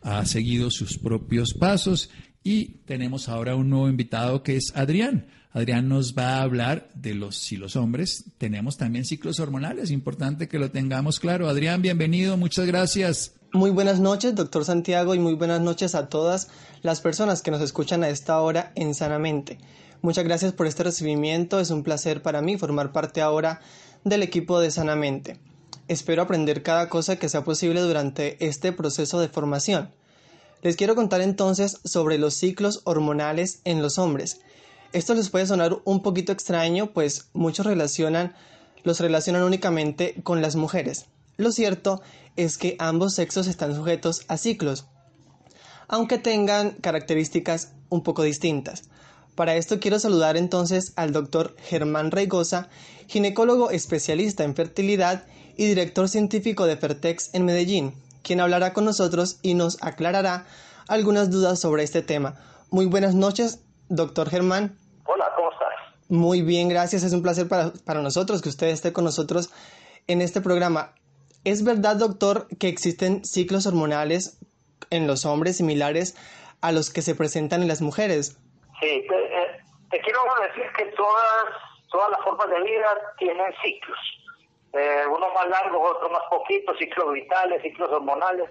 ha 0.00 0.24
seguido 0.24 0.70
sus 0.70 0.96
propios 0.96 1.52
pasos 1.52 2.08
y 2.42 2.78
tenemos 2.86 3.28
ahora 3.28 3.56
un 3.56 3.68
nuevo 3.68 3.86
invitado 3.86 4.42
que 4.42 4.56
es 4.56 4.72
Adrián. 4.74 5.26
Adrián 5.52 5.86
nos 5.86 6.16
va 6.16 6.36
a 6.36 6.42
hablar 6.42 6.88
de 6.94 7.12
los 7.12 7.36
si 7.36 7.58
los 7.58 7.76
hombres 7.76 8.24
tenemos 8.38 8.78
también 8.78 9.04
ciclos 9.04 9.38
hormonales, 9.38 9.90
importante 9.90 10.48
que 10.48 10.58
lo 10.58 10.70
tengamos 10.70 11.20
claro. 11.20 11.46
Adrián, 11.46 11.82
bienvenido, 11.82 12.38
muchas 12.38 12.66
gracias. 12.66 13.34
Muy 13.52 13.70
buenas 13.70 14.00
noches, 14.00 14.34
doctor 14.34 14.64
Santiago, 14.64 15.14
y 15.14 15.18
muy 15.18 15.34
buenas 15.34 15.60
noches 15.60 15.94
a 15.94 16.08
todas 16.08 16.48
las 16.80 17.02
personas 17.02 17.42
que 17.42 17.50
nos 17.50 17.60
escuchan 17.60 18.02
a 18.02 18.08
esta 18.08 18.40
hora 18.40 18.72
en 18.76 18.94
Sanamente. 18.94 19.58
Muchas 20.00 20.24
gracias 20.24 20.54
por 20.54 20.66
este 20.66 20.84
recibimiento, 20.84 21.60
es 21.60 21.70
un 21.70 21.82
placer 21.82 22.22
para 22.22 22.40
mí 22.40 22.56
formar 22.56 22.92
parte 22.92 23.20
ahora 23.20 23.60
del 24.04 24.22
equipo 24.22 24.58
de 24.58 24.70
Sanamente. 24.70 25.49
Espero 25.90 26.22
aprender 26.22 26.62
cada 26.62 26.88
cosa 26.88 27.16
que 27.16 27.28
sea 27.28 27.42
posible 27.42 27.80
durante 27.80 28.36
este 28.46 28.70
proceso 28.70 29.18
de 29.18 29.28
formación. 29.28 29.90
Les 30.62 30.76
quiero 30.76 30.94
contar 30.94 31.20
entonces 31.20 31.80
sobre 31.84 32.16
los 32.16 32.34
ciclos 32.34 32.82
hormonales 32.84 33.60
en 33.64 33.82
los 33.82 33.98
hombres. 33.98 34.40
Esto 34.92 35.14
les 35.14 35.30
puede 35.30 35.46
sonar 35.46 35.78
un 35.84 36.00
poquito 36.00 36.30
extraño, 36.30 36.92
pues 36.92 37.26
muchos 37.32 37.66
relacionan, 37.66 38.36
los 38.84 39.00
relacionan 39.00 39.42
únicamente 39.42 40.14
con 40.22 40.40
las 40.40 40.54
mujeres. 40.54 41.06
Lo 41.38 41.50
cierto 41.50 42.02
es 42.36 42.56
que 42.56 42.76
ambos 42.78 43.14
sexos 43.14 43.48
están 43.48 43.74
sujetos 43.74 44.22
a 44.28 44.36
ciclos, 44.36 44.86
aunque 45.88 46.18
tengan 46.18 46.70
características 46.70 47.72
un 47.88 48.04
poco 48.04 48.22
distintas. 48.22 48.84
Para 49.34 49.56
esto 49.56 49.80
quiero 49.80 49.98
saludar 49.98 50.36
entonces 50.36 50.92
al 50.94 51.12
doctor 51.12 51.56
Germán 51.64 52.12
Reigosa, 52.12 52.68
ginecólogo 53.08 53.72
especialista 53.72 54.44
en 54.44 54.54
fertilidad 54.54 55.24
y 55.56 55.66
director 55.66 56.08
científico 56.08 56.66
de 56.66 56.76
Fertex 56.76 57.34
en 57.34 57.44
Medellín, 57.44 57.94
quien 58.22 58.40
hablará 58.40 58.72
con 58.72 58.84
nosotros 58.84 59.38
y 59.42 59.54
nos 59.54 59.82
aclarará 59.82 60.46
algunas 60.88 61.30
dudas 61.30 61.60
sobre 61.60 61.82
este 61.82 62.02
tema. 62.02 62.34
Muy 62.70 62.86
buenas 62.86 63.14
noches, 63.14 63.64
doctor 63.88 64.28
Germán. 64.28 64.76
Hola, 65.04 65.32
¿cómo 65.36 65.50
estás? 65.52 65.68
Muy 66.08 66.42
bien, 66.42 66.68
gracias. 66.68 67.02
Es 67.02 67.12
un 67.12 67.22
placer 67.22 67.48
para, 67.48 67.72
para 67.84 68.02
nosotros 68.02 68.42
que 68.42 68.48
usted 68.48 68.68
esté 68.68 68.92
con 68.92 69.04
nosotros 69.04 69.50
en 70.06 70.20
este 70.20 70.40
programa. 70.40 70.94
¿Es 71.44 71.64
verdad, 71.64 71.96
doctor, 71.96 72.48
que 72.58 72.68
existen 72.68 73.24
ciclos 73.24 73.66
hormonales 73.66 74.38
en 74.90 75.06
los 75.06 75.24
hombres 75.24 75.56
similares 75.56 76.16
a 76.60 76.72
los 76.72 76.90
que 76.90 77.02
se 77.02 77.14
presentan 77.14 77.62
en 77.62 77.68
las 77.68 77.80
mujeres? 77.80 78.38
Sí, 78.80 79.06
te, 79.08 79.14
eh, 79.14 79.60
te 79.90 80.00
quiero 80.00 80.20
decir 80.48 80.64
que 80.76 80.84
todas, 80.96 81.44
todas 81.90 82.10
las 82.10 82.20
formas 82.24 82.48
de 82.50 82.60
vida 82.62 83.14
tienen 83.18 83.46
ciclos. 83.62 83.98
Eh, 84.72 85.04
unos 85.06 85.34
más 85.34 85.48
largos, 85.48 85.96
otros 85.96 86.12
más 86.12 86.22
poquitos, 86.30 86.78
ciclos 86.78 87.12
vitales, 87.12 87.62
ciclos 87.62 87.90
hormonales. 87.90 88.50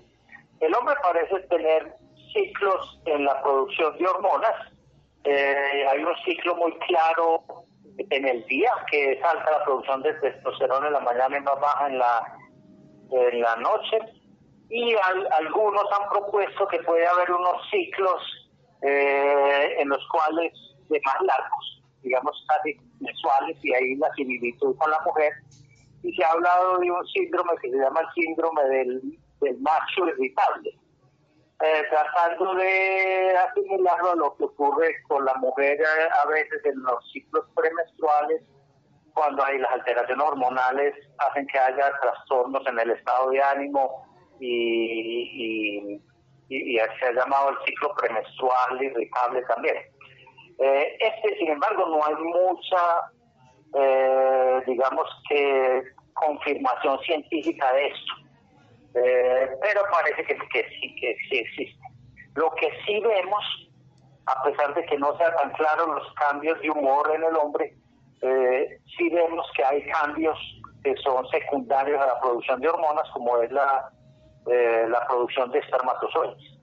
El 0.59 0.75
hombre 0.75 0.95
parece 1.01 1.39
tener 1.47 1.95
ciclos 2.33 2.99
en 3.05 3.25
la 3.25 3.41
producción 3.41 3.97
de 3.97 4.07
hormonas. 4.07 4.73
Eh, 5.23 5.85
hay 5.89 6.03
un 6.03 6.15
ciclo 6.25 6.55
muy 6.55 6.77
claro 6.79 7.43
en 7.97 8.27
el 8.27 8.45
día, 8.45 8.71
que 8.91 9.13
es 9.13 9.23
alta 9.23 9.51
la 9.51 9.63
producción 9.63 10.01
de 10.03 10.13
testosterona 10.15 10.87
en 10.87 10.93
la 10.93 10.99
mañana 10.99 11.37
y 11.37 11.41
más 11.41 11.59
baja 11.59 11.87
en 11.87 11.99
la, 11.99 12.37
en 13.11 13.41
la 13.41 13.55
noche. 13.57 13.99
Y 14.69 14.95
algunos 15.37 15.83
han 15.99 16.09
propuesto 16.09 16.67
que 16.67 16.79
puede 16.79 17.07
haber 17.07 17.31
unos 17.31 17.69
ciclos 17.71 18.21
eh, 18.81 19.75
en 19.77 19.89
los 19.89 20.05
cuales 20.09 20.53
de 20.89 21.01
más 21.05 21.21
largos, 21.21 21.83
digamos 22.01 22.45
casi 22.47 22.77
mensuales, 22.99 23.57
y 23.63 23.73
ahí 23.73 23.95
la 23.95 24.13
similitud 24.13 24.75
con 24.77 24.91
la 24.91 24.99
mujer. 25.05 25.33
Y 26.03 26.13
se 26.13 26.23
ha 26.23 26.31
hablado 26.31 26.79
de 26.79 26.91
un 26.91 27.05
síndrome 27.07 27.51
que 27.61 27.71
se 27.71 27.77
llama 27.77 28.01
el 28.01 28.23
síndrome 28.23 28.63
del, 28.69 29.01
del 29.41 29.57
macho 29.59 30.07
irritable, 30.07 30.69
eh, 31.61 31.83
tratando 31.89 32.55
de 32.55 33.35
asimilarlo 33.37 34.11
a 34.11 34.15
lo 34.15 34.37
que 34.37 34.45
ocurre 34.45 34.95
con 35.07 35.25
la 35.25 35.33
mujer 35.35 35.79
eh, 35.79 36.09
a 36.23 36.27
veces 36.27 36.63
en 36.65 36.81
los 36.83 37.11
ciclos 37.11 37.45
premenstruales, 37.55 38.41
cuando 39.13 39.43
hay 39.43 39.57
las 39.57 39.71
alteraciones 39.71 40.25
hormonales 40.25 40.93
hacen 41.17 41.45
que 41.47 41.59
haya 41.59 41.91
trastornos 42.01 42.65
en 42.67 42.79
el 42.79 42.91
estado 42.91 43.31
de 43.31 43.41
ánimo 43.41 44.05
y, 44.39 45.99
y, 46.47 46.75
y, 46.75 46.77
se 46.77 47.05
ha 47.05 47.11
llamado 47.11 47.49
el 47.49 47.57
ciclo 47.65 47.93
premenstrual 47.95 48.81
irritable 48.81 49.41
también. 49.43 49.75
Eh, 50.59 50.97
este, 50.99 51.37
sin 51.37 51.49
embargo, 51.49 51.85
no 51.87 52.05
hay 52.05 52.15
mucha, 52.15 53.11
eh, 53.73 54.63
digamos 54.65 55.07
que, 55.27 55.83
confirmación 56.19 56.99
científica 57.01 57.71
de 57.73 57.87
esto. 57.87 58.13
Eh, 58.95 59.49
pero 59.61 59.81
parece 59.91 60.23
que, 60.23 60.35
que, 60.35 60.69
sí, 60.69 60.95
que 60.95 61.15
sí 61.29 61.37
existe. 61.37 61.79
Lo 62.35 62.51
que 62.55 62.69
sí 62.85 62.99
vemos, 62.99 63.69
a 64.25 64.43
pesar 64.43 64.73
de 64.75 64.85
que 64.85 64.97
no 64.97 65.15
sea 65.17 65.35
tan 65.35 65.51
claro 65.51 65.93
los 65.93 66.13
cambios 66.15 66.59
de 66.61 66.69
humor 66.69 67.11
en 67.13 67.23
el 67.23 67.35
hombre, 67.35 67.75
eh, 68.21 68.79
sí 68.97 69.09
vemos 69.09 69.45
que 69.55 69.63
hay 69.63 69.85
cambios 69.89 70.37
que 70.83 70.95
son 70.97 71.27
secundarios 71.29 72.01
a 72.01 72.07
la 72.07 72.19
producción 72.19 72.61
de 72.61 72.69
hormonas, 72.69 73.09
como 73.11 73.37
es 73.41 73.51
la, 73.51 73.91
eh, 74.47 74.85
la 74.87 75.05
producción 75.07 75.51
de 75.51 75.59
espermatozoides. 75.59 76.59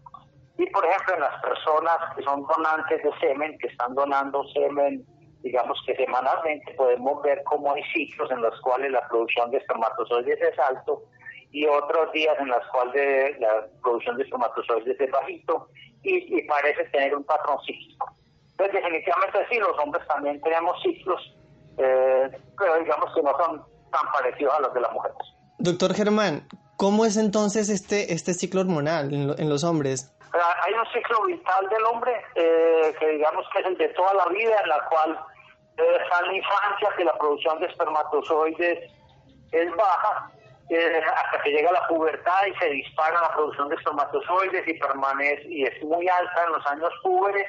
Y 0.59 0.67
por 0.71 0.87
ejemplo, 0.87 1.15
en 1.15 1.21
las 1.21 1.43
personas 1.43 1.99
que 2.17 2.23
son 2.23 2.47
donantes 2.47 3.03
de 3.03 3.11
semen, 3.21 3.59
que 3.59 3.69
están 3.69 3.95
donando 3.95 4.43
semen, 4.55 5.05
digamos 5.47 5.79
que 5.87 5.95
semanalmente, 5.95 6.75
podemos 6.75 7.23
ver 7.23 7.43
cómo 7.45 7.73
hay 7.73 7.83
ciclos 7.95 8.31
en 8.31 8.43
los 8.43 8.61
cuales 8.61 8.91
la 8.91 9.07
producción 9.09 9.51
de 9.51 9.59
espermatozoides 9.59 10.41
es 10.41 10.59
alto 10.59 11.03
y 11.53 11.67
otros 11.67 12.11
días 12.13 12.37
en 12.41 12.49
los 12.49 12.67
cuales 12.73 13.39
la 13.39 13.67
producción 13.81 14.17
de 14.17 14.25
espermatozoides 14.25 15.01
es 15.01 15.11
bajito 15.11 15.69
y, 16.03 16.39
y 16.39 16.43
parece 16.49 16.85
tener 16.87 17.15
un 17.15 17.25
patrón 17.25 17.59
cíclico. 17.65 18.13
Entonces, 18.51 18.75
definitivamente 18.75 19.39
sí, 19.49 19.59
los 19.59 19.79
hombres 19.79 20.07
también 20.09 20.41
tenemos 20.41 20.83
ciclos, 20.83 21.37
eh, 21.79 22.31
pero 22.59 22.79
digamos 22.81 23.15
que 23.15 23.23
no 23.23 23.31
son 23.39 23.65
tan 23.93 24.13
parecidos 24.13 24.55
a 24.55 24.61
los 24.61 24.75
de 24.75 24.81
las 24.81 24.93
mujeres. 24.93 25.17
Doctor 25.59 25.95
Germán, 25.95 26.49
¿cómo 26.77 27.05
es 27.05 27.17
entonces 27.17 27.69
este, 27.69 28.13
este 28.13 28.35
ciclo 28.35 28.63
hormonal 28.63 29.15
en, 29.15 29.35
en 29.39 29.49
los 29.49 29.63
hombres? 29.63 30.13
Hay 30.65 30.75
un 30.75 30.87
ciclo 30.93 31.25
vital 31.25 31.69
del 31.71 31.85
hombre 31.85 32.13
eh, 32.35 32.95
que 32.99 33.09
digamos 33.09 33.47
que 33.53 33.61
es 33.61 33.67
el 33.67 33.79
de 33.79 33.89
toda 33.91 34.13
la 34.15 34.27
vida, 34.27 34.57
en 34.63 34.69
la 34.69 34.87
cual 34.91 35.19
eh, 35.79 35.99
está 36.03 36.21
en 36.21 36.27
la 36.27 36.37
infancia 36.37 36.89
que 36.97 37.05
la 37.05 37.19
producción 37.19 37.61
de 37.61 37.67
espermatozoides 37.67 38.91
es 39.53 39.77
baja, 39.77 40.31
eh, 40.69 41.01
hasta 41.01 41.43
que 41.43 41.51
llega 41.51 41.71
la 41.71 41.87
pubertad 41.87 42.47
y 42.47 42.59
se 42.59 42.71
dispara 42.71 43.21
la 43.21 43.33
producción 43.35 43.69
de 43.69 43.77
espermatozoides 43.77 44.67
y 44.67 44.75
permanece 44.75 45.45
y 45.49 45.65
es 45.65 45.83
muy 45.85 46.09
alta 46.09 46.45
en 46.45 46.53
los 46.55 46.67
años 46.67 46.91
púberes 47.03 47.47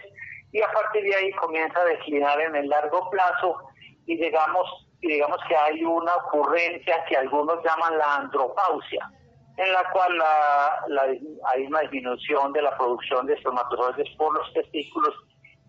y 0.51 0.61
a 0.61 0.71
partir 0.71 1.03
de 1.03 1.15
ahí 1.15 1.31
comienza 1.31 1.79
a 1.79 1.85
declinar 1.85 2.39
en 2.41 2.55
el 2.55 2.69
largo 2.69 3.09
plazo 3.09 3.57
y 4.05 4.17
digamos, 4.17 4.87
digamos 5.01 5.39
que 5.47 5.55
hay 5.55 5.83
una 5.83 6.13
ocurrencia 6.15 7.03
que 7.05 7.17
algunos 7.17 7.63
llaman 7.63 7.97
la 7.97 8.15
andropausia, 8.17 9.11
en 9.57 9.73
la 9.73 9.83
cual 9.91 10.17
la, 10.17 11.05
hay 11.53 11.65
una 11.65 11.79
disminución 11.81 12.53
de 12.53 12.61
la 12.61 12.77
producción 12.77 13.25
de 13.25 13.33
espermatozoides 13.33 14.09
por 14.15 14.33
los 14.33 14.53
testículos 14.53 15.15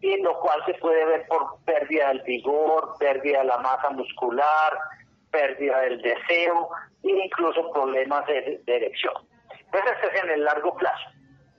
y 0.01 0.17
lo 0.23 0.39
cual 0.41 0.63
se 0.67 0.75
puede 0.75 1.05
ver 1.05 1.27
por 1.27 1.59
pérdida 1.65 2.09
del 2.09 2.23
vigor, 2.23 2.95
pérdida 2.99 3.41
de 3.41 3.47
la 3.47 3.59
masa 3.59 3.91
muscular, 3.91 4.79
pérdida 5.31 5.81
del 5.81 6.01
deseo 6.01 6.69
e 7.03 7.11
incluso 7.11 7.71
problemas 7.73 8.27
de, 8.27 8.61
erección. 8.67 9.15
Entonces, 9.51 9.93
este 10.03 10.17
es 10.17 10.25
en 10.25 10.31
el 10.31 10.45
largo 10.45 10.75
plazo. 10.77 11.11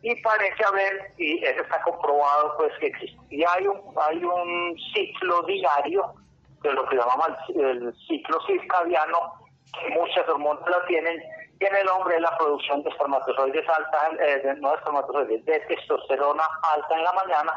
Y 0.01 0.15
parece 0.21 0.63
haber, 0.65 1.11
y 1.17 1.43
eso 1.43 1.61
está 1.61 1.81
comprobado, 1.81 2.55
pues 2.57 2.71
que 2.79 2.87
existe. 2.87 3.17
Y 3.29 3.43
hay 3.43 3.67
un, 3.67 3.81
hay 4.01 4.23
un 4.23 4.75
ciclo 4.93 5.43
diario, 5.43 6.13
de 6.61 6.73
lo 6.73 6.87
que 6.87 6.95
llamamos 6.95 7.29
el, 7.55 7.93
ciclo 8.07 8.39
circadiano, 8.45 9.33
que 9.73 9.89
muchas 9.89 10.27
hormonas 10.27 10.67
la 10.69 10.85
tienen, 10.85 11.21
y 11.59 11.65
en 11.65 11.75
el 11.75 11.89
hombre 11.89 12.19
la 12.19 12.37
producción 12.37 12.81
de 12.83 12.89
espermatozoides 12.89 13.67
alta, 13.67 14.09
eh, 14.19 14.41
de, 14.43 14.55
no 14.55 14.69
de 14.69 14.75
espermatozoides, 14.77 15.45
de 15.45 15.59
testosterona 15.61 16.43
alta 16.73 16.95
en 16.95 17.03
la 17.03 17.13
mañana, 17.13 17.53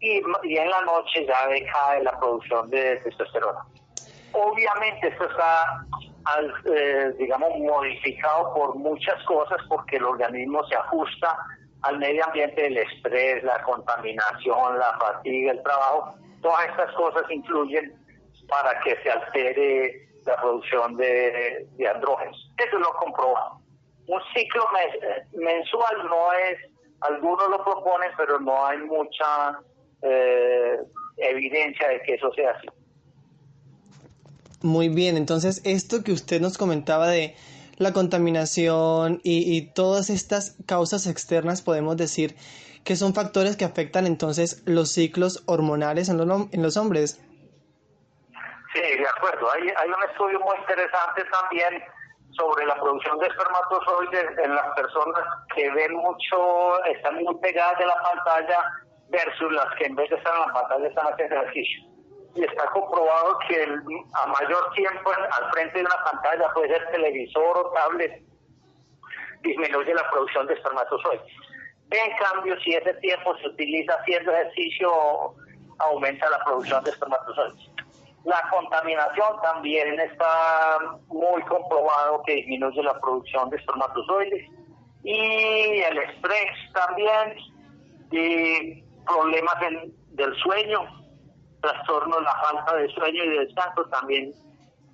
y, 0.00 0.22
y 0.44 0.56
en 0.56 0.70
la 0.70 0.80
noche 0.82 1.26
ya 1.26 1.46
decae 1.48 2.02
la 2.02 2.18
producción 2.18 2.68
de 2.70 2.96
testosterona. 2.96 3.60
Obviamente 4.32 5.08
esto 5.08 5.28
está, 5.30 5.86
eh, 6.66 7.14
digamos, 7.18 7.58
modificado 7.58 8.52
por 8.54 8.74
muchas 8.76 9.22
cosas 9.24 9.58
porque 9.68 9.96
el 9.96 10.04
organismo 10.04 10.62
se 10.66 10.76
ajusta 10.76 11.38
al 11.82 11.98
medio 11.98 12.24
ambiente, 12.24 12.66
el 12.66 12.76
estrés, 12.76 13.42
la 13.44 13.62
contaminación, 13.62 14.78
la 14.78 14.98
fatiga, 14.98 15.52
el 15.52 15.62
trabajo. 15.62 16.14
Todas 16.42 16.68
estas 16.68 16.92
cosas 16.92 17.22
influyen 17.30 17.94
para 18.48 18.78
que 18.80 18.96
se 19.02 19.10
altere 19.10 20.08
la 20.24 20.36
producción 20.36 20.96
de, 20.96 21.66
andrógenos. 21.94 22.50
Eso 22.58 22.76
es 22.76 22.80
lo 22.80 22.92
comprobado. 22.94 23.60
Un 24.08 24.20
ciclo 24.34 24.64
mensual 25.32 26.06
no 26.08 26.32
es, 26.32 26.58
algunos 27.00 27.48
lo 27.48 27.64
proponen, 27.64 28.10
pero 28.16 28.38
no 28.40 28.66
hay 28.66 28.78
mucha 28.78 29.58
eh, 30.06 30.78
evidencia 31.16 31.88
de 31.88 32.02
que 32.02 32.14
eso 32.14 32.32
sea 32.32 32.50
así. 32.52 32.68
Muy 34.62 34.88
bien, 34.88 35.16
entonces 35.16 35.60
esto 35.64 36.02
que 36.02 36.12
usted 36.12 36.40
nos 36.40 36.58
comentaba 36.58 37.08
de 37.08 37.36
la 37.76 37.92
contaminación 37.92 39.20
y, 39.22 39.72
todas 39.74 40.08
estas 40.08 40.56
causas 40.66 41.06
externas 41.06 41.60
podemos 41.60 41.96
decir 41.96 42.34
que 42.84 42.96
son 42.96 43.14
factores 43.14 43.56
que 43.56 43.64
afectan 43.64 44.06
entonces 44.06 44.62
los 44.64 44.90
ciclos 44.90 45.42
hormonales 45.46 46.08
en 46.08 46.16
los, 46.16 46.52
en 46.52 46.62
los 46.62 46.76
hombres. 46.76 47.20
Sí, 48.72 48.80
de 48.80 49.08
acuerdo. 49.08 49.52
Hay, 49.52 49.62
hay 49.62 49.88
un 49.88 50.10
estudio 50.10 50.40
muy 50.40 50.56
interesante 50.56 51.22
también 51.24 51.82
sobre 52.36 52.66
la 52.66 52.74
producción 52.74 53.18
de 53.18 53.26
espermatozoides 53.26 54.38
en 54.38 54.54
las 54.54 54.74
personas 54.74 55.24
que 55.54 55.70
ven 55.70 55.94
mucho, 55.94 56.84
están 56.84 57.16
muy 57.16 57.34
pegadas 57.36 57.78
de 57.78 57.86
la 57.86 57.96
pantalla 58.02 58.58
versus 59.08 59.52
las 59.52 59.74
que 59.76 59.86
en 59.86 59.94
vez 59.94 60.10
de 60.10 60.16
estar 60.16 60.34
en 60.34 60.40
la 60.40 60.52
pantalla 60.52 60.88
están 60.88 61.06
haciendo 61.12 61.36
ejercicio 61.36 61.96
y 62.36 62.44
está 62.44 62.66
comprobado 62.66 63.38
que 63.48 63.62
a 63.62 64.26
mayor 64.26 64.70
tiempo 64.74 65.10
al 65.10 65.50
frente 65.52 65.78
de 65.78 65.84
una 65.84 66.04
pantalla, 66.04 66.52
puede 66.52 66.68
ser 66.68 66.90
televisor 66.90 67.58
o 67.58 67.70
tablet, 67.70 68.22
disminuye 69.42 69.94
la 69.94 70.10
producción 70.10 70.46
de 70.46 70.54
espermatozoides. 70.54 71.32
En 71.90 72.16
cambio, 72.16 72.60
si 72.60 72.74
ese 72.74 72.92
tiempo 72.94 73.36
se 73.38 73.48
utiliza 73.48 73.94
haciendo 73.94 74.32
ejercicio, 74.32 74.90
aumenta 75.78 76.28
la 76.28 76.44
producción 76.44 76.84
de 76.84 76.90
espermatozoides. 76.90 77.70
La 78.24 78.42
contaminación 78.50 79.40
también 79.40 79.98
está 80.00 80.78
muy 81.06 81.40
comprobado 81.42 82.22
que 82.26 82.34
disminuye 82.34 82.82
la 82.82 83.00
producción 83.00 83.48
de 83.50 83.56
espermatozoides. 83.56 84.50
Y 85.04 85.80
el 85.80 85.98
estrés 85.98 86.50
también, 86.74 87.36
y 88.10 88.82
problemas 89.06 89.54
del 90.10 90.36
sueño, 90.36 90.80
trastornos, 91.60 92.22
la 92.22 92.34
falta 92.42 92.76
de 92.76 92.88
sueño 92.90 93.24
y 93.24 93.28
de 93.30 93.38
descanso 93.46 93.84
también 93.86 94.32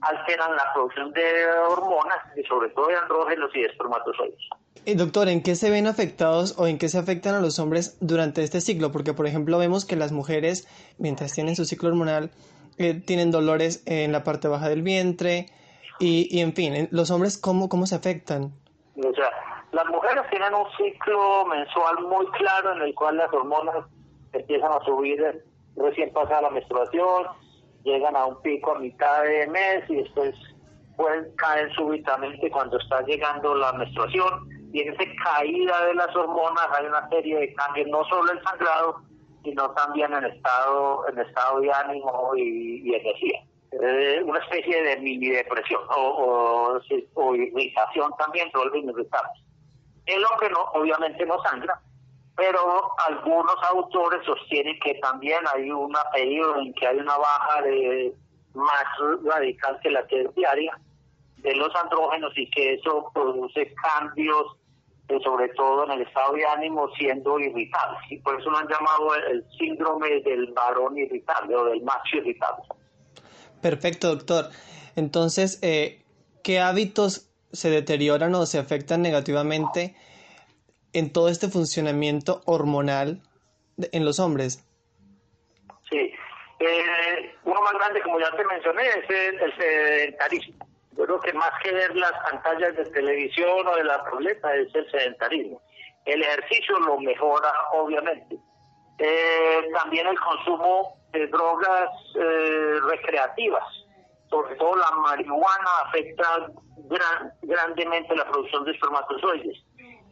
alteran 0.03 0.57
la 0.57 0.73
producción 0.75 1.13
de 1.13 1.47
hormonas 1.69 2.19
y 2.37 2.43
sobre 2.45 2.69
todo 2.71 2.89
de 2.89 2.97
andrógenos 2.97 3.51
y 3.55 3.61
de 3.61 3.67
espermatozoides. 3.67 4.39
Y 4.85 4.95
doctor, 4.95 5.29
¿en 5.29 5.43
qué 5.43 5.55
se 5.55 5.71
ven 5.71 5.87
afectados 5.87 6.59
o 6.59 6.67
en 6.67 6.79
qué 6.79 6.89
se 6.89 6.99
afectan 6.99 7.37
a 7.37 7.41
los 7.41 7.61
hombres 7.61 7.97
durante 8.01 8.43
este 8.43 8.61
ciclo? 8.61 8.91
Porque, 8.91 9.15
por 9.15 9.27
ejemplo, 9.27 9.59
vemos 9.59 9.85
que 9.85 9.95
las 9.95 10.11
mujeres, 10.11 10.67
mientras 10.99 11.33
tienen 11.33 11.55
su 11.55 11.65
ciclo 11.65 11.91
hormonal, 11.91 12.31
eh, 12.79 12.95
tienen 12.95 13.31
dolores 13.31 13.85
en 13.87 14.11
la 14.11 14.25
parte 14.25 14.49
baja 14.49 14.69
del 14.69 14.83
vientre 14.83 15.47
y, 16.01 16.27
y 16.37 16.41
en 16.41 16.53
fin, 16.53 16.89
los 16.91 17.13
hombres, 17.13 17.39
¿cómo, 17.39 17.69
¿cómo 17.69 17.87
se 17.87 17.95
afectan? 17.95 18.53
O 18.97 19.15
sea, 19.15 19.31
las 19.71 19.87
mujeres 19.87 20.25
tienen 20.31 20.53
un 20.53 20.67
ciclo 20.77 21.47
mensual 21.47 22.01
muy 22.09 22.27
claro 22.33 22.73
en 22.73 22.83
el 22.83 22.95
cual 22.95 23.19
las 23.19 23.33
hormonas 23.33 23.87
empiezan 24.33 24.73
a 24.73 24.85
subir 24.85 25.45
recién 25.77 26.13
pasada 26.13 26.43
la 26.43 26.51
menstruación, 26.51 27.27
llegan 27.85 28.17
a 28.17 28.27
un 28.27 28.41
pico 28.43 28.77
a 28.77 28.79
mitad 28.79 29.23
de 29.23 29.47
mes 29.49 29.85
y 29.89 29.97
después 29.97 30.35
pueden 30.97 31.35
caer 31.37 31.73
súbitamente 31.75 32.51
cuando 32.51 32.79
está 32.79 33.03
llegando 33.03 33.55
la 33.55 33.73
menstruación 33.73 34.49
y 34.73 34.81
en 34.81 34.95
esa 34.95 35.05
caída 35.23 35.87
de 35.87 35.95
las 35.95 36.15
hormonas 36.17 36.67
hay 36.79 36.87
una 36.87 37.07
serie 37.11 37.39
de 37.41 37.55
cambios, 37.55 37.89
no 37.89 38.05
solo 38.07 38.33
el 38.33 38.43
sangrado, 38.43 39.03
sino 39.45 39.71
también 39.73 40.13
en 40.15 40.25
estado, 40.25 41.07
en 41.09 41.19
estado 41.19 41.61
de 41.61 41.73
ánimo 41.73 42.33
y, 42.37 42.95
energía. 42.95 43.41
Eh, 43.73 44.23
una 44.25 44.39
especie 44.39 44.83
de 44.83 44.97
mini 44.99 45.29
depresión 45.29 45.81
o, 45.95 46.79
o, 47.15 47.35
irritación 47.35 48.13
también, 48.19 48.51
vuelven 48.55 48.89
irritables. 48.89 49.43
El 50.07 50.25
hombre 50.25 50.51
no, 50.51 50.63
obviamente 50.75 51.25
no 51.27 51.43
sangra, 51.43 51.81
pero 52.37 52.93
algunos 53.09 53.57
autores 53.71 54.25
sostienen 54.25 54.79
que 54.81 54.95
también 54.95 55.41
hay 55.55 55.71
un 55.71 55.95
periodo 56.13 56.61
en 56.61 56.73
que 56.75 56.87
hay 56.87 56.97
una 56.99 57.17
baja 57.17 57.63
de 57.63 58.15
más 58.55 58.85
radical 59.25 59.79
que 59.83 59.91
la 59.91 60.03
diaria 60.35 60.79
de 61.39 61.55
los 61.55 61.75
andrógenos 61.75 62.33
y 62.37 62.49
que 62.51 62.75
eso 62.75 63.11
produce 63.13 63.75
cambios 63.75 64.57
eh, 65.09 65.19
sobre 65.25 65.49
todo 65.51 65.85
en 65.85 65.91
el 65.93 66.03
estado 66.03 66.35
de 66.35 66.47
ánimo 66.47 66.89
siendo 66.97 67.39
irritable 67.39 67.99
y 68.09 68.19
por 68.19 68.41
eso 68.41 68.51
lo 68.51 68.59
han 68.59 68.69
llamado 68.69 69.15
el, 69.15 69.45
síndrome 69.59 70.21
del 70.21 70.53
varón 70.53 70.97
irritable 70.97 71.57
o 71.57 71.65
del 71.67 71.83
macho 71.83 72.19
irritable. 72.19 72.65
Perfecto, 73.61 74.09
doctor. 74.09 74.47
Entonces, 74.97 75.59
eh, 75.63 76.03
¿qué 76.43 76.61
hábitos 76.61 77.29
se 77.53 77.71
deterioran 77.71 78.35
o 78.35 78.47
se 78.47 78.59
afectan 78.59 79.03
negativamente 79.03 79.97
en 80.93 81.13
todo 81.13 81.29
este 81.29 81.49
funcionamiento 81.49 82.41
hormonal 82.47 83.21
en 83.79 84.05
los 84.05 84.21
hombres? 84.21 84.65
Sí, 85.89 86.15
eh, 86.61 87.35
uno 87.45 87.61
más 87.63 87.73
grande, 87.75 88.03
como 88.03 88.21
ya 88.21 88.31
te 88.37 88.45
mencioné, 88.45 88.83
es 88.87 89.11
el, 89.11 89.57
sedentarismo. 89.57 90.67
Yo 90.97 91.05
creo 91.05 91.21
que 91.21 91.33
más 91.33 91.51
que 91.63 91.73
ver 91.73 91.97
las 91.97 92.13
pantallas 92.31 92.77
de 92.77 92.85
televisión 92.87 93.67
o 93.67 93.77
de 93.77 93.85
la 93.85 94.03
tableta 94.05 94.55
es 94.55 94.75
el 94.75 94.91
sedentarismo. 94.91 95.61
El 96.05 96.23
ejercicio 96.23 96.79
lo 96.81 96.99
mejora, 97.01 97.53
obviamente. 97.73 98.37
Eh, 98.99 99.69
también 99.75 100.07
el 100.07 100.21
consumo 100.21 100.97
de 101.13 101.27
drogas 101.29 101.91
eh, 102.15 102.77
recreativas, 102.89 103.65
sobre 104.29 104.55
todo 104.57 104.77
la 104.77 104.91
marihuana, 104.91 105.71
afecta 105.87 106.51
grandemente 107.43 108.15
la 108.15 108.29
producción 108.31 108.65
de 108.65 108.73
espermatozoides 108.73 109.59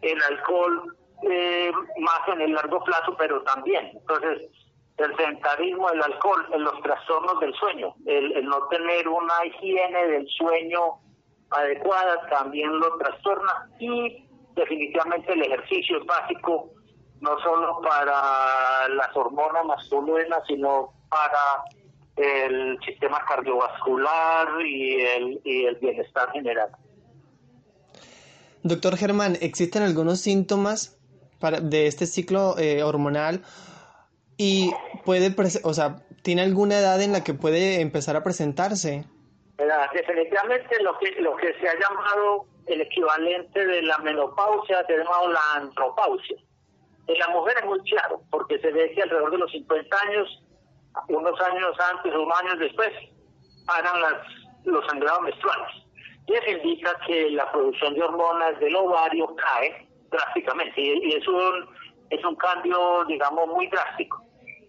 el 0.02 0.22
alcohol 0.30 0.96
eh, 1.22 1.70
más 1.98 2.20
en 2.28 2.40
el 2.40 2.52
largo 2.52 2.82
plazo, 2.84 3.14
pero 3.18 3.42
también. 3.42 3.90
Entonces, 3.94 4.48
el 4.96 5.16
sedentarismo, 5.16 5.90
el 5.90 6.02
alcohol, 6.02 6.46
los 6.58 6.82
trastornos 6.82 7.40
del 7.40 7.54
sueño, 7.54 7.94
el, 8.06 8.44
no 8.44 8.66
tener 8.68 9.08
una 9.08 9.44
higiene 9.46 10.06
del 10.08 10.28
sueño 10.28 11.00
adecuada 11.50 12.28
también 12.28 12.78
lo 12.78 12.96
trastorna 12.98 13.70
y 13.80 14.28
definitivamente 14.54 15.32
el 15.32 15.42
ejercicio 15.42 15.98
es 15.98 16.06
básico 16.06 16.70
no 17.20 17.38
solo 17.40 17.80
para 17.82 18.88
las 18.88 19.14
hormonas 19.14 19.64
masculinas, 19.64 20.42
sino 20.46 20.92
para 21.08 21.64
el 22.16 22.78
sistema 22.84 23.22
cardiovascular 23.26 24.48
y 24.64 25.00
el, 25.00 25.40
y 25.44 25.64
el 25.64 25.76
bienestar 25.76 26.30
general. 26.32 26.70
Doctor 28.62 28.96
Germán, 28.98 29.38
¿existen 29.40 29.82
algunos 29.82 30.20
síntomas 30.20 30.98
para, 31.40 31.60
de 31.60 31.86
este 31.86 32.04
ciclo 32.04 32.58
eh, 32.58 32.82
hormonal 32.82 33.42
y 34.36 34.70
puede, 35.04 35.34
o 35.64 35.72
sea, 35.72 35.96
tiene 36.22 36.42
alguna 36.42 36.78
edad 36.78 37.00
en 37.00 37.12
la 37.12 37.24
que 37.24 37.32
puede 37.32 37.80
empezar 37.80 38.16
a 38.16 38.22
presentarse? 38.22 39.04
Definitivamente 39.92 40.82
lo 40.82 40.98
que, 40.98 41.20
lo 41.20 41.36
que 41.36 41.54
se 41.60 41.68
ha 41.68 41.74
llamado 41.74 42.46
el 42.66 42.82
equivalente 42.82 43.66
de 43.66 43.82
la 43.82 43.96
menopausia 43.98 44.84
se 44.86 44.94
ha 44.94 44.98
llamado 44.98 45.28
la 45.28 45.40
antropausia. 45.56 46.36
En 47.06 47.18
la 47.18 47.28
mujer 47.28 47.56
es 47.58 47.64
muy 47.64 47.80
claro, 47.80 48.22
porque 48.30 48.58
se 48.58 48.70
ve 48.72 48.92
que 48.94 49.02
alrededor 49.02 49.30
de 49.30 49.38
los 49.38 49.50
50 49.52 49.96
años, 50.08 50.42
unos 51.08 51.40
años 51.40 51.76
antes 51.92 52.14
unos 52.14 52.40
años 52.40 52.58
después, 52.58 52.90
paran 53.66 54.00
las, 54.02 54.14
los 54.64 54.86
sangrados 54.86 55.22
menstruales 55.22 55.89
eso 56.34 56.50
indica 56.50 56.96
que 57.06 57.30
la 57.30 57.50
producción 57.50 57.94
de 57.94 58.02
hormonas 58.02 58.58
del 58.60 58.76
ovario 58.76 59.34
cae 59.36 59.86
drásticamente 60.10 60.80
y, 60.80 61.12
es 61.14 61.26
un 61.26 61.68
es 62.10 62.24
un 62.24 62.34
cambio 62.36 63.04
digamos 63.06 63.48
muy 63.48 63.66
drástico. 63.68 64.22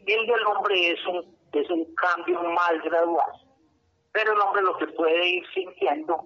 El 0.05 0.25
del 0.25 0.45
hombre 0.45 0.91
es 0.91 1.05
un 1.07 1.35
es 1.53 1.69
un 1.69 1.85
cambio 1.95 2.41
más 2.43 2.81
gradual 2.83 3.31
pero 4.11 4.33
el 4.33 4.39
hombre 4.39 4.61
lo 4.61 4.77
que 4.77 4.87
puede 4.87 5.27
ir 5.27 5.43
sintiendo 5.53 6.25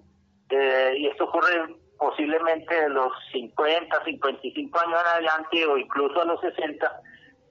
eh, 0.50 0.94
y 0.98 1.06
esto 1.06 1.24
ocurre 1.24 1.74
posiblemente 1.98 2.74
de 2.74 2.90
los 2.90 3.12
50 3.32 4.04
55 4.04 4.80
años 4.80 5.00
en 5.00 5.06
adelante 5.06 5.66
o 5.66 5.78
incluso 5.78 6.20
a 6.20 6.24
los 6.24 6.40
60 6.40 7.00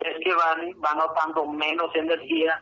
es 0.01 0.17
que 0.23 0.33
van 0.33 0.71
va 0.81 0.93
notando 0.95 1.45
menos 1.45 1.93
energía 1.95 2.61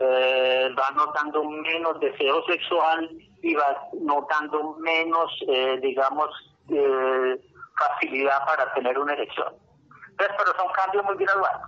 eh, 0.00 0.70
va 0.78 0.90
notando 0.96 1.44
menos 1.44 2.00
deseo 2.00 2.44
sexual 2.46 3.08
y 3.42 3.54
va 3.54 3.88
notando 4.00 4.76
menos, 4.80 5.32
eh, 5.48 5.78
digamos, 5.82 6.28
eh, 6.68 7.40
facilidad 7.76 8.44
para 8.46 8.72
tener 8.74 8.98
una 8.98 9.12
erección. 9.14 9.54
Entonces, 10.10 10.36
pero 10.38 10.56
son 10.56 10.72
cambios 10.72 11.04
muy 11.04 11.16
graduales. 11.16 11.62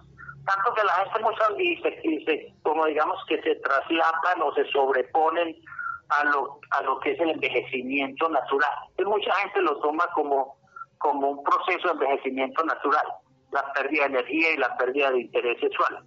Tanto 0.44 0.74
que 0.74 0.84
la 0.84 0.92
gente 0.94 1.20
muchas 1.20 1.56
veces 1.56 2.02
dice, 2.02 2.54
como 2.62 2.86
digamos 2.86 3.18
que 3.28 3.40
se 3.42 3.54
traslapan 3.56 4.42
o 4.42 4.52
se 4.54 4.64
sobreponen 4.72 5.56
a 6.08 6.24
lo, 6.24 6.58
a 6.70 6.82
lo 6.82 6.98
que 7.00 7.12
es 7.12 7.20
el 7.20 7.30
envejecimiento 7.30 8.28
natural. 8.28 8.72
Y 8.98 9.04
mucha 9.04 9.32
gente 9.36 9.62
lo 9.62 9.78
toma 9.80 10.04
como, 10.14 10.56
como 10.98 11.30
un 11.30 11.44
proceso 11.44 11.88
de 11.88 11.92
envejecimiento 11.94 12.64
natural, 12.64 13.06
la 13.52 13.72
pérdida 13.72 14.02
de 14.02 14.18
energía 14.18 14.52
y 14.52 14.56
la 14.58 14.76
pérdida 14.76 15.10
de 15.12 15.20
interés 15.20 15.60
sexual. 15.60 16.04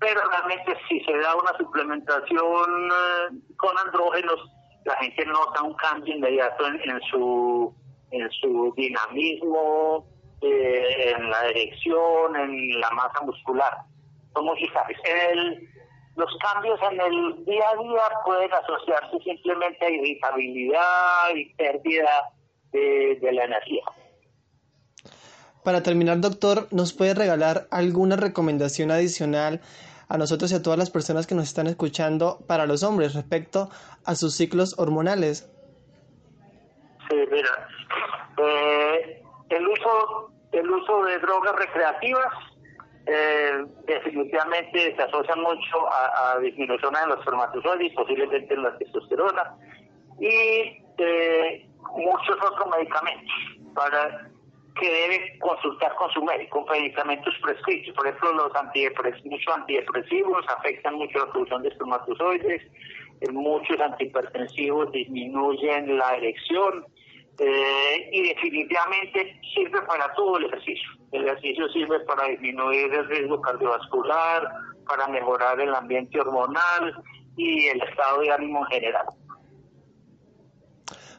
Pero 0.00 0.20
realmente 0.28 0.76
si 0.88 1.00
se 1.04 1.16
da 1.18 1.34
una 1.36 1.56
suplementación 1.56 2.90
eh, 2.90 3.38
con 3.56 3.78
andrógenos, 3.78 4.40
la 4.86 4.94
gente 4.96 5.26
nota 5.26 5.62
un 5.62 5.74
cambio 5.74 6.14
inmediato 6.14 6.64
en, 6.68 7.00
su 7.10 7.74
en 8.12 8.30
su 8.30 8.72
dinamismo, 8.76 10.06
eh, 10.40 11.12
en 11.16 11.28
la 11.28 11.48
erección, 11.48 12.36
en 12.36 12.80
la 12.80 12.90
masa 12.90 13.20
muscular. 13.22 13.78
Son 14.32 14.44
muy 14.44 14.58
El, 15.32 15.68
los 16.14 16.30
cambios 16.38 16.78
en 16.90 17.00
el 17.00 17.44
día 17.44 17.64
a 17.68 17.82
día 17.82 18.02
pueden 18.24 18.50
asociarse 18.52 19.18
simplemente 19.24 19.84
a 19.84 19.90
irritabilidad 19.90 21.34
y 21.34 21.52
pérdida 21.54 22.30
de 22.70 23.32
la 23.32 23.44
energía. 23.44 23.82
Para 25.64 25.82
terminar, 25.82 26.20
doctor, 26.20 26.68
¿nos 26.70 26.92
puede 26.92 27.14
regalar 27.14 27.66
alguna 27.72 28.14
recomendación 28.14 28.92
adicional 28.92 29.60
a 30.08 30.18
nosotros 30.18 30.52
y 30.52 30.54
a 30.54 30.62
todas 30.62 30.78
las 30.78 30.90
personas 30.90 31.26
que 31.26 31.34
nos 31.34 31.44
están 31.44 31.66
escuchando 31.66 32.38
para 32.46 32.66
los 32.66 32.82
hombres 32.82 33.14
respecto 33.14 33.68
a 34.04 34.14
sus 34.14 34.34
ciclos 34.34 34.78
hormonales? 34.78 35.50
Sí, 37.08 37.16
mira, 37.30 37.68
eh, 38.38 39.22
el 39.50 39.66
uso 39.66 40.30
el 40.52 40.70
uso 40.70 41.04
de 41.04 41.18
drogas 41.18 41.54
recreativas 41.56 42.32
eh, 43.06 43.64
definitivamente 43.86 44.96
se 44.96 45.02
asocia 45.02 45.36
mucho 45.36 45.88
a, 45.88 46.32
a 46.32 46.38
disminución 46.40 46.94
en 47.02 47.08
los 47.10 47.18
espermatozoides, 47.20 47.94
posiblemente 47.94 48.54
en 48.54 48.62
la 48.62 48.76
testosterona 48.78 49.54
y 50.18 50.82
eh, 50.98 51.68
muchos 51.94 52.36
otros 52.42 52.68
medicamentos 52.76 53.34
para 53.74 54.28
que 54.80 54.90
debe 54.90 55.38
consultar 55.38 55.94
con 55.96 56.10
su 56.10 56.22
médico, 56.22 56.66
medicamentos 56.70 57.34
prescritos. 57.42 57.94
Por 57.94 58.06
ejemplo, 58.06 58.32
los 58.34 58.54
antidepresivos, 58.54 59.30
muchos 59.30 59.54
antidepresivos 59.54 60.44
afectan 60.48 60.94
mucho 60.96 61.18
la 61.18 61.32
producción 61.32 61.62
de 61.62 61.68
espermatozoides, 61.68 62.62
eh, 63.20 63.32
muchos 63.32 63.80
antihipertensivos 63.80 64.92
disminuyen 64.92 65.96
la 65.96 66.16
erección 66.16 66.84
eh, 67.38 68.08
y 68.12 68.28
definitivamente 68.28 69.40
sirve 69.54 69.80
para 69.82 70.12
todo 70.14 70.38
el 70.38 70.46
ejercicio. 70.46 70.88
El 71.12 71.24
ejercicio 71.24 71.68
sirve 71.70 72.00
para 72.00 72.28
disminuir 72.28 72.92
el 72.92 73.08
riesgo 73.08 73.40
cardiovascular, 73.40 74.48
para 74.86 75.08
mejorar 75.08 75.60
el 75.60 75.74
ambiente 75.74 76.20
hormonal 76.20 77.02
y 77.36 77.66
el 77.68 77.82
estado 77.82 78.20
de 78.20 78.32
ánimo 78.32 78.60
en 78.60 78.66
general. 78.66 79.06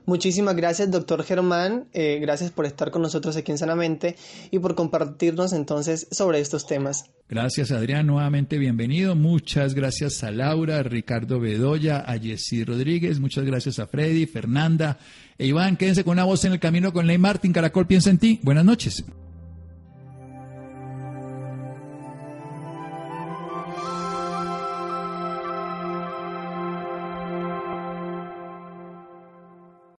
Muchísimas 0.07 0.55
gracias, 0.55 0.89
doctor 0.89 1.21
Germán. 1.21 1.89
Eh, 1.91 2.19
gracias 2.21 2.49
por 2.49 2.65
estar 2.65 2.91
con 2.91 3.01
nosotros 3.01 3.35
aquí 3.35 3.51
en 3.51 3.57
Sanamente 3.57 4.15
y 4.51 4.59
por 4.59 4.73
compartirnos 4.73 5.51
entonces 5.51 6.07
sobre 6.11 6.39
estos 6.39 6.65
temas. 6.65 7.11
Gracias, 7.27 7.71
Adrián. 7.71 8.07
Nuevamente 8.07 8.57
bienvenido. 8.57 9.17
Muchas 9.17 9.73
gracias 9.73 10.23
a 10.23 10.31
Laura, 10.31 10.77
a 10.79 10.83
Ricardo 10.83 11.41
Bedoya, 11.41 11.99
a 11.99 12.17
Jessy 12.17 12.63
Rodríguez. 12.63 13.19
Muchas 13.19 13.43
gracias 13.43 13.79
a 13.79 13.87
Freddy, 13.87 14.27
Fernanda 14.27 14.97
e 15.37 15.47
Iván. 15.47 15.75
Quédense 15.75 16.05
con 16.05 16.13
una 16.13 16.23
voz 16.23 16.45
en 16.45 16.53
el 16.53 16.61
camino 16.61 16.93
con 16.93 17.05
Ley 17.05 17.17
Martín. 17.17 17.51
Caracol 17.51 17.85
piensa 17.85 18.09
en 18.09 18.17
ti. 18.17 18.39
Buenas 18.43 18.63
noches. 18.63 19.03